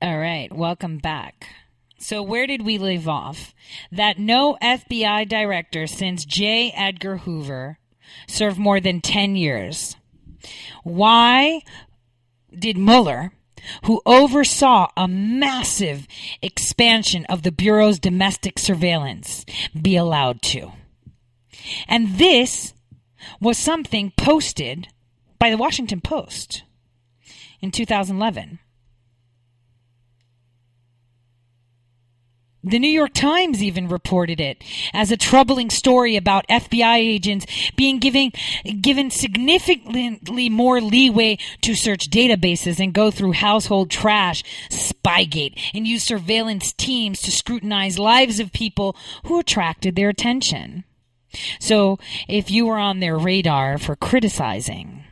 All 0.00 0.16
right, 0.16 0.52
welcome 0.54 0.98
back. 0.98 1.48
So, 1.98 2.22
where 2.22 2.46
did 2.46 2.64
we 2.64 2.78
leave 2.78 3.08
off? 3.08 3.52
That 3.90 4.16
no 4.16 4.56
FBI 4.62 5.28
director 5.28 5.88
since 5.88 6.24
J. 6.24 6.70
Edgar 6.70 7.16
Hoover 7.16 7.80
served 8.28 8.58
more 8.58 8.78
than 8.78 9.00
10 9.00 9.34
years. 9.34 9.96
Why 10.84 11.62
did 12.56 12.78
Mueller, 12.78 13.32
who 13.86 14.00
oversaw 14.06 14.86
a 14.96 15.08
massive 15.08 16.06
expansion 16.40 17.24
of 17.24 17.42
the 17.42 17.50
Bureau's 17.50 17.98
domestic 17.98 18.60
surveillance, 18.60 19.44
be 19.74 19.96
allowed 19.96 20.42
to? 20.42 20.70
And 21.88 22.18
this 22.18 22.72
was 23.40 23.58
something 23.58 24.12
posted 24.16 24.86
by 25.40 25.50
the 25.50 25.56
Washington 25.56 26.00
Post 26.00 26.62
in 27.60 27.72
2011. 27.72 28.60
The 32.64 32.80
New 32.80 32.90
York 32.90 33.14
Times 33.14 33.62
even 33.62 33.86
reported 33.86 34.40
it 34.40 34.64
as 34.92 35.12
a 35.12 35.16
troubling 35.16 35.70
story 35.70 36.16
about 36.16 36.48
FBI 36.48 36.96
agents 36.96 37.46
being 37.76 37.98
given, 38.00 38.32
given 38.80 39.12
significantly 39.12 40.48
more 40.48 40.80
leeway 40.80 41.38
to 41.60 41.76
search 41.76 42.10
databases 42.10 42.80
and 42.80 42.92
go 42.92 43.12
through 43.12 43.32
household 43.32 43.90
trash, 43.90 44.42
Spygate, 44.70 45.56
and 45.72 45.86
use 45.86 46.02
surveillance 46.02 46.72
teams 46.72 47.20
to 47.22 47.30
scrutinize 47.30 47.96
lives 47.96 48.40
of 48.40 48.52
people 48.52 48.96
who 49.26 49.38
attracted 49.38 49.94
their 49.94 50.08
attention. 50.08 50.82
So 51.60 51.98
if 52.26 52.50
you 52.50 52.66
were 52.66 52.78
on 52.78 52.98
their 52.98 53.16
radar 53.16 53.78
for 53.78 53.94
criticizing, 53.94 55.04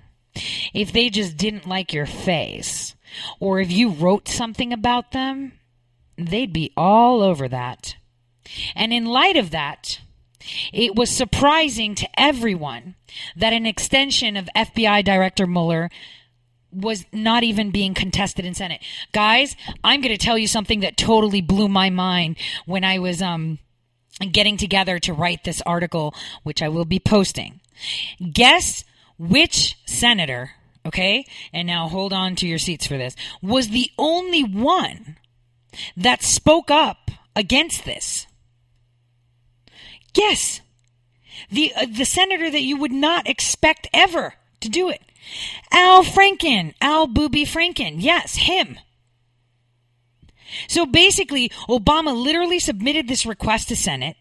if 0.75 0.93
they 0.93 1.11
just 1.11 1.37
didn't 1.37 1.69
like 1.69 1.93
your 1.93 2.07
face, 2.07 2.97
or 3.39 3.61
if 3.61 3.71
you 3.71 3.91
wrote 3.91 4.27
something 4.27 4.73
about 4.73 5.13
them, 5.13 5.53
they'd 6.17 6.53
be 6.53 6.73
all 6.77 7.23
over 7.23 7.49
that. 7.49 7.97
And 8.75 8.93
in 8.93 9.07
light 9.07 9.37
of 9.37 9.51
that, 9.51 10.01
it 10.73 10.95
was 10.95 11.11
surprising 11.11 11.95
to 11.97 12.09
everyone 12.21 12.95
that 13.35 13.53
an 13.53 13.67
extension 13.67 14.37
of 14.37 14.49
FBI 14.55 15.05
Director 15.05 15.47
Mueller 15.47 15.91
was 16.73 17.05
not 17.13 17.43
even 17.43 17.71
being 17.71 17.95
contested 17.95 18.45
in 18.45 18.55
Senate. 18.55 18.83
Guys, 19.13 19.57
I'm 19.83 20.01
going 20.01 20.17
to 20.17 20.25
tell 20.25 20.37
you 20.37 20.47
something 20.47 20.81
that 20.81 20.97
totally 20.97 21.41
blew 21.41 21.69
my 21.69 21.91
mind 21.91 22.37
when 22.67 22.85
I 22.85 22.99
was 22.99 23.23
um 23.23 23.59
getting 24.33 24.57
together 24.57 24.99
to 24.99 25.13
write 25.13 25.45
this 25.45 25.61
article 25.63 26.15
which 26.43 26.63
I 26.63 26.69
will 26.69 26.85
be 26.85 26.99
posting. 26.99 27.61
Guess 28.33 28.85
which 29.19 29.77
senator, 29.87 30.53
okay? 30.85 31.27
And 31.53 31.67
now 31.67 31.89
hold 31.89 32.13
on 32.13 32.35
to 32.37 32.47
your 32.47 32.59
seats 32.59 32.87
for 32.87 32.97
this. 32.97 33.15
Was 33.43 33.69
the 33.69 33.91
only 33.99 34.43
one 34.43 35.17
that 35.97 36.23
spoke 36.23 36.71
up 36.71 37.11
against 37.35 37.85
this. 37.85 38.27
Yes. 40.15 40.61
The 41.51 41.73
uh, 41.75 41.87
the 41.87 42.05
senator 42.05 42.51
that 42.51 42.63
you 42.63 42.77
would 42.77 42.93
not 42.93 43.29
expect 43.29 43.89
ever 43.93 44.35
to 44.61 44.69
do 44.69 44.89
it. 44.89 45.03
Al 45.71 46.03
Franken, 46.05 46.75
Al 46.81 47.07
Booby 47.07 47.45
Franken. 47.45 47.97
Yes, 47.99 48.37
him. 48.37 48.79
So 50.69 50.87
basically, 50.87 51.51
Obama 51.69 52.17
literally 52.17 52.59
submitted 52.59 53.09
this 53.09 53.27
request 53.27 53.69
to 53.69 53.77
Senate 53.77 54.17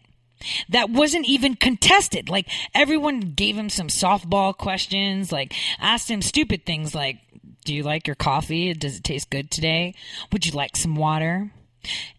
that 0.68 0.90
wasn't 0.90 1.26
even 1.26 1.54
contested. 1.54 2.28
Like 2.28 2.48
everyone 2.74 3.20
gave 3.20 3.56
him 3.56 3.68
some 3.68 3.88
softball 3.88 4.56
questions, 4.56 5.32
like 5.32 5.54
asked 5.78 6.10
him 6.10 6.22
stupid 6.22 6.64
things 6.64 6.94
like, 6.94 7.18
"Do 7.64 7.74
you 7.74 7.82
like 7.82 8.06
your 8.06 8.16
coffee? 8.16 8.72
Does 8.74 8.98
it 8.98 9.04
taste 9.04 9.30
good 9.30 9.50
today? 9.50 9.94
Would 10.32 10.46
you 10.46 10.52
like 10.52 10.76
some 10.76 10.96
water?" 10.96 11.50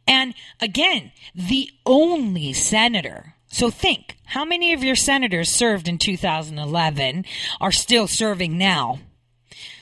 And 0.08 0.34
again, 0.62 1.12
the 1.36 1.70
only 1.86 2.54
senator. 2.54 3.36
So 3.50 3.70
think, 3.70 4.18
how 4.26 4.46
many 4.46 4.74
of 4.74 4.84
your 4.84 4.96
senators 4.96 5.50
served 5.50 5.88
in 5.88 5.98
2011 5.98 7.26
are 7.62 7.72
still 7.72 8.08
serving 8.08 8.58
now? 8.58 9.00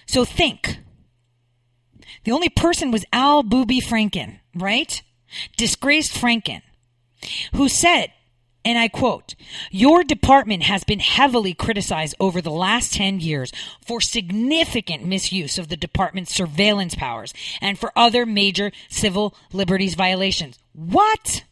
So 0.06 0.26
think. 0.26 0.80
The 2.24 2.32
only 2.32 2.50
person 2.50 2.92
was 2.92 3.06
Al 3.14 3.44
Booby 3.44 3.82
Franken, 3.82 4.40
right? 4.56 5.02
Disgraced 5.58 6.14
Franken, 6.14 6.62
who 7.54 7.70
said, 7.70 8.12
and 8.66 8.80
I 8.80 8.88
quote, 8.88 9.36
Your 9.70 10.04
department 10.04 10.64
has 10.64 10.84
been 10.84 11.00
heavily 11.00 11.54
criticized 11.54 12.16
over 12.20 12.42
the 12.42 12.50
last 12.50 12.94
10 12.94 13.20
years 13.20 13.52
for 13.86 14.02
significant 14.02 15.06
misuse 15.06 15.60
of 15.60 15.70
the 15.70 15.78
department's 15.78 16.34
surveillance 16.34 16.96
powers 16.96 17.34
and 17.62 17.78
for 17.78 17.94
other 17.96 18.26
major 18.26 18.72
civil 18.90 19.36
liberties 19.54 19.94
violations. 19.94 20.58
What? 20.74 21.44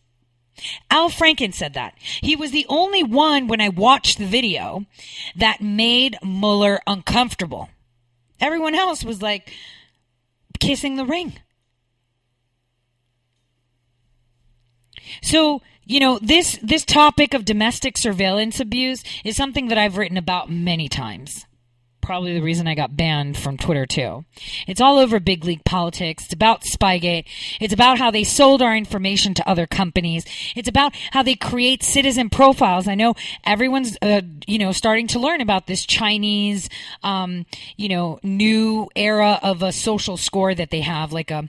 Al 0.89 1.09
Franken 1.09 1.53
said 1.53 1.75
that. 1.75 1.93
He 1.99 2.35
was 2.35 2.51
the 2.51 2.65
only 2.67 3.03
one 3.03 3.47
when 3.47 3.61
I 3.61 3.69
watched 3.69 4.17
the 4.17 4.25
video 4.25 4.85
that 5.35 5.61
made 5.61 6.17
Mueller 6.23 6.79
uncomfortable. 6.87 7.69
Everyone 8.39 8.75
else 8.75 9.03
was 9.03 9.21
like 9.21 9.53
kissing 10.59 10.95
the 10.95 11.05
ring. 11.05 11.33
So, 15.21 15.61
you 15.85 15.99
know, 15.99 16.19
this 16.21 16.57
this 16.61 16.85
topic 16.85 17.33
of 17.33 17.45
domestic 17.45 17.97
surveillance 17.97 18.59
abuse 18.59 19.03
is 19.23 19.35
something 19.35 19.67
that 19.67 19.77
I've 19.77 19.97
written 19.97 20.17
about 20.17 20.49
many 20.49 20.87
times. 20.87 21.45
Probably 22.01 22.33
the 22.33 22.41
reason 22.41 22.67
I 22.67 22.75
got 22.75 22.97
banned 22.97 23.37
from 23.37 23.57
Twitter 23.57 23.85
too. 23.85 24.25
It's 24.67 24.81
all 24.81 24.97
over 24.97 25.21
big 25.21 25.45
league 25.45 25.63
politics. 25.63 26.25
It's 26.25 26.33
about 26.33 26.63
Spygate. 26.63 27.25
It's 27.61 27.73
about 27.73 27.97
how 27.97 28.11
they 28.11 28.25
sold 28.25 28.61
our 28.61 28.75
information 28.75 29.33
to 29.35 29.49
other 29.49 29.65
companies. 29.65 30.25
It's 30.53 30.67
about 30.67 30.93
how 31.11 31.23
they 31.23 31.35
create 31.35 31.81
citizen 31.81 32.29
profiles. 32.29 32.89
I 32.89 32.95
know 32.95 33.15
everyone's, 33.45 33.97
uh, 34.01 34.21
you 34.45 34.59
know, 34.59 34.73
starting 34.73 35.07
to 35.07 35.19
learn 35.19 35.39
about 35.39 35.67
this 35.67 35.85
Chinese, 35.85 36.67
um, 37.03 37.45
you 37.77 37.87
know, 37.87 38.19
new 38.21 38.89
era 38.97 39.39
of 39.41 39.63
a 39.63 39.71
social 39.71 40.17
score 40.17 40.53
that 40.53 40.71
they 40.71 40.81
have, 40.81 41.13
like 41.13 41.31
a 41.31 41.47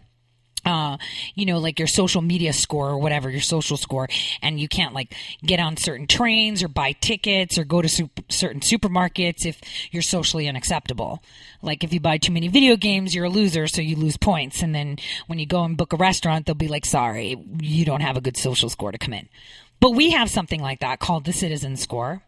uh, 0.64 0.96
you 1.34 1.46
know, 1.46 1.58
like 1.58 1.78
your 1.78 1.88
social 1.88 2.22
media 2.22 2.52
score 2.52 2.88
or 2.90 2.98
whatever, 2.98 3.30
your 3.30 3.40
social 3.40 3.76
score, 3.76 4.08
and 4.42 4.60
you 4.60 4.68
can't 4.68 4.94
like 4.94 5.14
get 5.44 5.60
on 5.60 5.76
certain 5.76 6.06
trains 6.06 6.62
or 6.62 6.68
buy 6.68 6.92
tickets 6.92 7.58
or 7.58 7.64
go 7.64 7.82
to 7.82 7.88
certain 8.28 8.60
supermarkets 8.60 9.46
if 9.46 9.60
you're 9.90 10.02
socially 10.02 10.48
unacceptable. 10.48 11.22
Like 11.62 11.84
if 11.84 11.92
you 11.92 12.00
buy 12.00 12.18
too 12.18 12.32
many 12.32 12.48
video 12.48 12.76
games, 12.76 13.14
you're 13.14 13.24
a 13.24 13.30
loser, 13.30 13.66
so 13.66 13.80
you 13.80 13.96
lose 13.96 14.16
points. 14.16 14.62
And 14.62 14.74
then 14.74 14.98
when 15.26 15.38
you 15.38 15.46
go 15.46 15.64
and 15.64 15.76
book 15.76 15.92
a 15.92 15.96
restaurant, 15.96 16.46
they'll 16.46 16.54
be 16.54 16.68
like, 16.68 16.86
sorry, 16.86 17.36
you 17.60 17.84
don't 17.84 18.02
have 18.02 18.16
a 18.16 18.20
good 18.20 18.36
social 18.36 18.68
score 18.68 18.92
to 18.92 18.98
come 18.98 19.14
in. 19.14 19.28
But 19.80 19.90
we 19.90 20.10
have 20.10 20.30
something 20.30 20.60
like 20.60 20.80
that 20.80 21.00
called 21.00 21.24
the 21.24 21.32
citizen 21.32 21.76
score. 21.76 22.22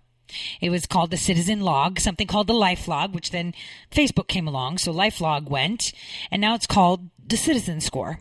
It 0.61 0.70
was 0.70 0.87
called 0.87 1.11
the 1.11 1.16
Citizen 1.16 1.61
Log, 1.61 2.01
something 2.01 2.27
called 2.27 2.49
the 2.49 2.53
Life 2.53 2.88
Log, 2.88 3.14
which 3.14 3.31
then 3.31 3.55
Facebook 3.92 4.27
came 4.27 4.49
along. 4.49 4.79
So 4.79 4.90
Life 4.90 5.20
Log 5.20 5.49
went, 5.49 5.92
and 6.31 6.40
now 6.40 6.55
it's 6.55 6.66
called 6.66 7.09
the 7.25 7.37
Citizen 7.37 7.81
Score. 7.81 8.18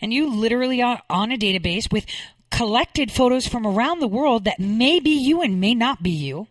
And 0.00 0.12
you 0.12 0.32
literally 0.34 0.82
are 0.82 1.02
on 1.08 1.32
a 1.32 1.36
database 1.36 1.92
with 1.92 2.06
collected 2.50 3.10
photos 3.10 3.48
from 3.48 3.66
around 3.66 4.00
the 4.00 4.06
world 4.06 4.44
that 4.44 4.60
may 4.60 5.00
be 5.00 5.10
you 5.10 5.40
and 5.40 5.60
may 5.60 5.74
not 5.74 6.02
be 6.02 6.10
you 6.10 6.46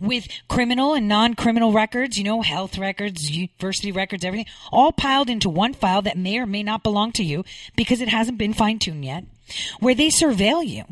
with 0.00 0.26
criminal 0.48 0.94
and 0.94 1.06
non-criminal 1.06 1.72
records, 1.72 2.18
you 2.18 2.24
know, 2.24 2.42
health 2.42 2.78
records, 2.78 3.30
university 3.30 3.92
records, 3.92 4.24
everything, 4.24 4.46
all 4.72 4.92
piled 4.92 5.30
into 5.30 5.48
one 5.48 5.74
file 5.74 6.02
that 6.02 6.18
may 6.18 6.38
or 6.38 6.46
may 6.46 6.62
not 6.62 6.82
belong 6.82 7.12
to 7.12 7.22
you 7.22 7.44
because 7.76 8.00
it 8.00 8.08
hasn't 8.08 8.38
been 8.38 8.54
fine-tuned 8.54 9.04
yet, 9.04 9.24
where 9.78 9.94
they 9.94 10.08
surveil 10.08 10.66
you. 10.66 10.84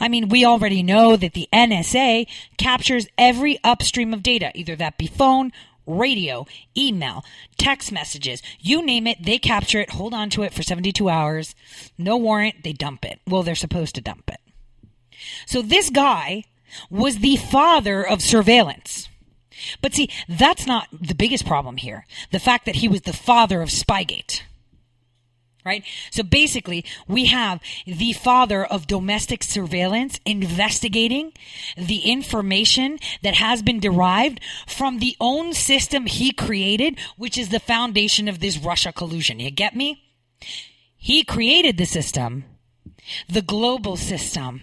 I 0.00 0.08
mean, 0.08 0.28
we 0.28 0.44
already 0.44 0.82
know 0.82 1.16
that 1.16 1.34
the 1.34 1.48
NSA 1.52 2.26
captures 2.58 3.06
every 3.16 3.58
upstream 3.62 4.12
of 4.12 4.22
data, 4.22 4.50
either 4.54 4.74
that 4.76 4.98
be 4.98 5.06
phone 5.06 5.52
radio, 5.86 6.46
email, 6.76 7.24
text 7.58 7.92
messages, 7.92 8.42
you 8.60 8.84
name 8.84 9.06
it, 9.06 9.22
they 9.22 9.38
capture 9.38 9.80
it, 9.80 9.90
hold 9.90 10.14
on 10.14 10.30
to 10.30 10.42
it 10.42 10.52
for 10.52 10.62
72 10.62 11.08
hours. 11.08 11.54
No 11.96 12.16
warrant, 12.16 12.64
they 12.64 12.72
dump 12.72 13.04
it. 13.04 13.20
Well, 13.26 13.42
they're 13.42 13.54
supposed 13.54 13.94
to 13.94 14.00
dump 14.00 14.30
it. 14.30 14.40
So 15.46 15.62
this 15.62 15.90
guy 15.90 16.44
was 16.90 17.18
the 17.18 17.36
father 17.36 18.06
of 18.06 18.20
surveillance. 18.20 19.08
But 19.80 19.94
see, 19.94 20.10
that's 20.28 20.66
not 20.66 20.88
the 20.92 21.14
biggest 21.14 21.46
problem 21.46 21.78
here. 21.78 22.06
The 22.30 22.38
fact 22.38 22.66
that 22.66 22.76
he 22.76 22.88
was 22.88 23.02
the 23.02 23.12
father 23.12 23.62
of 23.62 23.70
Spygate 23.70 24.42
right? 25.66 25.84
So 26.10 26.22
basically, 26.22 26.84
we 27.08 27.26
have 27.26 27.60
the 27.84 28.12
father 28.12 28.64
of 28.64 28.86
domestic 28.86 29.42
surveillance 29.42 30.20
investigating 30.24 31.32
the 31.76 31.98
information 32.10 32.98
that 33.22 33.34
has 33.34 33.62
been 33.62 33.80
derived 33.80 34.40
from 34.66 35.00
the 35.00 35.16
own 35.20 35.52
system 35.52 36.06
he 36.06 36.30
created, 36.30 36.98
which 37.16 37.36
is 37.36 37.48
the 37.48 37.60
foundation 37.60 38.28
of 38.28 38.38
this 38.38 38.56
Russia 38.56 38.92
collusion. 38.92 39.40
You 39.40 39.50
get 39.50 39.74
me? 39.74 40.04
He 40.96 41.24
created 41.24 41.76
the 41.76 41.84
system, 41.84 42.44
the 43.28 43.42
global 43.42 43.96
system 43.96 44.62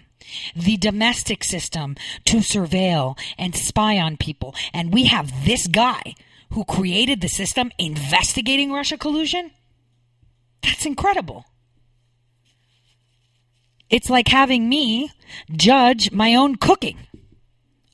the 0.56 0.76
domestic 0.78 1.44
system 1.44 1.94
to 2.24 2.38
surveil 2.38 3.16
and 3.38 3.54
spy 3.54 3.98
on 3.98 4.16
people. 4.16 4.54
And 4.72 4.92
we 4.92 5.04
have 5.04 5.44
this 5.44 5.66
guy 5.66 6.14
who 6.50 6.64
created 6.64 7.20
the 7.20 7.28
system 7.28 7.70
investigating 7.78 8.72
Russia 8.72 8.96
collusion. 8.96 9.50
That's 10.64 10.86
incredible. 10.86 11.44
It's 13.90 14.08
like 14.08 14.28
having 14.28 14.68
me 14.68 15.10
judge 15.54 16.10
my 16.10 16.34
own 16.34 16.56
cooking. 16.56 16.98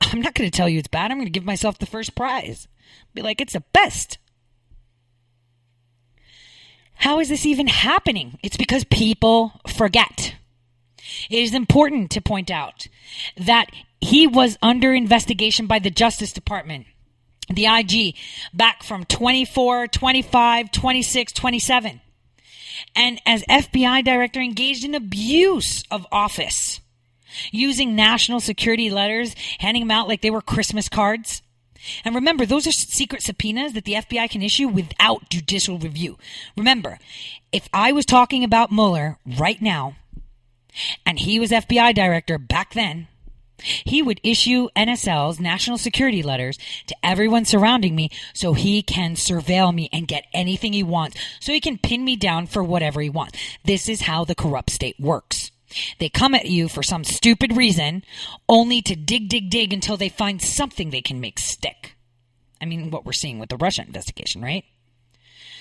I'm 0.00 0.20
not 0.20 0.34
going 0.34 0.48
to 0.48 0.56
tell 0.56 0.68
you 0.68 0.78
it's 0.78 0.88
bad. 0.88 1.10
I'm 1.10 1.18
going 1.18 1.26
to 1.26 1.32
give 1.32 1.44
myself 1.44 1.78
the 1.78 1.86
first 1.86 2.14
prize. 2.14 2.68
Be 3.12 3.22
like, 3.22 3.40
it's 3.40 3.54
the 3.54 3.64
best. 3.72 4.18
How 6.94 7.18
is 7.18 7.28
this 7.28 7.44
even 7.44 7.66
happening? 7.66 8.38
It's 8.42 8.56
because 8.56 8.84
people 8.84 9.60
forget. 9.66 10.36
It 11.28 11.38
is 11.38 11.54
important 11.54 12.10
to 12.12 12.20
point 12.20 12.50
out 12.50 12.86
that 13.36 13.66
he 14.00 14.26
was 14.26 14.58
under 14.62 14.92
investigation 14.92 15.66
by 15.66 15.80
the 15.80 15.90
Justice 15.90 16.32
Department, 16.32 16.86
the 17.48 17.66
IG, 17.66 18.14
back 18.54 18.82
from 18.82 19.04
24, 19.04 19.88
25, 19.88 20.70
26, 20.70 21.32
27 21.32 22.00
and 22.94 23.20
as 23.26 23.42
FBI 23.44 24.04
director 24.04 24.40
engaged 24.40 24.84
in 24.84 24.94
abuse 24.94 25.84
of 25.90 26.06
office, 26.10 26.80
using 27.50 27.94
national 27.94 28.40
security 28.40 28.90
letters, 28.90 29.34
handing 29.58 29.82
them 29.82 29.90
out 29.90 30.08
like 30.08 30.20
they 30.20 30.30
were 30.30 30.42
Christmas 30.42 30.88
cards. 30.88 31.42
And 32.04 32.14
remember, 32.14 32.44
those 32.44 32.66
are 32.66 32.72
secret 32.72 33.22
subpoenas 33.22 33.72
that 33.72 33.84
the 33.84 33.94
FBI 33.94 34.28
can 34.30 34.42
issue 34.42 34.68
without 34.68 35.30
judicial 35.30 35.78
review. 35.78 36.18
Remember, 36.56 36.98
if 37.52 37.68
I 37.72 37.92
was 37.92 38.04
talking 38.04 38.44
about 38.44 38.70
Mueller 38.70 39.18
right 39.38 39.60
now, 39.62 39.96
and 41.06 41.18
he 41.18 41.40
was 41.40 41.50
FBI 41.50 41.94
director 41.94 42.38
back 42.38 42.74
then, 42.74 43.08
He 43.60 44.02
would 44.02 44.20
issue 44.22 44.68
NSL's 44.76 45.40
national 45.40 45.78
security 45.78 46.22
letters 46.22 46.58
to 46.86 46.96
everyone 47.02 47.44
surrounding 47.44 47.94
me 47.94 48.10
so 48.32 48.52
he 48.52 48.82
can 48.82 49.14
surveil 49.14 49.74
me 49.74 49.88
and 49.92 50.08
get 50.08 50.26
anything 50.32 50.72
he 50.72 50.82
wants 50.82 51.18
so 51.40 51.52
he 51.52 51.60
can 51.60 51.78
pin 51.78 52.04
me 52.04 52.16
down 52.16 52.46
for 52.46 52.62
whatever 52.62 53.00
he 53.00 53.10
wants. 53.10 53.38
This 53.64 53.88
is 53.88 54.02
how 54.02 54.24
the 54.24 54.34
corrupt 54.34 54.70
state 54.70 54.98
works. 54.98 55.50
They 55.98 56.08
come 56.08 56.34
at 56.34 56.46
you 56.46 56.68
for 56.68 56.82
some 56.82 57.04
stupid 57.04 57.56
reason 57.56 58.04
only 58.48 58.82
to 58.82 58.96
dig, 58.96 59.28
dig, 59.28 59.50
dig 59.50 59.72
until 59.72 59.96
they 59.96 60.08
find 60.08 60.42
something 60.42 60.90
they 60.90 61.00
can 61.00 61.20
make 61.20 61.38
stick. 61.38 61.96
I 62.60 62.66
mean, 62.66 62.90
what 62.90 63.06
we're 63.06 63.12
seeing 63.12 63.38
with 63.38 63.48
the 63.48 63.56
Russia 63.56 63.82
investigation, 63.82 64.42
right? 64.42 64.64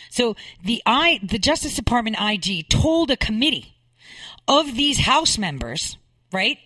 So 0.10 0.36
the 0.64 0.82
I, 0.86 1.20
the 1.24 1.40
Justice 1.40 1.76
Department 1.76 2.18
IG 2.20 2.68
told 2.70 3.12
a 3.12 3.18
committee 3.18 3.76
of 4.48 4.76
these 4.76 5.00
House 5.00 5.38
members, 5.38 5.98
right, 6.34 6.58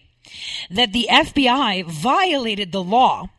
that 0.70 0.94
the 0.94 1.08
FBI 1.10 1.86
violated 1.86 2.72
the 2.72 2.84
law 2.84 3.30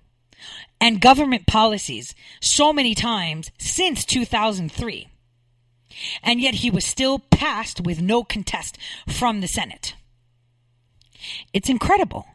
and 0.80 1.00
government 1.00 1.46
policies 1.46 2.14
so 2.40 2.72
many 2.72 2.94
times 2.94 3.50
since 3.58 4.04
2003. 4.04 5.08
And 6.22 6.40
yet 6.40 6.56
he 6.56 6.70
was 6.70 6.84
still 6.84 7.20
passed 7.20 7.80
with 7.80 8.02
no 8.02 8.24
contest 8.24 8.76
from 9.08 9.40
the 9.40 9.48
Senate. 9.48 9.94
It's 11.52 11.70
incredible. 11.70 12.26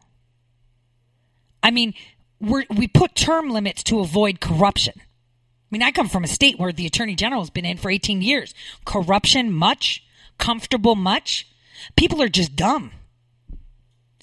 I 1.62 1.72
mean, 1.72 1.94
we 2.40 2.88
put 2.88 3.16
term 3.16 3.50
limits 3.50 3.84
to 3.84 4.00
avoid 4.00 4.40
corruption. 4.40 4.94
I 4.98 5.70
mean, 5.70 5.84
I 5.84 5.92
come 5.92 6.10
from 6.10 6.24
a 6.24 6.28
state 6.28 6.58
where 6.58 6.72
the 6.72 6.88
attorney 6.88 7.16
general 7.16 7.42
has 7.42 7.50
been 7.50 7.66
in 7.66 7.78
for 7.78 7.92
18 7.92 8.22
years. 8.22 8.56
Corruption, 8.86 9.52
much. 9.52 10.04
Comfortable, 10.40 10.96
much. 10.96 11.48
People 11.96 12.22
are 12.22 12.30
just 12.30 12.56
dumb. 12.56 12.92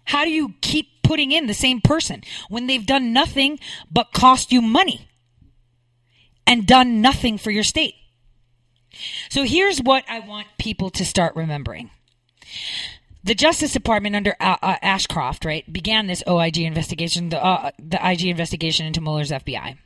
How 0.07 0.25
do 0.25 0.31
you 0.31 0.55
keep 0.61 1.03
putting 1.03 1.33
in 1.33 1.47
the 1.47 1.55
same 1.55 1.81
person 1.81 2.23
when 2.49 2.67
they've 2.67 2.87
done 2.87 3.13
nothing 3.13 3.59
but 3.91 4.13
cost 4.13 4.53
you 4.53 4.61
money 4.61 5.09
and 6.47 6.67
done 6.67 7.01
nothing 7.01 7.39
for 7.39 7.51
your 7.51 7.63
state? 7.63 7.95
So 9.29 9.45
here's 9.45 9.79
what 9.79 10.05
I 10.09 10.21
want 10.21 10.47
people 10.59 10.91
to 10.91 11.05
start 11.05 11.37
remembering. 11.37 11.91
The 13.23 13.35
Justice 13.35 13.73
Department 13.73 14.15
under 14.15 14.37
uh, 14.39 14.57
uh, 14.63 14.77
Ashcroft, 14.83 15.45
right, 15.45 15.71
began 15.71 16.07
this 16.07 16.23
OIG 16.29 16.59
investigation, 16.59 17.29
the, 17.31 17.45
uh, 17.45 17.73
the 17.79 17.99
IG 18.09 18.27
investigation 18.27 18.87
into 18.87 19.01
Mueller's 19.01 19.33
FBI. 19.33 19.77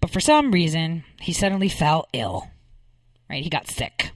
But 0.00 0.10
for 0.10 0.20
some 0.20 0.52
reason, 0.52 1.04
he 1.20 1.32
suddenly 1.32 1.68
fell 1.68 2.06
ill, 2.12 2.48
right? 3.28 3.42
He 3.42 3.50
got 3.50 3.68
sick. 3.68 4.12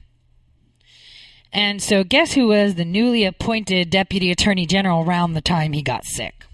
And 1.53 1.81
so, 1.81 2.03
guess 2.03 2.33
who 2.33 2.47
was 2.47 2.75
the 2.75 2.85
newly 2.85 3.25
appointed 3.25 3.89
Deputy 3.89 4.31
Attorney 4.31 4.65
General 4.65 5.03
around 5.03 5.33
the 5.33 5.41
time 5.41 5.73
he 5.73 5.81
got 5.81 6.05
sick? 6.05 6.45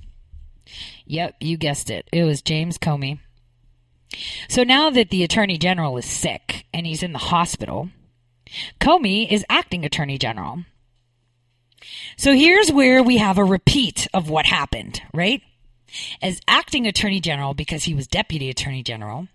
Yep, 1.05 1.35
you 1.39 1.57
guessed 1.57 1.89
it. 1.89 2.07
It 2.11 2.23
was 2.23 2.41
James 2.41 2.77
Comey. 2.77 3.19
So 4.49 4.63
now 4.63 4.89
that 4.89 5.09
the 5.09 5.23
Attorney 5.23 5.57
General 5.57 5.97
is 5.97 6.05
sick 6.05 6.65
and 6.73 6.85
he's 6.87 7.03
in 7.03 7.13
the 7.13 7.19
hospital, 7.19 7.89
Comey 8.79 9.29
is 9.29 9.45
acting 9.49 9.85
Attorney 9.85 10.17
General. 10.17 10.63
So 12.17 12.33
here's 12.33 12.71
where 12.71 13.03
we 13.03 13.17
have 13.17 13.37
a 13.37 13.43
repeat 13.43 14.07
of 14.13 14.29
what 14.29 14.45
happened, 14.45 15.01
right? 15.13 15.41
As 16.21 16.41
acting 16.47 16.87
Attorney 16.87 17.19
General, 17.19 17.53
because 17.53 17.83
he 17.83 17.93
was 17.93 18.07
Deputy 18.07 18.49
Attorney 18.49 18.83
General, 18.83 19.27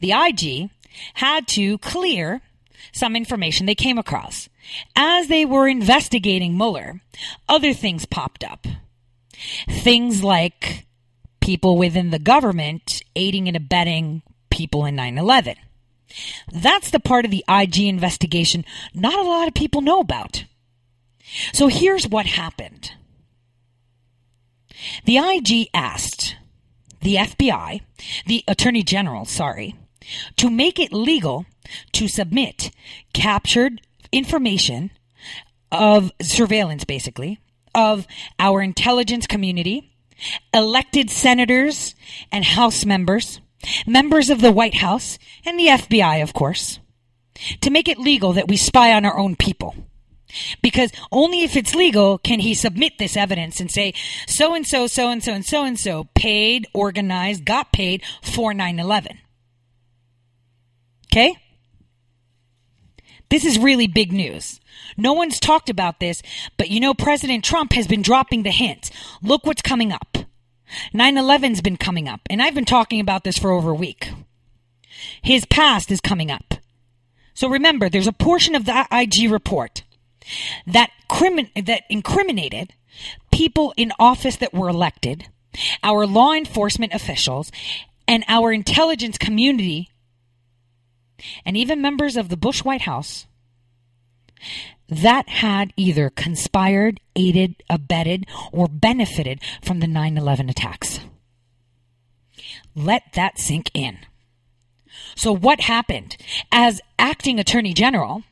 the 0.00 0.12
IG 0.12 0.70
had 1.14 1.46
to 1.48 1.78
clear 1.78 2.40
some 2.92 3.14
information 3.14 3.66
they 3.66 3.74
came 3.74 3.98
across. 3.98 4.48
As 4.96 5.28
they 5.28 5.44
were 5.44 5.68
investigating 5.68 6.56
Mueller, 6.56 7.00
other 7.48 7.72
things 7.72 8.06
popped 8.06 8.44
up. 8.44 8.66
Things 9.68 10.22
like 10.22 10.86
people 11.40 11.78
within 11.78 12.10
the 12.10 12.18
government 12.18 13.02
aiding 13.16 13.48
and 13.48 13.56
abetting 13.56 14.22
people 14.50 14.84
in 14.84 14.96
9 14.96 15.18
11. 15.18 15.54
That's 16.52 16.90
the 16.90 17.00
part 17.00 17.24
of 17.24 17.30
the 17.30 17.44
IG 17.48 17.80
investigation 17.80 18.64
not 18.94 19.18
a 19.18 19.28
lot 19.28 19.48
of 19.48 19.54
people 19.54 19.80
know 19.80 20.00
about. 20.00 20.44
So 21.52 21.68
here's 21.68 22.08
what 22.08 22.26
happened 22.26 22.92
the 25.04 25.18
IG 25.18 25.68
asked 25.74 26.36
the 27.00 27.16
FBI, 27.16 27.80
the 28.26 28.44
Attorney 28.48 28.82
General, 28.82 29.24
sorry, 29.24 29.74
to 30.36 30.50
make 30.50 30.78
it 30.78 30.92
legal 30.92 31.46
to 31.92 32.08
submit 32.08 32.70
captured 33.12 33.80
information 34.12 34.90
of 35.70 36.12
surveillance, 36.20 36.84
basically, 36.84 37.40
of 37.74 38.06
our 38.38 38.62
intelligence 38.62 39.26
community, 39.26 39.92
elected 40.52 41.10
senators 41.10 41.94
and 42.32 42.44
House 42.44 42.84
members, 42.84 43.40
members 43.86 44.30
of 44.30 44.40
the 44.40 44.52
White 44.52 44.76
House, 44.76 45.18
and 45.44 45.58
the 45.58 45.66
FBI, 45.66 46.22
of 46.22 46.32
course, 46.32 46.78
to 47.60 47.70
make 47.70 47.88
it 47.88 47.98
legal 47.98 48.32
that 48.32 48.48
we 48.48 48.56
spy 48.56 48.92
on 48.92 49.04
our 49.04 49.18
own 49.18 49.36
people. 49.36 49.74
Because 50.62 50.92
only 51.10 51.42
if 51.42 51.56
it's 51.56 51.74
legal 51.74 52.18
can 52.18 52.40
he 52.40 52.54
submit 52.54 52.98
this 52.98 53.16
evidence 53.16 53.60
and 53.60 53.70
say, 53.70 53.94
so 54.26 54.54
and 54.54 54.66
so, 54.66 54.86
so 54.86 55.10
and 55.10 55.22
so, 55.22 55.32
and 55.32 55.44
so 55.44 55.64
and 55.64 55.78
so 55.78 56.08
paid, 56.14 56.66
organized, 56.74 57.44
got 57.44 57.72
paid 57.72 58.02
for 58.22 58.52
9 58.52 58.78
11. 58.78 59.18
Okay? 61.06 61.34
This 63.30 63.44
is 63.44 63.58
really 63.58 63.86
big 63.86 64.12
news. 64.12 64.60
No 64.96 65.12
one's 65.12 65.38
talked 65.38 65.68
about 65.68 66.00
this, 66.00 66.22
but 66.56 66.70
you 66.70 66.80
know, 66.80 66.94
President 66.94 67.44
Trump 67.44 67.72
has 67.72 67.86
been 67.86 68.02
dropping 68.02 68.42
the 68.42 68.50
hints. 68.50 68.90
Look 69.22 69.44
what's 69.44 69.62
coming 69.62 69.92
up. 69.92 70.18
9 70.92 71.16
11's 71.16 71.60
been 71.60 71.76
coming 71.76 72.08
up, 72.08 72.20
and 72.28 72.42
I've 72.42 72.54
been 72.54 72.64
talking 72.64 73.00
about 73.00 73.24
this 73.24 73.38
for 73.38 73.50
over 73.50 73.70
a 73.70 73.74
week. 73.74 74.10
His 75.22 75.44
past 75.46 75.90
is 75.90 76.00
coming 76.00 76.30
up. 76.30 76.54
So 77.34 77.48
remember, 77.48 77.88
there's 77.88 78.06
a 78.06 78.12
portion 78.12 78.54
of 78.54 78.64
the 78.64 78.86
IG 78.90 79.30
report 79.30 79.84
that 80.66 80.90
crimin- 81.08 81.50
that 81.66 81.84
incriminated 81.88 82.74
people 83.30 83.72
in 83.76 83.92
office 83.98 84.36
that 84.36 84.52
were 84.52 84.68
elected, 84.68 85.28
our 85.82 86.06
law 86.06 86.32
enforcement 86.32 86.92
officials, 86.92 87.50
and 88.06 88.24
our 88.28 88.52
intelligence 88.52 89.18
community, 89.18 89.88
and 91.44 91.56
even 91.56 91.80
members 91.80 92.16
of 92.16 92.28
the 92.28 92.36
Bush 92.36 92.64
White 92.64 92.82
House 92.82 93.26
that 94.88 95.28
had 95.28 95.72
either 95.76 96.10
conspired, 96.10 97.00
aided, 97.14 97.56
abetted, 97.68 98.26
or 98.52 98.68
benefited 98.68 99.40
from 99.62 99.80
the 99.80 99.86
9 99.86 100.16
11 100.16 100.48
attacks. 100.48 101.00
Let 102.74 103.12
that 103.14 103.38
sink 103.38 103.70
in. 103.74 103.98
So, 105.14 105.32
what 105.32 105.60
happened? 105.60 106.16
As 106.50 106.80
acting 106.98 107.38
attorney 107.38 107.74
general, 107.74 108.22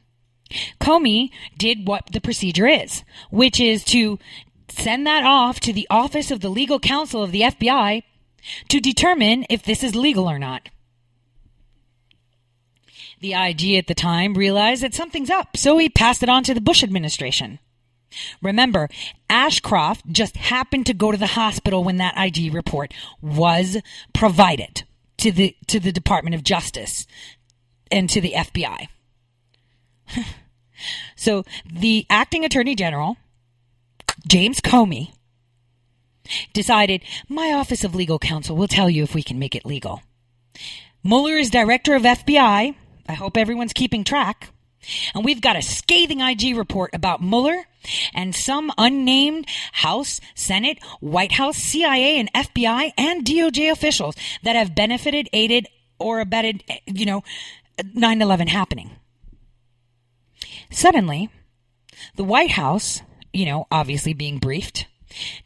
Comey 0.81 1.31
did 1.59 1.87
what 1.87 2.13
the 2.13 2.21
procedure 2.21 2.67
is, 2.67 3.03
which 3.31 3.61
is 3.61 3.85
to 3.85 4.19
send 4.69 5.07
that 5.07 5.25
off 5.25 5.61
to 5.61 5.73
the 5.73 5.87
Office 5.91 6.31
of 6.31 6.41
the 6.41 6.49
Legal 6.49 6.79
Counsel 6.79 7.23
of 7.23 7.33
the 7.33 7.43
FBI 7.43 8.03
to 8.69 8.81
determine 8.81 9.45
if 9.51 9.63
this 9.63 9.83
is 9.83 9.95
legal 9.95 10.31
or 10.31 10.39
not. 10.39 10.69
The 13.27 13.35
IG 13.35 13.75
at 13.75 13.89
the 13.89 13.95
time 13.95 14.35
realized 14.35 14.85
that 14.85 14.95
something's 14.95 15.31
up, 15.31 15.57
so 15.57 15.79
he 15.79 15.89
passed 15.89 16.23
it 16.23 16.29
on 16.29 16.45
to 16.45 16.55
the 16.55 16.61
Bush 16.61 16.85
administration. 16.85 17.59
Remember, 18.41 18.89
Ashcroft 19.29 20.07
just 20.13 20.37
happened 20.37 20.87
to 20.87 20.95
go 20.95 21.11
to 21.11 21.19
the 21.19 21.27
hospital 21.27 21.83
when 21.83 21.97
that 21.97 22.15
IG 22.17 22.55
report 22.55 22.95
was 23.21 23.79
provided 24.15 24.85
to 25.17 25.33
the 25.33 25.57
to 25.67 25.81
the 25.81 25.91
Department 25.91 26.37
of 26.37 26.45
Justice 26.45 27.05
and 27.91 28.09
to 28.11 28.21
the 28.21 28.35
FBI. 28.37 28.87
so 31.17 31.43
the 31.69 32.07
acting 32.09 32.45
attorney 32.45 32.77
general, 32.77 33.17
James 34.29 34.61
Comey, 34.61 35.15
decided 36.53 37.03
my 37.29 37.53
office 37.53 37.83
of 37.83 37.93
legal 37.93 38.21
counsel 38.21 38.57
will 38.57 38.69
tell 38.69 38.89
you 38.89 39.03
if 39.03 39.17
we 39.17 39.25
can 39.25 39.41
make 39.41 39.57
it 39.57 39.67
legal. 39.67 40.03
Mueller 41.03 41.39
is 41.39 41.51
director 41.51 41.97
of 41.97 42.03
FBI. 42.03 42.77
I 43.09 43.15
hope 43.15 43.37
everyone's 43.37 43.73
keeping 43.73 44.05
track. 44.05 44.51
And 45.15 45.25
we've 45.25 45.41
got 45.41 45.57
a 45.57 45.63
scathing 45.63 46.21
IG 46.21 46.57
report 46.57 46.95
about 46.95 47.23
Mueller 47.23 47.65
and 48.15 48.35
some 48.35 48.73
unnamed 48.79 49.47
House, 49.73 50.21
Senate, 50.35 50.79
White 51.01 51.33
House, 51.33 51.57
CIA, 51.57 52.19
and 52.19 52.33
FBI 52.33 52.93
and 52.97 53.25
DOJ 53.25 53.71
officials 53.71 54.15
that 54.43 54.57
have 54.57 54.75
benefited, 54.75 55.29
aided, 55.33 55.67
or 55.99 56.21
abetted, 56.21 56.63
you 56.87 57.07
know, 57.07 57.25
9 57.95 58.23
11 58.23 58.49
happening. 58.49 58.91
Suddenly, 60.71 61.31
the 62.17 62.25
White 62.25 62.53
House, 62.53 63.03
you 63.33 63.47
know, 63.47 63.67
obviously 63.71 64.13
being 64.13 64.39
briefed, 64.39 64.87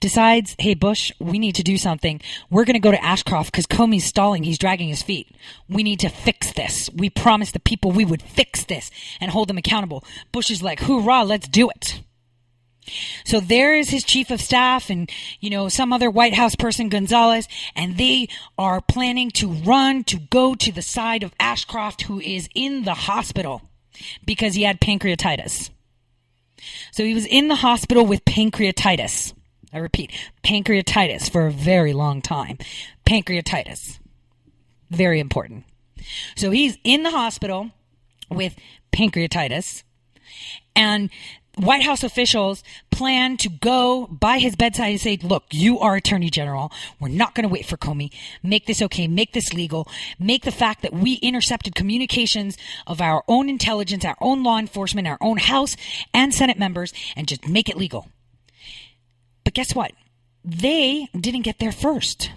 decides, 0.00 0.56
hey, 0.58 0.74
Bush, 0.74 1.12
we 1.18 1.38
need 1.38 1.54
to 1.56 1.62
do 1.62 1.78
something. 1.78 2.20
We're 2.50 2.64
going 2.64 2.74
to 2.74 2.80
go 2.80 2.90
to 2.90 3.04
Ashcroft 3.04 3.52
because 3.52 3.66
Comey's 3.66 4.04
stalling. 4.04 4.42
He's 4.42 4.58
dragging 4.58 4.88
his 4.88 5.02
feet. 5.02 5.34
We 5.68 5.82
need 5.82 6.00
to 6.00 6.08
fix 6.08 6.52
this. 6.52 6.90
We 6.94 7.10
promised 7.10 7.52
the 7.52 7.60
people 7.60 7.92
we 7.92 8.04
would 8.04 8.22
fix 8.22 8.64
this 8.64 8.90
and 9.20 9.30
hold 9.30 9.48
them 9.48 9.58
accountable. 9.58 10.04
Bush 10.32 10.50
is 10.50 10.62
like, 10.62 10.80
hoorah, 10.80 11.24
let's 11.24 11.48
do 11.48 11.70
it. 11.70 12.02
So 13.24 13.40
there 13.40 13.74
is 13.74 13.90
his 13.90 14.04
chief 14.04 14.30
of 14.30 14.40
staff 14.40 14.90
and, 14.90 15.10
you 15.38 15.50
know, 15.50 15.68
some 15.68 15.92
other 15.92 16.10
White 16.10 16.34
House 16.34 16.54
person, 16.56 16.88
Gonzales, 16.88 17.46
and 17.76 17.96
they 17.96 18.28
are 18.58 18.80
planning 18.80 19.30
to 19.32 19.48
run 19.48 20.04
to 20.04 20.18
go 20.18 20.54
to 20.54 20.72
the 20.72 20.82
side 20.82 21.22
of 21.22 21.34
Ashcroft, 21.38 22.02
who 22.02 22.20
is 22.20 22.48
in 22.54 22.84
the 22.84 22.94
hospital 22.94 23.62
because 24.24 24.54
he 24.54 24.62
had 24.62 24.80
pancreatitis. 24.80 25.70
So 26.92 27.04
he 27.04 27.14
was 27.14 27.26
in 27.26 27.48
the 27.48 27.56
hospital 27.56 28.04
with 28.04 28.24
pancreatitis. 28.24 29.34
I 29.72 29.78
repeat, 29.78 30.10
pancreatitis 30.42 31.30
for 31.30 31.46
a 31.46 31.52
very 31.52 31.92
long 31.92 32.22
time. 32.22 32.58
Pancreatitis. 33.06 33.98
Very 34.90 35.20
important. 35.20 35.64
So 36.36 36.50
he's 36.50 36.78
in 36.82 37.02
the 37.02 37.10
hospital 37.10 37.70
with 38.30 38.56
pancreatitis 38.92 39.82
and 40.74 41.10
White 41.56 41.82
House 41.82 42.02
officials 42.02 42.62
plan 42.90 43.36
to 43.38 43.48
go 43.48 44.06
by 44.06 44.38
his 44.38 44.56
bedside 44.56 44.92
and 44.92 45.00
say, 45.00 45.18
look, 45.22 45.44
you 45.50 45.78
are 45.80 45.96
attorney 45.96 46.30
general. 46.30 46.72
We're 46.98 47.08
not 47.08 47.34
going 47.34 47.42
to 47.42 47.52
wait 47.52 47.66
for 47.66 47.76
Comey. 47.76 48.12
Make 48.42 48.66
this 48.66 48.80
okay. 48.82 49.08
Make 49.08 49.32
this 49.32 49.52
legal. 49.52 49.88
Make 50.18 50.44
the 50.44 50.52
fact 50.52 50.82
that 50.82 50.92
we 50.92 51.14
intercepted 51.14 51.74
communications 51.74 52.56
of 52.86 53.00
our 53.00 53.24
own 53.28 53.48
intelligence, 53.48 54.04
our 54.04 54.16
own 54.20 54.42
law 54.42 54.58
enforcement, 54.58 55.08
our 55.08 55.18
own 55.20 55.38
House 55.38 55.76
and 56.14 56.32
Senate 56.32 56.58
members 56.58 56.94
and 57.16 57.26
just 57.26 57.46
make 57.46 57.68
it 57.68 57.76
legal. 57.76 58.08
But 59.50 59.54
guess 59.56 59.74
what? 59.74 59.90
They 60.44 61.08
didn't 61.12 61.42
get 61.42 61.58
there 61.58 61.72
first 61.72 62.30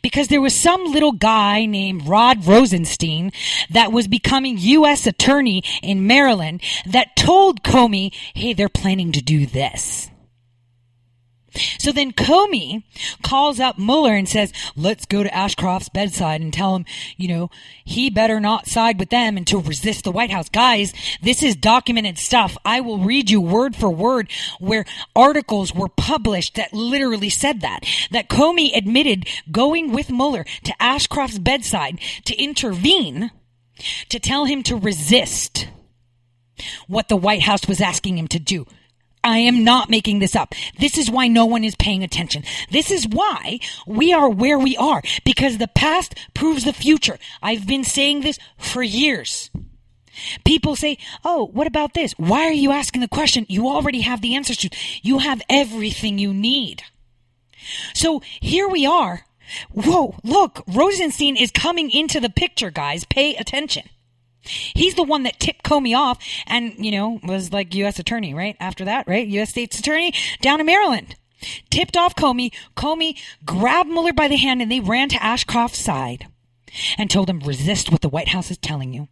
because 0.00 0.28
there 0.28 0.40
was 0.40 0.54
some 0.54 0.84
little 0.84 1.10
guy 1.10 1.64
named 1.64 2.06
Rod 2.06 2.46
Rosenstein 2.46 3.32
that 3.70 3.90
was 3.90 4.06
becoming 4.06 4.56
U.S. 4.56 5.08
attorney 5.08 5.64
in 5.82 6.06
Maryland 6.06 6.62
that 6.86 7.16
told 7.16 7.64
Comey, 7.64 8.14
hey, 8.32 8.52
they're 8.52 8.68
planning 8.68 9.10
to 9.10 9.20
do 9.20 9.44
this. 9.44 10.08
So 11.78 11.92
then 11.92 12.12
Comey 12.12 12.82
calls 13.22 13.60
up 13.60 13.78
Mueller 13.78 14.14
and 14.14 14.28
says, 14.28 14.52
let's 14.76 15.06
go 15.06 15.22
to 15.22 15.34
Ashcroft's 15.34 15.88
bedside 15.88 16.40
and 16.40 16.52
tell 16.52 16.76
him, 16.76 16.84
you 17.16 17.28
know, 17.28 17.50
he 17.84 18.10
better 18.10 18.40
not 18.40 18.66
side 18.66 18.98
with 18.98 19.10
them 19.10 19.36
and 19.36 19.46
to 19.46 19.58
resist 19.58 20.04
the 20.04 20.12
White 20.12 20.30
House. 20.30 20.48
Guys, 20.48 20.92
this 21.22 21.42
is 21.42 21.56
documented 21.56 22.18
stuff. 22.18 22.56
I 22.64 22.80
will 22.80 22.98
read 22.98 23.30
you 23.30 23.40
word 23.40 23.76
for 23.76 23.90
word 23.90 24.30
where 24.58 24.84
articles 25.14 25.74
were 25.74 25.88
published 25.88 26.54
that 26.54 26.72
literally 26.72 27.30
said 27.30 27.60
that. 27.60 27.80
That 28.10 28.28
Comey 28.28 28.76
admitted 28.76 29.26
going 29.50 29.92
with 29.92 30.10
Mueller 30.10 30.44
to 30.64 30.82
Ashcroft's 30.82 31.38
bedside 31.38 32.00
to 32.24 32.34
intervene 32.36 33.30
to 34.08 34.18
tell 34.18 34.46
him 34.46 34.62
to 34.64 34.76
resist 34.76 35.68
what 36.86 37.08
the 37.08 37.16
White 37.16 37.42
House 37.42 37.68
was 37.68 37.80
asking 37.80 38.18
him 38.18 38.28
to 38.28 38.38
do. 38.38 38.66
I 39.26 39.38
am 39.38 39.64
not 39.64 39.90
making 39.90 40.20
this 40.20 40.36
up. 40.36 40.54
This 40.78 40.96
is 40.96 41.10
why 41.10 41.26
no 41.26 41.46
one 41.46 41.64
is 41.64 41.74
paying 41.74 42.04
attention. 42.04 42.44
This 42.70 42.92
is 42.92 43.08
why 43.08 43.58
we 43.84 44.12
are 44.12 44.28
where 44.30 44.58
we 44.58 44.76
are 44.76 45.02
because 45.24 45.58
the 45.58 45.66
past 45.66 46.14
proves 46.32 46.62
the 46.62 46.72
future. 46.72 47.18
I've 47.42 47.66
been 47.66 47.82
saying 47.82 48.20
this 48.20 48.38
for 48.56 48.84
years. 48.84 49.50
People 50.44 50.76
say, 50.76 50.96
Oh, 51.24 51.46
what 51.52 51.66
about 51.66 51.92
this? 51.92 52.12
Why 52.12 52.44
are 52.44 52.52
you 52.52 52.70
asking 52.70 53.00
the 53.00 53.08
question? 53.08 53.46
You 53.48 53.66
already 53.66 54.02
have 54.02 54.20
the 54.20 54.36
answers 54.36 54.58
to. 54.58 54.70
You 55.02 55.18
have 55.18 55.42
everything 55.48 56.18
you 56.18 56.32
need. 56.32 56.84
So 57.94 58.22
here 58.40 58.68
we 58.68 58.86
are. 58.86 59.26
Whoa, 59.72 60.14
look, 60.22 60.62
Rosenstein 60.68 61.36
is 61.36 61.50
coming 61.50 61.90
into 61.90 62.20
the 62.20 62.30
picture, 62.30 62.70
guys. 62.70 63.04
Pay 63.04 63.34
attention. 63.34 63.88
He's 64.46 64.94
the 64.94 65.02
one 65.02 65.24
that 65.24 65.40
tipped 65.40 65.64
Comey 65.64 65.96
off 65.96 66.18
and, 66.46 66.74
you 66.78 66.90
know, 66.90 67.20
was 67.22 67.52
like 67.52 67.74
U.S. 67.74 67.98
attorney, 67.98 68.34
right? 68.34 68.56
After 68.60 68.84
that, 68.84 69.06
right? 69.06 69.26
U.S. 69.26 69.50
state's 69.50 69.78
attorney 69.78 70.12
down 70.40 70.60
in 70.60 70.66
Maryland. 70.66 71.16
Tipped 71.70 71.96
off 71.96 72.14
Comey. 72.14 72.52
Comey 72.76 73.18
grabbed 73.44 73.90
Mueller 73.90 74.12
by 74.12 74.28
the 74.28 74.36
hand 74.36 74.62
and 74.62 74.70
they 74.70 74.80
ran 74.80 75.08
to 75.10 75.22
Ashcroft's 75.22 75.78
side 75.78 76.26
and 76.98 77.10
told 77.10 77.28
him, 77.28 77.40
resist 77.40 77.90
what 77.90 78.00
the 78.00 78.08
White 78.08 78.28
House 78.28 78.50
is 78.50 78.58
telling 78.58 78.92
you. 78.92 79.08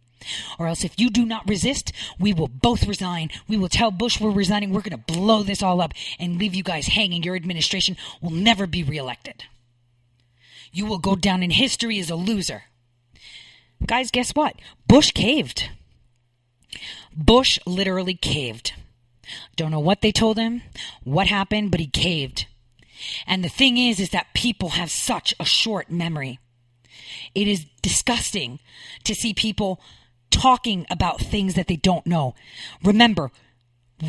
Or 0.57 0.67
else, 0.67 0.83
if 0.83 0.99
you 0.99 1.09
do 1.09 1.25
not 1.25 1.47
resist, 1.47 1.91
we 2.19 2.33
will 2.33 2.47
both 2.47 2.87
resign. 2.87 3.29
We 3.47 3.57
will 3.57 3.69
tell 3.69 3.91
Bush 3.91 4.19
we're 4.19 4.31
resigning. 4.31 4.71
We're 4.71 4.81
going 4.81 4.99
to 4.99 5.13
blow 5.13 5.43
this 5.43 5.61
all 5.61 5.81
up 5.81 5.93
and 6.19 6.37
leave 6.37 6.55
you 6.55 6.63
guys 6.63 6.87
hanging. 6.87 7.23
Your 7.23 7.35
administration 7.35 7.95
will 8.21 8.31
never 8.31 8.65
be 8.65 8.83
reelected. 8.83 9.43
You 10.71 10.85
will 10.85 10.97
go 10.97 11.15
down 11.15 11.43
in 11.43 11.51
history 11.51 11.99
as 11.99 12.09
a 12.09 12.15
loser. 12.15 12.63
Guys, 13.85 14.11
guess 14.11 14.31
what? 14.31 14.55
Bush 14.87 15.11
caved. 15.11 15.69
Bush 17.15 17.59
literally 17.65 18.15
caved. 18.15 18.73
Don't 19.55 19.71
know 19.71 19.79
what 19.79 20.01
they 20.01 20.11
told 20.11 20.37
him, 20.37 20.61
what 21.03 21.27
happened, 21.27 21.71
but 21.71 21.79
he 21.79 21.87
caved. 21.87 22.45
And 23.25 23.43
the 23.43 23.49
thing 23.49 23.77
is, 23.77 23.99
is 23.99 24.09
that 24.09 24.33
people 24.33 24.69
have 24.69 24.91
such 24.91 25.33
a 25.39 25.45
short 25.45 25.89
memory. 25.89 26.39
It 27.33 27.47
is 27.47 27.65
disgusting 27.81 28.59
to 29.03 29.15
see 29.15 29.33
people 29.33 29.81
talking 30.29 30.85
about 30.89 31.19
things 31.19 31.55
that 31.55 31.67
they 31.67 31.75
don't 31.75 32.05
know. 32.05 32.35
Remember, 32.83 33.31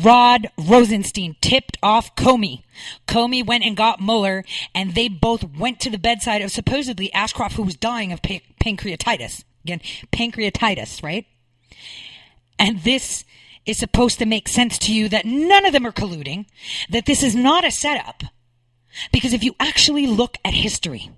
Rod 0.03 0.49
Rosenstein 0.57 1.35
tipped 1.41 1.77
off 1.81 2.15
Comey. 2.15 2.63
Comey 3.07 3.45
went 3.45 3.63
and 3.63 3.77
got 3.77 4.01
Mueller, 4.01 4.43
and 4.75 4.93
they 4.93 5.07
both 5.07 5.43
went 5.57 5.79
to 5.81 5.89
the 5.89 5.97
bedside 5.97 6.41
of 6.41 6.51
supposedly 6.51 7.11
Ashcroft, 7.13 7.55
who 7.55 7.63
was 7.63 7.77
dying 7.77 8.11
of 8.11 8.21
pa- 8.21 8.39
pancreatitis. 8.61 9.43
Again, 9.67 9.81
pancreatitis, 10.13 11.03
right? 11.03 11.25
And 12.57 12.83
this 12.83 13.25
is 13.65 13.77
supposed 13.77 14.17
to 14.19 14.25
make 14.25 14.47
sense 14.47 14.77
to 14.77 14.93
you 14.93 15.09
that 15.09 15.25
none 15.25 15.65
of 15.65 15.73
them 15.73 15.85
are 15.85 15.91
colluding, 15.91 16.45
that 16.89 17.05
this 17.05 17.21
is 17.21 17.35
not 17.35 17.65
a 17.65 17.71
setup. 17.71 18.23
Because 19.11 19.33
if 19.33 19.43
you 19.43 19.55
actually 19.59 20.07
look 20.07 20.37
at 20.45 20.53
history, 20.53 21.11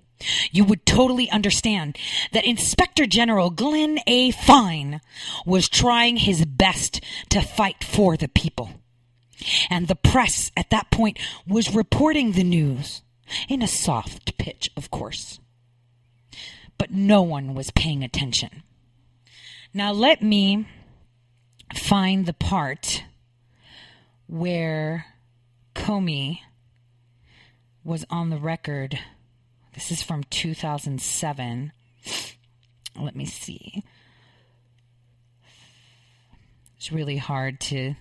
you 0.50 0.64
would 0.64 0.84
totally 0.84 1.30
understand 1.30 1.96
that 2.32 2.44
Inspector 2.44 3.06
General 3.06 3.50
Glenn 3.50 4.00
A. 4.08 4.32
Fine 4.32 5.00
was 5.46 5.68
trying 5.68 6.16
his 6.16 6.44
best 6.44 7.00
to 7.28 7.40
fight 7.40 7.84
for 7.84 8.16
the 8.16 8.28
people. 8.28 8.70
And 9.70 9.86
the 9.86 9.94
press 9.94 10.50
at 10.56 10.70
that 10.70 10.90
point 10.90 11.20
was 11.46 11.72
reporting 11.72 12.32
the 12.32 12.42
news 12.42 13.02
in 13.48 13.62
a 13.62 13.68
soft 13.68 14.36
pitch, 14.38 14.72
of 14.76 14.90
course 14.90 15.38
but 16.80 16.90
no 16.90 17.20
one 17.20 17.52
was 17.52 17.70
paying 17.72 18.02
attention. 18.02 18.62
Now, 19.74 19.92
let 19.92 20.22
me 20.22 20.66
find 21.74 22.24
the 22.24 22.32
part 22.32 23.04
where 24.26 25.04
Comey 25.74 26.38
was 27.84 28.06
on 28.08 28.30
the 28.30 28.38
record. 28.38 28.98
This 29.74 29.90
is 29.90 30.02
from 30.02 30.24
2007. 30.24 31.72
Let 32.98 33.14
me 33.14 33.26
see. 33.26 33.84
It's 36.78 36.90
really 36.90 37.18
hard 37.18 37.60
to. 37.60 37.94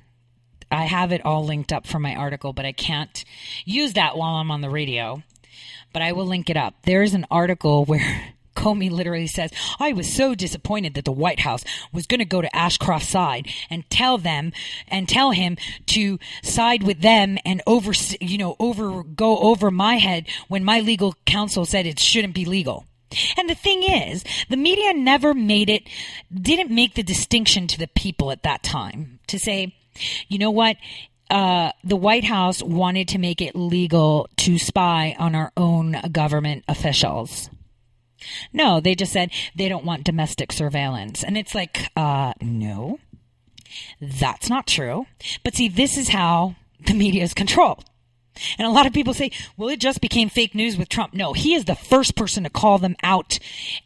I 0.71 0.85
have 0.85 1.11
it 1.11 1.25
all 1.25 1.43
linked 1.43 1.73
up 1.73 1.85
for 1.85 1.99
my 1.99 2.15
article, 2.15 2.53
but 2.53 2.65
I 2.65 2.71
can't 2.71 3.25
use 3.65 3.91
that 3.93 4.15
while 4.15 4.35
I'm 4.35 4.51
on 4.51 4.61
the 4.61 4.69
radio. 4.69 5.21
But 5.91 6.01
I 6.01 6.13
will 6.13 6.25
link 6.25 6.49
it 6.49 6.55
up. 6.55 6.75
There 6.83 7.03
is 7.03 7.13
an 7.13 7.25
article 7.29 7.83
where 7.89 8.35
Comey 8.55 8.91
literally 8.91 9.27
says, 9.27 9.51
I 9.79 9.93
was 9.93 10.11
so 10.11 10.35
disappointed 10.35 10.93
that 10.95 11.05
the 11.05 11.11
White 11.11 11.41
House 11.41 11.63
was 11.93 12.05
going 12.05 12.19
to 12.19 12.25
go 12.25 12.41
to 12.41 12.55
Ashcroft's 12.55 13.09
side 13.09 13.47
and 13.69 13.89
tell 13.89 14.17
them 14.17 14.51
and 14.87 15.07
tell 15.07 15.31
him 15.31 15.57
to 15.87 16.19
side 16.43 16.83
with 16.83 17.01
them 17.01 17.37
and 17.45 17.61
over, 17.65 17.91
you 18.19 18.37
know, 18.37 18.55
over, 18.59 19.03
go 19.03 19.37
over 19.39 19.71
my 19.71 19.95
head 19.95 20.27
when 20.47 20.63
my 20.63 20.79
legal 20.79 21.15
counsel 21.25 21.65
said 21.65 21.85
it 21.85 21.99
shouldn't 21.99 22.35
be 22.35 22.45
legal. 22.45 22.85
And 23.37 23.49
the 23.49 23.55
thing 23.55 23.83
is, 23.83 24.23
the 24.49 24.57
media 24.57 24.93
never 24.93 25.33
made 25.33 25.69
it, 25.69 25.83
didn't 26.31 26.69
make 26.69 26.93
the 26.93 27.03
distinction 27.03 27.67
to 27.67 27.79
the 27.79 27.87
people 27.87 28.31
at 28.31 28.43
that 28.43 28.61
time 28.61 29.19
to 29.27 29.39
say, 29.39 29.75
you 30.27 30.37
know 30.37 30.51
what? 30.51 30.77
Uh, 31.29 31.71
the 31.83 31.95
White 31.95 32.23
House 32.23 32.61
wanted 32.61 33.07
to 33.09 33.19
make 33.19 33.41
it 33.41 33.55
legal 33.55 34.27
to 34.37 34.57
spy 34.57 35.15
on 35.19 35.35
our 35.35 35.51
own 35.55 35.95
government 36.11 36.63
officials. 36.67 37.49
No, 38.51 38.79
they 38.79 38.95
just 38.95 39.13
said 39.13 39.31
they 39.55 39.69
don't 39.69 39.85
want 39.85 40.03
domestic 40.03 40.51
surveillance. 40.51 41.23
And 41.23 41.37
it's 41.37 41.55
like, 41.55 41.87
uh, 41.95 42.33
no, 42.41 42.99
that's 44.01 44.49
not 44.49 44.67
true. 44.67 45.05
But 45.43 45.55
see, 45.55 45.67
this 45.69 45.97
is 45.97 46.09
how 46.09 46.55
the 46.85 46.93
media 46.93 47.23
is 47.23 47.33
controlled. 47.33 47.85
And 48.57 48.65
a 48.65 48.71
lot 48.71 48.85
of 48.85 48.93
people 48.93 49.13
say, 49.13 49.31
well, 49.57 49.69
it 49.69 49.79
just 49.79 50.01
became 50.01 50.29
fake 50.29 50.55
news 50.55 50.77
with 50.77 50.89
Trump. 50.89 51.13
No, 51.13 51.33
he 51.33 51.53
is 51.53 51.65
the 51.65 51.75
first 51.75 52.15
person 52.15 52.43
to 52.43 52.49
call 52.49 52.77
them 52.77 52.95
out 53.03 53.39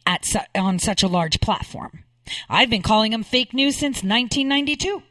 at 0.05 0.25
su- 0.25 0.39
on 0.55 0.79
such 0.79 1.01
a 1.01 1.07
large 1.07 1.41
platform. 1.41 2.03
I've 2.49 2.69
been 2.69 2.81
calling 2.81 3.11
them 3.11 3.23
fake 3.23 3.53
news 3.53 3.75
since 3.75 4.03
1992. 4.03 5.03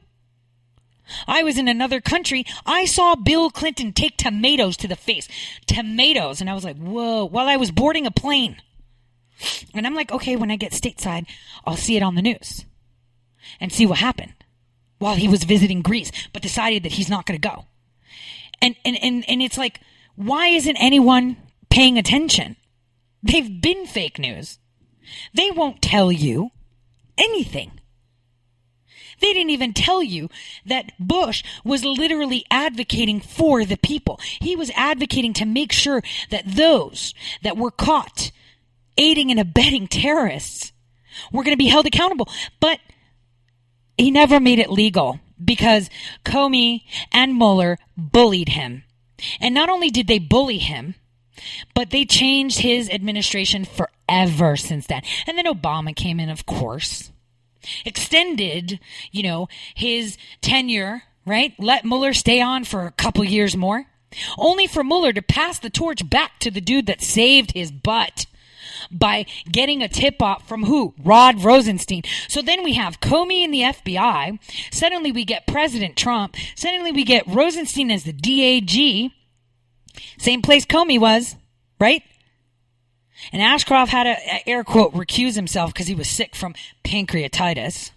I 1.26 1.42
was 1.42 1.58
in 1.58 1.68
another 1.68 2.00
country. 2.00 2.44
I 2.64 2.84
saw 2.84 3.16
Bill 3.16 3.50
Clinton 3.50 3.92
take 3.92 4.16
tomatoes 4.16 4.76
to 4.78 4.88
the 4.88 4.96
face. 4.96 5.28
Tomatoes. 5.66 6.40
And 6.40 6.48
I 6.48 6.54
was 6.54 6.64
like, 6.64 6.76
whoa, 6.76 7.24
while 7.24 7.48
I 7.48 7.56
was 7.56 7.70
boarding 7.70 8.06
a 8.06 8.10
plane. 8.10 8.56
And 9.74 9.86
I'm 9.86 9.94
like, 9.94 10.12
okay, 10.12 10.36
when 10.36 10.50
I 10.50 10.56
get 10.56 10.72
stateside, 10.72 11.26
I'll 11.66 11.76
see 11.76 11.96
it 11.96 12.02
on 12.02 12.14
the 12.14 12.22
news 12.22 12.64
and 13.60 13.72
see 13.72 13.86
what 13.86 13.98
happened 13.98 14.34
while 14.98 15.16
he 15.16 15.28
was 15.28 15.44
visiting 15.44 15.82
Greece, 15.82 16.12
but 16.32 16.42
decided 16.42 16.82
that 16.84 16.92
he's 16.92 17.10
not 17.10 17.26
going 17.26 17.40
to 17.40 17.48
go. 17.48 17.66
And, 18.60 18.76
and, 18.84 18.96
and, 19.02 19.24
and 19.28 19.42
it's 19.42 19.58
like, 19.58 19.80
why 20.14 20.48
isn't 20.48 20.76
anyone 20.76 21.36
paying 21.70 21.98
attention? 21.98 22.56
They've 23.22 23.60
been 23.60 23.86
fake 23.86 24.18
news. 24.18 24.58
They 25.34 25.50
won't 25.50 25.82
tell 25.82 26.12
you 26.12 26.50
anything. 27.18 27.72
They 29.20 29.32
didn't 29.32 29.50
even 29.50 29.72
tell 29.72 30.02
you 30.02 30.28
that 30.66 30.92
Bush 30.98 31.44
was 31.64 31.84
literally 31.84 32.44
advocating 32.50 33.20
for 33.20 33.64
the 33.64 33.76
people. 33.76 34.20
He 34.40 34.56
was 34.56 34.70
advocating 34.74 35.32
to 35.34 35.44
make 35.44 35.72
sure 35.72 36.02
that 36.30 36.56
those 36.56 37.14
that 37.42 37.56
were 37.56 37.70
caught 37.70 38.32
aiding 38.96 39.30
and 39.30 39.40
abetting 39.40 39.86
terrorists 39.86 40.72
were 41.32 41.42
going 41.44 41.54
to 41.54 41.62
be 41.62 41.68
held 41.68 41.86
accountable. 41.86 42.28
But 42.60 42.80
he 43.96 44.10
never 44.10 44.40
made 44.40 44.58
it 44.58 44.70
legal 44.70 45.20
because 45.42 45.90
Comey 46.24 46.82
and 47.12 47.36
Mueller 47.36 47.78
bullied 47.96 48.50
him. 48.50 48.84
And 49.40 49.54
not 49.54 49.68
only 49.68 49.90
did 49.90 50.06
they 50.08 50.18
bully 50.18 50.58
him, 50.58 50.94
but 51.74 51.90
they 51.90 52.04
changed 52.04 52.60
his 52.60 52.90
administration 52.90 53.64
forever 53.64 54.56
since 54.56 54.86
then. 54.86 55.02
And 55.26 55.38
then 55.38 55.46
Obama 55.46 55.94
came 55.94 56.20
in, 56.20 56.28
of 56.28 56.46
course, 56.46 57.10
extended, 57.84 58.80
you 59.10 59.22
know, 59.22 59.48
his 59.74 60.16
tenure, 60.40 61.02
right? 61.24 61.54
Let 61.58 61.84
Mueller 61.84 62.12
stay 62.12 62.40
on 62.40 62.64
for 62.64 62.86
a 62.86 62.92
couple 62.92 63.24
years 63.24 63.56
more, 63.56 63.86
only 64.36 64.66
for 64.66 64.84
Mueller 64.84 65.12
to 65.12 65.22
pass 65.22 65.58
the 65.58 65.70
torch 65.70 66.08
back 66.08 66.38
to 66.40 66.50
the 66.50 66.60
dude 66.60 66.86
that 66.86 67.00
saved 67.00 67.52
his 67.52 67.70
butt 67.70 68.26
by 68.92 69.26
getting 69.50 69.82
a 69.82 69.88
tip 69.88 70.22
off 70.22 70.46
from 70.46 70.64
who? 70.64 70.94
Rod 71.02 71.42
Rosenstein. 71.42 72.02
So 72.28 72.42
then 72.42 72.62
we 72.62 72.74
have 72.74 73.00
Comey 73.00 73.44
and 73.44 73.52
the 73.52 73.62
FBI. 73.62 74.38
Suddenly 74.70 75.12
we 75.12 75.24
get 75.24 75.46
President 75.46 75.96
Trump. 75.96 76.36
Suddenly 76.54 76.92
we 76.92 77.04
get 77.04 77.26
Rosenstein 77.26 77.90
as 77.90 78.04
the 78.04 78.12
DAG. 78.12 79.10
Same 80.18 80.42
place 80.42 80.64
Comey 80.64 80.98
was, 81.00 81.36
right? 81.80 82.02
And 83.32 83.42
Ashcroft 83.42 83.92
had 83.92 84.04
to, 84.04 84.48
air 84.48 84.64
quote, 84.64 84.94
recuse 84.94 85.36
himself 85.36 85.72
because 85.72 85.86
he 85.86 85.94
was 85.94 86.08
sick 86.08 86.34
from 86.34 86.54
pancreatitis. 86.84 87.92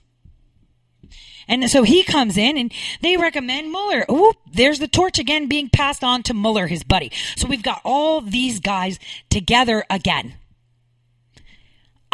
And 1.47 1.69
so 1.69 1.83
he 1.83 2.03
comes 2.03 2.37
in 2.37 2.57
and 2.57 2.73
they 3.01 3.17
recommend 3.17 3.71
Mueller. 3.71 4.05
Ooh, 4.09 4.33
there's 4.51 4.79
the 4.79 4.87
torch 4.87 5.19
again 5.19 5.47
being 5.47 5.69
passed 5.69 6.03
on 6.03 6.23
to 6.23 6.33
Mueller, 6.33 6.67
his 6.67 6.83
buddy. 6.83 7.11
So 7.35 7.47
we've 7.47 7.63
got 7.63 7.81
all 7.83 8.21
these 8.21 8.59
guys 8.59 8.99
together 9.29 9.85
again. 9.89 10.35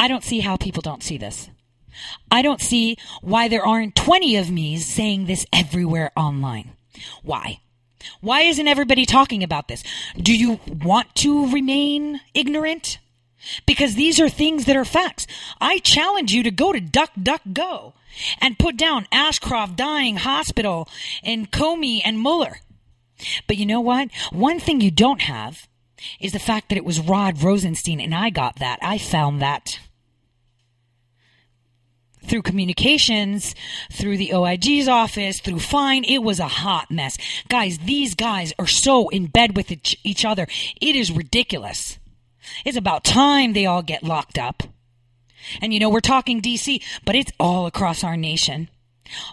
I 0.02 0.08
don't 0.08 0.24
see 0.24 0.40
how 0.40 0.58
people 0.58 0.82
don't 0.82 1.04
see 1.04 1.20
this. 1.20 1.52
I 2.32 2.42
don't 2.42 2.60
see 2.60 2.98
why 3.22 3.48
there 3.48 3.64
aren't 3.64 3.96
20 3.96 4.36
of 4.38 4.50
me 4.50 4.78
saying 4.78 5.28
this 5.28 5.46
everywhere 5.54 6.12
online. 6.18 6.72
Why? 7.22 7.60
Why 8.20 8.42
isn't 8.42 8.68
everybody 8.68 9.06
talking 9.06 9.44
about 9.44 9.68
this? 9.68 9.84
Do 10.18 10.36
you 10.36 10.60
want 10.68 11.14
to 11.18 11.52
remain 11.52 12.20
ignorant? 12.34 12.98
Because 13.68 13.94
these 13.94 14.20
are 14.20 14.28
things 14.28 14.66
that 14.66 14.76
are 14.76 14.86
facts. 14.86 15.28
I 15.62 15.78
challenge 15.78 16.34
you 16.34 16.42
to 16.42 16.52
go 16.52 16.74
to 16.74 16.82
DuckDuckGo 16.82 17.94
and 18.40 18.58
put 18.58 18.78
down 18.78 19.06
Ashcroft 19.12 19.76
dying 19.76 20.18
hospital 20.18 20.90
and 21.24 21.52
Comey 21.52 22.02
and 22.04 22.20
Mueller. 22.20 22.58
But 23.46 23.58
you 23.58 23.68
know 23.68 23.82
what? 23.82 24.10
One 24.32 24.60
thing 24.60 24.82
you 24.82 24.90
don't 24.90 25.22
have 25.22 25.68
is 26.20 26.32
the 26.32 26.40
fact 26.40 26.70
that 26.70 26.78
it 26.80 26.86
was 26.86 27.00
Rod 27.00 27.44
Rosenstein, 27.44 28.00
and 28.00 28.16
I 28.16 28.32
got 28.32 28.58
that. 28.58 28.80
I 28.82 28.98
found 28.98 29.44
that 29.44 29.78
through 32.24 32.42
communications, 32.42 33.56
through 33.92 34.18
the 34.18 34.34
OIG's 34.34 34.88
office, 34.88 35.40
through 35.40 35.60
Fine. 35.60 36.04
It 36.06 36.20
was 36.20 36.40
a 36.40 36.48
hot 36.48 36.92
mess. 36.92 37.18
Guys, 37.50 37.80
these 37.80 38.16
guys 38.16 38.54
are 38.60 38.68
so 38.68 39.10
in 39.10 39.28
bed 39.28 39.56
with 39.56 39.72
each 39.72 40.26
other. 40.26 40.48
It 40.80 40.96
is 40.96 41.12
ridiculous. 41.12 42.00
It's 42.66 42.78
about 42.78 43.04
time 43.04 43.54
they 43.54 43.66
all 43.66 43.82
get 43.82 44.04
locked 44.04 44.38
up. 44.38 44.64
And 45.62 45.74
you 45.74 45.80
know, 45.80 45.90
we're 45.90 46.02
talking 46.02 46.42
DC, 46.42 46.82
but 47.06 47.16
it's 47.16 47.32
all 47.40 47.66
across 47.66 48.04
our 48.04 48.18
nation. 48.18 48.70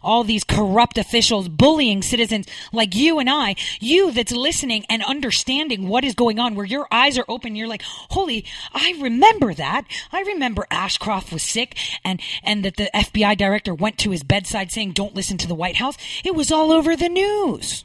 All 0.02 0.24
these 0.24 0.44
corrupt 0.44 0.98
officials 0.98 1.48
bullying 1.48 2.02
citizens 2.02 2.46
like 2.72 2.94
you 2.94 3.18
and 3.18 3.28
I, 3.28 3.56
you 3.80 4.10
that's 4.12 4.32
listening 4.32 4.84
and 4.88 5.02
understanding 5.02 5.88
what 5.88 6.04
is 6.04 6.14
going 6.14 6.38
on, 6.38 6.54
where 6.54 6.66
your 6.66 6.86
eyes 6.90 7.18
are 7.18 7.24
open, 7.28 7.56
you're 7.56 7.68
like, 7.68 7.82
holy, 7.82 8.44
I 8.72 8.94
remember 9.00 9.54
that. 9.54 9.84
I 10.12 10.22
remember 10.22 10.66
Ashcroft 10.70 11.32
was 11.32 11.42
sick 11.42 11.76
and, 12.04 12.20
and 12.42 12.64
that 12.64 12.76
the 12.76 12.90
FBI 12.94 13.36
director 13.36 13.74
went 13.74 13.98
to 13.98 14.10
his 14.10 14.22
bedside 14.22 14.72
saying, 14.72 14.92
don't 14.92 15.14
listen 15.14 15.38
to 15.38 15.48
the 15.48 15.54
White 15.54 15.76
House. 15.76 15.96
It 16.24 16.34
was 16.34 16.50
all 16.50 16.72
over 16.72 16.96
the 16.96 17.08
news. 17.08 17.84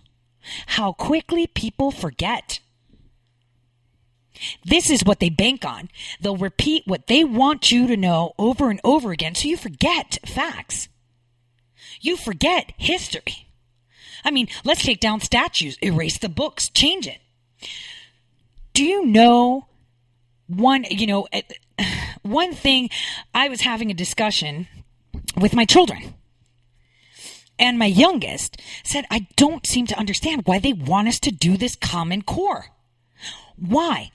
How 0.67 0.91
quickly 0.93 1.47
people 1.47 1.91
forget. 1.91 2.59
This 4.65 4.89
is 4.89 5.03
what 5.05 5.19
they 5.19 5.29
bank 5.29 5.65
on. 5.65 5.89
They'll 6.19 6.37
repeat 6.37 6.83
what 6.85 7.07
they 7.07 7.23
want 7.23 7.71
you 7.71 7.87
to 7.87 7.97
know 7.97 8.33
over 8.37 8.69
and 8.69 8.81
over 8.83 9.11
again 9.11 9.35
so 9.35 9.47
you 9.47 9.57
forget 9.57 10.17
facts. 10.25 10.89
You 12.03 12.17
forget 12.17 12.73
history. 12.77 13.47
I 14.25 14.29
mean, 14.29 14.49
let's 14.65 14.83
take 14.83 14.99
down 14.99 15.21
statues, 15.21 15.77
erase 15.81 16.17
the 16.17 16.29
books, 16.29 16.69
change 16.69 17.07
it. 17.07 17.19
Do 18.73 18.83
you 18.83 19.05
know 19.05 19.67
one, 20.47 20.85
you 20.89 21.07
know, 21.07 21.27
eh, 21.31 21.41
one 22.21 22.53
thing 22.53 22.89
I 23.33 23.47
was 23.47 23.61
having 23.61 23.89
a 23.89 23.93
discussion 23.93 24.67
with 25.39 25.55
my 25.55 25.63
children. 25.63 26.13
And 27.57 27.79
my 27.79 27.85
youngest 27.85 28.61
said, 28.83 29.05
I 29.09 29.27
don't 29.37 29.65
seem 29.65 29.87
to 29.87 29.97
understand 29.97 30.41
why 30.45 30.59
they 30.59 30.73
want 30.73 31.07
us 31.07 31.19
to 31.21 31.31
do 31.31 31.55
this 31.55 31.75
Common 31.75 32.21
Core. 32.21 32.65
Why? 33.55 34.11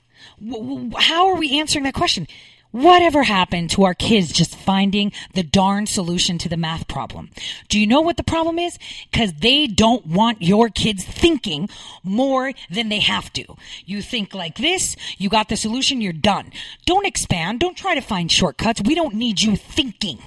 How 0.99 1.29
are 1.29 1.37
we 1.37 1.59
answering 1.59 1.85
that 1.85 1.95
question? 1.95 2.27
Whatever 2.71 3.23
happened 3.23 3.71
to 3.71 3.85
our 3.85 3.95
kids 3.95 4.31
just 4.31 4.55
finding 4.55 5.11
the 5.33 5.43
darn 5.43 5.87
solution 5.87 6.37
to 6.39 6.51
the 6.51 6.57
math 6.57 6.87
problem? 6.87 7.31
Do 7.69 7.81
you 7.81 7.87
know 7.87 8.03
what 8.03 8.19
the 8.19 8.23
problem 8.23 8.59
is? 8.59 8.79
Because 9.11 9.33
they 9.33 9.67
don't 9.67 10.07
want 10.07 10.43
your 10.43 10.69
kids 10.69 11.03
thinking 11.03 11.71
more 12.05 12.53
than 12.71 12.91
they 12.91 13.01
have 13.01 13.33
to. 13.33 13.57
You 13.87 14.03
think 14.03 14.35
like 14.35 14.57
this, 14.57 14.97
you 15.17 15.31
got 15.31 15.49
the 15.49 15.57
solution, 15.57 16.03
you're 16.03 16.13
done. 16.13 16.53
Don't 16.85 17.07
expand. 17.07 17.61
Don't 17.61 17.77
try 17.77 17.95
to 17.95 18.03
find 18.03 18.31
shortcuts. 18.31 18.83
We 18.85 18.95
don't 18.95 19.15
need 19.15 19.41
you 19.41 19.57
thinking. 19.57 20.19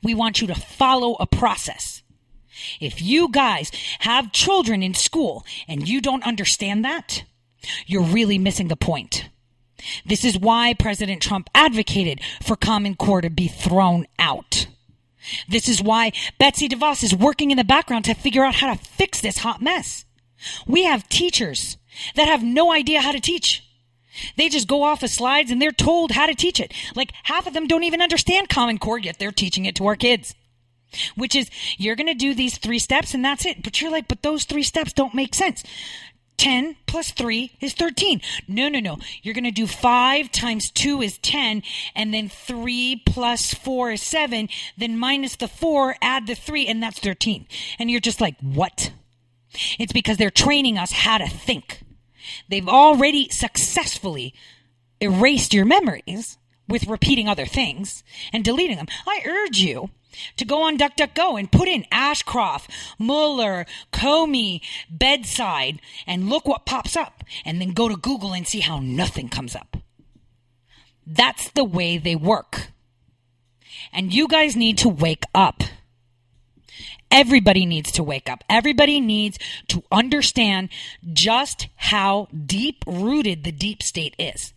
We 0.00 0.14
want 0.14 0.40
you 0.40 0.46
to 0.46 0.54
follow 0.54 1.16
a 1.18 1.26
process. 1.26 2.02
If 2.80 3.02
you 3.02 3.30
guys 3.32 3.72
have 4.00 4.30
children 4.30 4.82
in 4.82 4.94
school 4.94 5.44
and 5.66 5.88
you 5.88 6.00
don't 6.00 6.24
understand 6.24 6.84
that, 6.84 7.24
you're 7.84 8.02
really 8.02 8.38
missing 8.38 8.68
the 8.68 8.76
point. 8.76 9.28
This 10.04 10.24
is 10.24 10.38
why 10.38 10.74
President 10.74 11.22
Trump 11.22 11.50
advocated 11.54 12.20
for 12.42 12.56
Common 12.56 12.94
Core 12.94 13.20
to 13.20 13.30
be 13.30 13.48
thrown 13.48 14.06
out. 14.18 14.66
This 15.48 15.68
is 15.68 15.82
why 15.82 16.12
Betsy 16.38 16.68
DeVos 16.68 17.02
is 17.02 17.14
working 17.14 17.50
in 17.50 17.56
the 17.56 17.64
background 17.64 18.04
to 18.06 18.14
figure 18.14 18.44
out 18.44 18.56
how 18.56 18.72
to 18.72 18.82
fix 18.82 19.20
this 19.20 19.38
hot 19.38 19.62
mess. 19.62 20.04
We 20.66 20.84
have 20.84 21.08
teachers 21.08 21.78
that 22.16 22.28
have 22.28 22.42
no 22.42 22.72
idea 22.72 23.00
how 23.00 23.12
to 23.12 23.20
teach. 23.20 23.62
They 24.36 24.48
just 24.48 24.68
go 24.68 24.82
off 24.82 25.02
of 25.02 25.10
slides 25.10 25.50
and 25.50 25.60
they're 25.60 25.72
told 25.72 26.12
how 26.12 26.26
to 26.26 26.34
teach 26.34 26.60
it. 26.60 26.72
Like 26.94 27.12
half 27.24 27.46
of 27.46 27.54
them 27.54 27.66
don't 27.66 27.84
even 27.84 28.02
understand 28.02 28.48
Common 28.48 28.78
Core, 28.78 28.98
yet 28.98 29.18
they're 29.18 29.32
teaching 29.32 29.64
it 29.64 29.74
to 29.76 29.86
our 29.86 29.96
kids. 29.96 30.34
Which 31.16 31.34
is, 31.34 31.50
you're 31.76 31.96
going 31.96 32.06
to 32.06 32.14
do 32.14 32.34
these 32.34 32.56
three 32.56 32.78
steps 32.78 33.14
and 33.14 33.24
that's 33.24 33.44
it. 33.44 33.64
But 33.64 33.80
you're 33.80 33.90
like, 33.90 34.06
but 34.06 34.22
those 34.22 34.44
three 34.44 34.62
steps 34.62 34.92
don't 34.92 35.14
make 35.14 35.34
sense. 35.34 35.64
10 36.36 36.76
plus 36.86 37.12
3 37.12 37.52
is 37.60 37.74
13. 37.74 38.20
No, 38.48 38.68
no, 38.68 38.80
no. 38.80 38.98
You're 39.22 39.34
going 39.34 39.44
to 39.44 39.50
do 39.50 39.66
5 39.66 40.30
times 40.30 40.70
2 40.70 41.02
is 41.02 41.18
10, 41.18 41.62
and 41.94 42.12
then 42.12 42.28
3 42.28 43.02
plus 43.06 43.54
4 43.54 43.92
is 43.92 44.02
7, 44.02 44.48
then 44.76 44.98
minus 44.98 45.36
the 45.36 45.48
4, 45.48 45.96
add 46.02 46.26
the 46.26 46.34
3, 46.34 46.66
and 46.66 46.82
that's 46.82 46.98
13. 46.98 47.46
And 47.78 47.90
you're 47.90 48.00
just 48.00 48.20
like, 48.20 48.36
what? 48.40 48.92
It's 49.78 49.92
because 49.92 50.16
they're 50.16 50.30
training 50.30 50.78
us 50.78 50.92
how 50.92 51.18
to 51.18 51.28
think. 51.28 51.82
They've 52.48 52.68
already 52.68 53.28
successfully 53.28 54.34
erased 55.00 55.54
your 55.54 55.64
memories 55.64 56.38
with 56.66 56.86
repeating 56.86 57.28
other 57.28 57.46
things 57.46 58.02
and 58.32 58.44
deleting 58.44 58.76
them. 58.76 58.88
I 59.06 59.22
urge 59.26 59.58
you 59.58 59.90
to 60.36 60.44
go 60.44 60.62
on 60.62 60.78
DuckDuckGo 60.78 61.38
and 61.38 61.50
put 61.50 61.68
in 61.68 61.84
Ashcroft, 61.90 62.70
Mueller, 62.98 63.66
Comey, 63.92 64.60
bedside, 64.90 65.80
and 66.06 66.28
look 66.28 66.46
what 66.46 66.66
pops 66.66 66.96
up. 66.96 67.24
And 67.44 67.60
then 67.60 67.70
go 67.70 67.88
to 67.88 67.96
Google 67.96 68.32
and 68.32 68.46
see 68.46 68.60
how 68.60 68.80
nothing 68.80 69.28
comes 69.28 69.54
up. 69.54 69.76
That's 71.06 71.50
the 71.50 71.64
way 71.64 71.98
they 71.98 72.16
work. 72.16 72.68
And 73.92 74.12
you 74.12 74.28
guys 74.28 74.56
need 74.56 74.78
to 74.78 74.88
wake 74.88 75.24
up. 75.34 75.62
Everybody 77.10 77.64
needs 77.64 77.92
to 77.92 78.02
wake 78.02 78.28
up. 78.28 78.42
Everybody 78.48 79.00
needs 79.00 79.38
to 79.68 79.84
understand 79.92 80.70
just 81.12 81.68
how 81.76 82.28
deep 82.46 82.82
rooted 82.86 83.44
the 83.44 83.52
deep 83.52 83.82
state 83.82 84.16
is. 84.18 84.52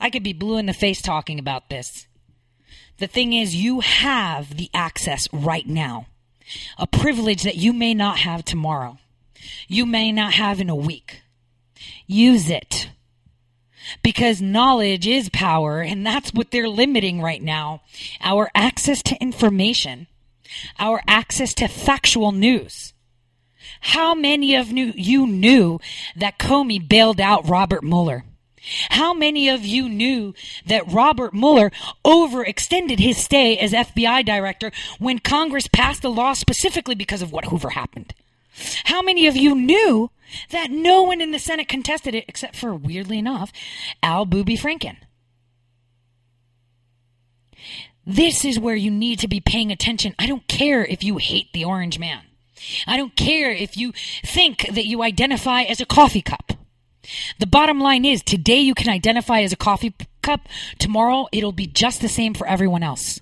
I 0.00 0.10
could 0.10 0.22
be 0.22 0.32
blue 0.32 0.58
in 0.58 0.66
the 0.66 0.72
face 0.72 1.02
talking 1.02 1.38
about 1.38 1.68
this 1.68 2.06
the 3.00 3.08
thing 3.08 3.32
is, 3.32 3.54
you 3.56 3.80
have 3.80 4.56
the 4.56 4.70
access 4.72 5.28
right 5.32 5.66
now, 5.66 6.06
a 6.78 6.86
privilege 6.86 7.42
that 7.42 7.56
you 7.56 7.72
may 7.72 7.94
not 7.94 8.18
have 8.18 8.44
tomorrow. 8.44 8.98
you 9.68 9.86
may 9.86 10.12
not 10.12 10.34
have 10.34 10.60
in 10.60 10.68
a 10.68 10.74
week. 10.74 11.22
Use 12.06 12.50
it. 12.50 12.90
Because 14.02 14.42
knowledge 14.42 15.06
is 15.06 15.28
power, 15.30 15.80
and 15.80 16.06
that's 16.06 16.32
what 16.32 16.50
they're 16.50 16.68
limiting 16.68 17.20
right 17.20 17.42
now. 17.42 17.82
Our 18.20 18.50
access 18.54 19.02
to 19.04 19.16
information, 19.20 20.06
our 20.78 21.00
access 21.08 21.54
to 21.54 21.68
factual 21.68 22.32
news. 22.32 22.92
How 23.80 24.14
many 24.14 24.54
of 24.54 24.70
you 24.70 25.26
knew 25.26 25.80
that 26.14 26.38
Comey 26.38 26.86
bailed 26.86 27.20
out 27.20 27.48
Robert 27.48 27.82
Mueller? 27.82 28.24
How 28.90 29.14
many 29.14 29.48
of 29.48 29.64
you 29.64 29.88
knew 29.88 30.34
that 30.66 30.90
Robert 30.90 31.32
Mueller 31.32 31.70
overextended 32.04 32.98
his 32.98 33.16
stay 33.16 33.56
as 33.58 33.72
FBI 33.72 34.24
director 34.24 34.70
when 34.98 35.18
Congress 35.18 35.66
passed 35.66 36.02
the 36.02 36.10
law 36.10 36.34
specifically 36.34 36.94
because 36.94 37.22
of 37.22 37.32
what 37.32 37.46
Hoover 37.46 37.70
happened? 37.70 38.14
How 38.84 39.00
many 39.00 39.26
of 39.26 39.36
you 39.36 39.54
knew 39.54 40.10
that 40.50 40.70
no 40.70 41.02
one 41.02 41.20
in 41.20 41.30
the 41.30 41.38
Senate 41.38 41.68
contested 41.68 42.14
it 42.14 42.24
except 42.28 42.56
for, 42.56 42.74
weirdly 42.74 43.18
enough, 43.18 43.52
Al 44.02 44.26
Booby 44.26 44.56
Franken? 44.56 44.96
This 48.06 48.44
is 48.44 48.58
where 48.58 48.76
you 48.76 48.90
need 48.90 49.18
to 49.20 49.28
be 49.28 49.40
paying 49.40 49.70
attention. 49.70 50.14
I 50.18 50.26
don't 50.26 50.46
care 50.48 50.84
if 50.84 51.04
you 51.04 51.18
hate 51.18 51.52
the 51.52 51.64
orange 51.64 51.98
man. 51.98 52.22
I 52.86 52.96
don't 52.96 53.16
care 53.16 53.50
if 53.50 53.76
you 53.76 53.92
think 54.24 54.66
that 54.72 54.86
you 54.86 55.02
identify 55.02 55.62
as 55.62 55.80
a 55.80 55.86
coffee 55.86 56.22
cup. 56.22 56.52
The 57.38 57.46
bottom 57.46 57.80
line 57.80 58.04
is 58.04 58.22
today 58.22 58.58
you 58.58 58.74
can 58.74 58.88
identify 58.88 59.40
as 59.40 59.52
a 59.52 59.56
coffee 59.56 59.94
cup, 60.22 60.48
tomorrow 60.78 61.26
it'll 61.32 61.52
be 61.52 61.66
just 61.66 62.00
the 62.00 62.08
same 62.08 62.34
for 62.34 62.46
everyone 62.46 62.82
else. 62.82 63.20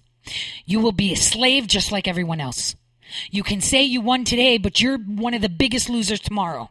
You 0.67 0.81
will 0.81 0.93
be 0.93 1.13
a 1.13 1.17
slave 1.17 1.67
just 1.67 1.93
like 1.93 2.09
everyone 2.09 2.41
else. 2.41 2.77
You 3.31 3.43
can 3.43 3.61
say 3.61 3.83
you 3.83 4.01
won 4.01 4.25
today, 4.25 4.59
but 4.59 4.81
you're 4.81 4.99
one 4.99 5.35
of 5.35 5.41
the 5.41 5.49
biggest 5.49 5.89
losers 5.89 6.21
tomorrow. 6.21 6.71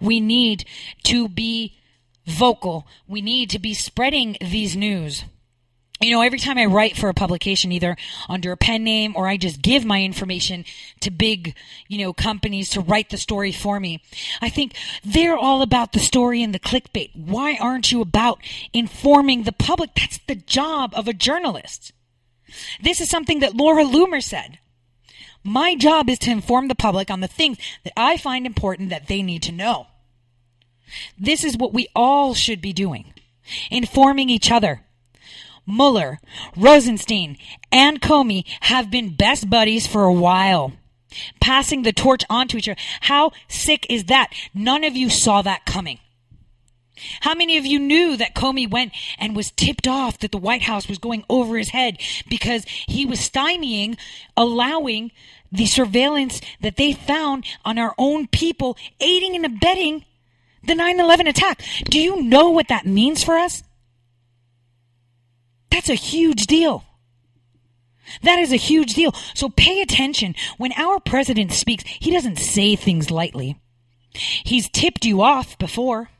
We 0.00 0.20
need 0.20 0.64
to 1.04 1.28
be 1.28 1.76
vocal. 2.26 2.86
We 3.08 3.20
need 3.20 3.50
to 3.50 3.58
be 3.58 3.74
spreading 3.74 4.36
these 4.40 4.76
news 4.76 5.24
you 6.00 6.12
know, 6.12 6.22
every 6.22 6.38
time 6.38 6.56
I 6.56 6.64
write 6.64 6.96
for 6.96 7.10
a 7.10 7.14
publication, 7.14 7.72
either 7.72 7.96
under 8.28 8.52
a 8.52 8.56
pen 8.56 8.84
name 8.84 9.12
or 9.14 9.28
I 9.28 9.36
just 9.36 9.60
give 9.60 9.84
my 9.84 10.02
information 10.02 10.64
to 11.00 11.10
big, 11.10 11.54
you 11.88 11.98
know, 11.98 12.14
companies 12.14 12.70
to 12.70 12.80
write 12.80 13.10
the 13.10 13.18
story 13.18 13.52
for 13.52 13.78
me, 13.78 14.02
I 14.40 14.48
think 14.48 14.74
they're 15.04 15.36
all 15.36 15.60
about 15.60 15.92
the 15.92 15.98
story 15.98 16.42
and 16.42 16.54
the 16.54 16.58
clickbait. 16.58 17.10
Why 17.14 17.58
aren't 17.60 17.92
you 17.92 18.00
about 18.00 18.40
informing 18.72 19.42
the 19.42 19.52
public? 19.52 19.94
That's 19.94 20.18
the 20.26 20.36
job 20.36 20.92
of 20.94 21.06
a 21.06 21.12
journalist. 21.12 21.92
This 22.80 23.00
is 23.00 23.10
something 23.10 23.40
that 23.40 23.54
Laura 23.54 23.84
Loomer 23.84 24.22
said. 24.22 24.58
My 25.44 25.74
job 25.74 26.08
is 26.08 26.18
to 26.20 26.30
inform 26.30 26.68
the 26.68 26.74
public 26.74 27.10
on 27.10 27.20
the 27.20 27.28
things 27.28 27.58
that 27.84 27.92
I 27.96 28.16
find 28.16 28.46
important 28.46 28.88
that 28.88 29.06
they 29.06 29.22
need 29.22 29.42
to 29.44 29.52
know. 29.52 29.86
This 31.18 31.44
is 31.44 31.56
what 31.56 31.74
we 31.74 31.88
all 31.94 32.34
should 32.34 32.60
be 32.60 32.72
doing. 32.72 33.12
Informing 33.70 34.30
each 34.30 34.50
other 34.50 34.82
Mueller, 35.70 36.18
Rosenstein, 36.56 37.36
and 37.70 38.00
Comey 38.00 38.44
have 38.60 38.90
been 38.90 39.14
best 39.14 39.48
buddies 39.48 39.86
for 39.86 40.04
a 40.04 40.12
while. 40.12 40.72
Passing 41.40 41.82
the 41.82 41.92
torch 41.92 42.24
on 42.30 42.48
to 42.48 42.56
each 42.56 42.68
other. 42.68 42.80
How 43.02 43.32
sick 43.48 43.86
is 43.90 44.04
that? 44.04 44.28
None 44.54 44.84
of 44.84 44.96
you 44.96 45.10
saw 45.10 45.42
that 45.42 45.66
coming. 45.66 45.98
How 47.20 47.34
many 47.34 47.56
of 47.56 47.66
you 47.66 47.78
knew 47.78 48.16
that 48.16 48.34
Comey 48.34 48.70
went 48.70 48.92
and 49.18 49.34
was 49.34 49.50
tipped 49.50 49.88
off 49.88 50.18
that 50.18 50.32
the 50.32 50.38
White 50.38 50.62
House 50.62 50.88
was 50.88 50.98
going 50.98 51.24
over 51.28 51.56
his 51.56 51.70
head 51.70 51.98
because 52.28 52.64
he 52.64 53.06
was 53.06 53.18
stymieing, 53.20 53.98
allowing 54.36 55.10
the 55.50 55.66
surveillance 55.66 56.40
that 56.60 56.76
they 56.76 56.92
found 56.92 57.44
on 57.64 57.78
our 57.78 57.94
own 57.98 58.26
people, 58.26 58.76
aiding 59.00 59.34
and 59.34 59.44
abetting 59.44 60.04
the 60.62 60.74
9 60.74 61.00
11 61.00 61.26
attack? 61.26 61.62
Do 61.84 61.98
you 61.98 62.22
know 62.22 62.50
what 62.50 62.68
that 62.68 62.86
means 62.86 63.24
for 63.24 63.36
us? 63.36 63.62
That's 65.70 65.88
a 65.88 65.94
huge 65.94 66.46
deal. 66.46 66.84
That 68.22 68.38
is 68.38 68.52
a 68.52 68.56
huge 68.56 68.94
deal. 68.94 69.12
So 69.34 69.48
pay 69.48 69.80
attention. 69.80 70.34
When 70.58 70.72
our 70.76 71.00
president 71.00 71.52
speaks, 71.52 71.84
he 71.84 72.10
doesn't 72.10 72.38
say 72.38 72.76
things 72.76 73.10
lightly. 73.10 73.60
He's 74.12 74.68
tipped 74.68 75.04
you 75.04 75.22
off 75.22 75.56
before. 75.58 76.10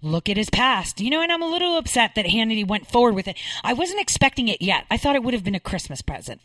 Look 0.00 0.28
at 0.28 0.36
his 0.36 0.50
past. 0.50 1.00
You 1.00 1.10
know, 1.10 1.22
and 1.22 1.30
I'm 1.30 1.42
a 1.42 1.48
little 1.48 1.76
upset 1.76 2.14
that 2.14 2.26
Hannity 2.26 2.66
went 2.66 2.88
forward 2.88 3.14
with 3.14 3.28
it. 3.28 3.38
I 3.62 3.72
wasn't 3.72 4.00
expecting 4.00 4.48
it 4.48 4.62
yet. 4.62 4.84
I 4.90 4.96
thought 4.96 5.16
it 5.16 5.22
would 5.22 5.34
have 5.34 5.44
been 5.44 5.54
a 5.54 5.60
Christmas 5.60 6.02
present. 6.02 6.40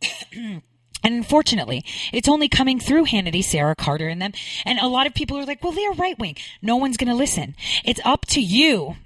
and 0.32 0.62
unfortunately, 1.02 1.84
it's 2.12 2.28
only 2.28 2.48
coming 2.48 2.78
through 2.78 3.06
Hannity, 3.06 3.42
Sarah 3.42 3.74
Carter, 3.74 4.08
and 4.08 4.20
them. 4.20 4.32
And 4.64 4.78
a 4.78 4.86
lot 4.86 5.06
of 5.06 5.14
people 5.14 5.38
are 5.38 5.44
like, 5.44 5.62
well, 5.62 5.72
they're 5.72 5.92
right 5.92 6.18
wing. 6.18 6.36
No 6.62 6.76
one's 6.76 6.96
going 6.96 7.08
to 7.08 7.14
listen. 7.14 7.54
It's 7.84 8.00
up 8.04 8.26
to 8.26 8.40
you 8.40 8.96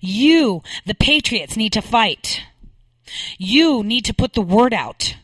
you, 0.00 0.62
the 0.86 0.94
patriots, 0.94 1.56
need 1.56 1.72
to 1.72 1.82
fight. 1.82 2.42
You 3.38 3.82
need 3.82 4.04
to 4.06 4.14
put 4.14 4.34
the 4.34 4.42
word 4.42 4.74
out 4.74 5.16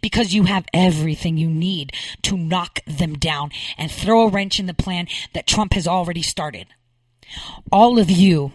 because 0.00 0.34
you 0.34 0.44
have 0.44 0.66
everything 0.72 1.36
you 1.36 1.48
need 1.48 1.92
to 2.22 2.36
knock 2.36 2.80
them 2.86 3.14
down 3.14 3.50
and 3.76 3.90
throw 3.90 4.22
a 4.22 4.28
wrench 4.28 4.58
in 4.58 4.66
the 4.66 4.74
plan 4.74 5.06
that 5.34 5.46
Trump 5.46 5.74
has 5.74 5.86
already 5.86 6.22
started. 6.22 6.66
All 7.70 7.98
of 7.98 8.10
you 8.10 8.52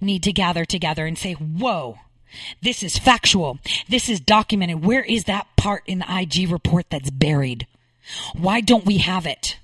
need 0.00 0.22
to 0.22 0.32
gather 0.32 0.64
together 0.64 1.06
and 1.06 1.18
say, 1.18 1.34
whoa, 1.34 1.98
this 2.62 2.82
is 2.82 2.98
factual. 2.98 3.58
This 3.88 4.08
is 4.08 4.20
documented. 4.20 4.84
Where 4.84 5.02
is 5.02 5.24
that 5.24 5.46
part 5.56 5.82
in 5.86 6.00
the 6.00 6.06
IG 6.08 6.50
report 6.50 6.86
that's 6.90 7.10
buried? 7.10 7.66
Why 8.34 8.60
don't 8.60 8.86
we 8.86 8.98
have 8.98 9.26
it? 9.26 9.58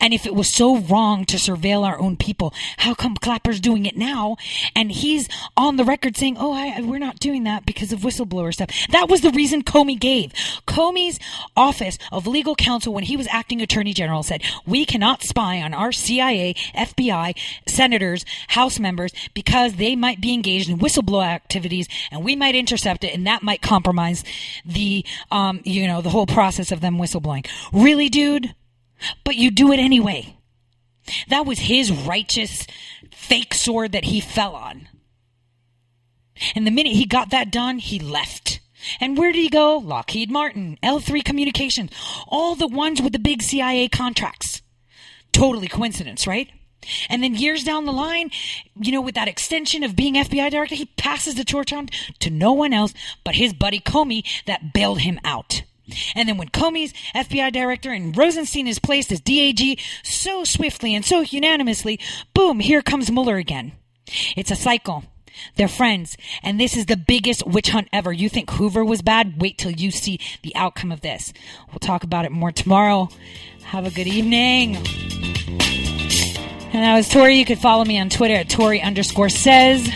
And 0.00 0.14
if 0.14 0.26
it 0.26 0.34
was 0.34 0.48
so 0.48 0.78
wrong 0.78 1.24
to 1.26 1.36
surveil 1.36 1.84
our 1.84 1.98
own 1.98 2.16
people, 2.16 2.54
how 2.78 2.94
come 2.94 3.16
Clapper's 3.16 3.60
doing 3.60 3.86
it 3.86 3.96
now? 3.96 4.36
And 4.74 4.92
he's 4.92 5.28
on 5.56 5.76
the 5.76 5.84
record 5.84 6.16
saying, 6.16 6.36
"Oh, 6.38 6.52
I, 6.52 6.80
we're 6.80 6.98
not 6.98 7.18
doing 7.18 7.44
that 7.44 7.66
because 7.66 7.92
of 7.92 8.00
whistleblower 8.00 8.52
stuff." 8.52 8.70
That 8.90 9.08
was 9.08 9.20
the 9.20 9.30
reason 9.30 9.62
Comey 9.62 9.98
gave. 9.98 10.32
Comey's 10.66 11.18
office 11.56 11.98
of 12.12 12.26
legal 12.26 12.54
counsel, 12.54 12.92
when 12.92 13.04
he 13.04 13.16
was 13.16 13.26
acting 13.30 13.60
attorney 13.60 13.92
general, 13.92 14.22
said, 14.22 14.42
"We 14.66 14.84
cannot 14.84 15.22
spy 15.22 15.60
on 15.60 15.74
our 15.74 15.92
CIA, 15.92 16.54
FBI, 16.74 17.34
senators, 17.66 18.24
House 18.48 18.78
members 18.78 19.12
because 19.34 19.74
they 19.74 19.96
might 19.96 20.20
be 20.20 20.32
engaged 20.32 20.68
in 20.68 20.78
whistleblower 20.78 21.26
activities, 21.26 21.88
and 22.10 22.24
we 22.24 22.36
might 22.36 22.54
intercept 22.54 23.04
it, 23.04 23.14
and 23.14 23.26
that 23.26 23.42
might 23.42 23.62
compromise 23.62 24.24
the, 24.64 25.04
um, 25.30 25.60
you 25.64 25.86
know, 25.86 26.00
the 26.00 26.10
whole 26.10 26.26
process 26.26 26.70
of 26.72 26.80
them 26.80 26.98
whistleblowing." 26.98 27.46
Really, 27.72 28.08
dude? 28.08 28.54
But 29.24 29.36
you 29.36 29.50
do 29.50 29.72
it 29.72 29.78
anyway. 29.78 30.36
That 31.28 31.46
was 31.46 31.60
his 31.60 31.92
righteous 31.92 32.66
fake 33.10 33.54
sword 33.54 33.92
that 33.92 34.04
he 34.04 34.20
fell 34.20 34.54
on. 34.54 34.88
And 36.54 36.66
the 36.66 36.70
minute 36.70 36.92
he 36.92 37.06
got 37.06 37.30
that 37.30 37.50
done, 37.50 37.78
he 37.78 37.98
left. 37.98 38.60
And 39.00 39.16
where 39.16 39.32
did 39.32 39.40
he 39.40 39.48
go? 39.48 39.78
Lockheed 39.78 40.30
Martin, 40.30 40.78
L3 40.82 41.24
Communications, 41.24 41.90
all 42.28 42.54
the 42.54 42.66
ones 42.66 43.00
with 43.00 43.12
the 43.12 43.18
big 43.18 43.42
CIA 43.42 43.88
contracts. 43.88 44.62
Totally 45.32 45.68
coincidence, 45.68 46.26
right? 46.26 46.50
And 47.08 47.22
then 47.22 47.34
years 47.34 47.64
down 47.64 47.84
the 47.84 47.92
line, 47.92 48.30
you 48.80 48.92
know, 48.92 49.00
with 49.00 49.14
that 49.16 49.28
extension 49.28 49.82
of 49.82 49.96
being 49.96 50.14
FBI 50.14 50.50
director, 50.50 50.74
he 50.74 50.84
passes 50.84 51.34
the 51.34 51.44
torch 51.44 51.72
on 51.72 51.88
to 52.20 52.30
no 52.30 52.52
one 52.52 52.72
else 52.72 52.94
but 53.24 53.34
his 53.34 53.52
buddy 53.52 53.80
Comey 53.80 54.24
that 54.46 54.72
bailed 54.72 55.00
him 55.00 55.18
out. 55.24 55.62
And 56.14 56.28
then 56.28 56.36
when 56.36 56.48
Comey's 56.48 56.92
FBI 57.14 57.52
director 57.52 57.92
and 57.92 58.16
Rosenstein 58.16 58.66
is 58.66 58.78
placed 58.78 59.12
as 59.12 59.20
DAG 59.20 59.78
so 60.02 60.44
swiftly 60.44 60.94
and 60.94 61.04
so 61.04 61.20
unanimously, 61.20 62.00
boom, 62.34 62.60
here 62.60 62.82
comes 62.82 63.10
Mueller 63.10 63.36
again. 63.36 63.72
It's 64.36 64.50
a 64.50 64.56
cycle. 64.56 65.04
They're 65.56 65.68
friends. 65.68 66.16
And 66.42 66.58
this 66.58 66.76
is 66.76 66.86
the 66.86 66.96
biggest 66.96 67.46
witch 67.46 67.70
hunt 67.70 67.88
ever. 67.92 68.12
You 68.12 68.28
think 68.28 68.50
Hoover 68.52 68.84
was 68.84 69.02
bad? 69.02 69.40
Wait 69.40 69.58
till 69.58 69.70
you 69.70 69.90
see 69.90 70.18
the 70.42 70.54
outcome 70.56 70.90
of 70.90 71.02
this. 71.02 71.32
We'll 71.68 71.78
talk 71.78 72.04
about 72.04 72.24
it 72.24 72.32
more 72.32 72.52
tomorrow. 72.52 73.08
Have 73.64 73.86
a 73.86 73.90
good 73.90 74.06
evening. 74.06 74.76
And 76.72 76.84
that 76.84 76.96
was 76.96 77.08
Tori. 77.08 77.36
You 77.36 77.44
could 77.44 77.58
follow 77.58 77.84
me 77.84 77.98
on 77.98 78.10
Twitter 78.10 78.34
at 78.34 78.48
Tori 78.48 78.80
underscore 78.80 79.28
says 79.28 79.88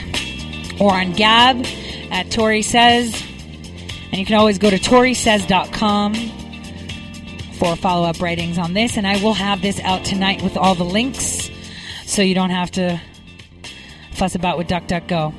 or 0.80 0.95
on 0.95 1.12
Gab 1.12 1.66
at 2.11 2.30
Tori 2.30 2.62
says. 2.62 3.22
And 4.11 4.18
you 4.18 4.26
can 4.26 4.36
always 4.36 4.58
go 4.58 4.70
to 4.70 4.76
ToriSays.com 4.76 6.14
for 7.58 7.76
follow 7.76 8.08
up 8.08 8.20
writings 8.20 8.58
on 8.58 8.72
this. 8.74 8.96
And 8.96 9.06
I 9.06 9.22
will 9.22 9.34
have 9.34 9.62
this 9.62 9.78
out 9.80 10.04
tonight 10.04 10.42
with 10.42 10.56
all 10.56 10.74
the 10.74 10.84
links 10.84 11.50
so 12.06 12.22
you 12.22 12.34
don't 12.34 12.50
have 12.50 12.70
to 12.72 13.00
fuss 14.12 14.34
about 14.34 14.58
with 14.58 14.66
DuckDuckGo. 14.66 15.32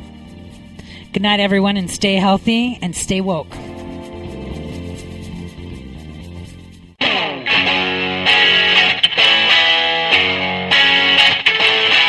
Good 1.12 1.22
night, 1.22 1.42
everyone, 1.42 1.76
and 1.76 1.92
stay 1.92 2.16
healthy 2.16 2.80
and 2.82 2.96
stay 2.96 3.20
woke. 3.20 3.54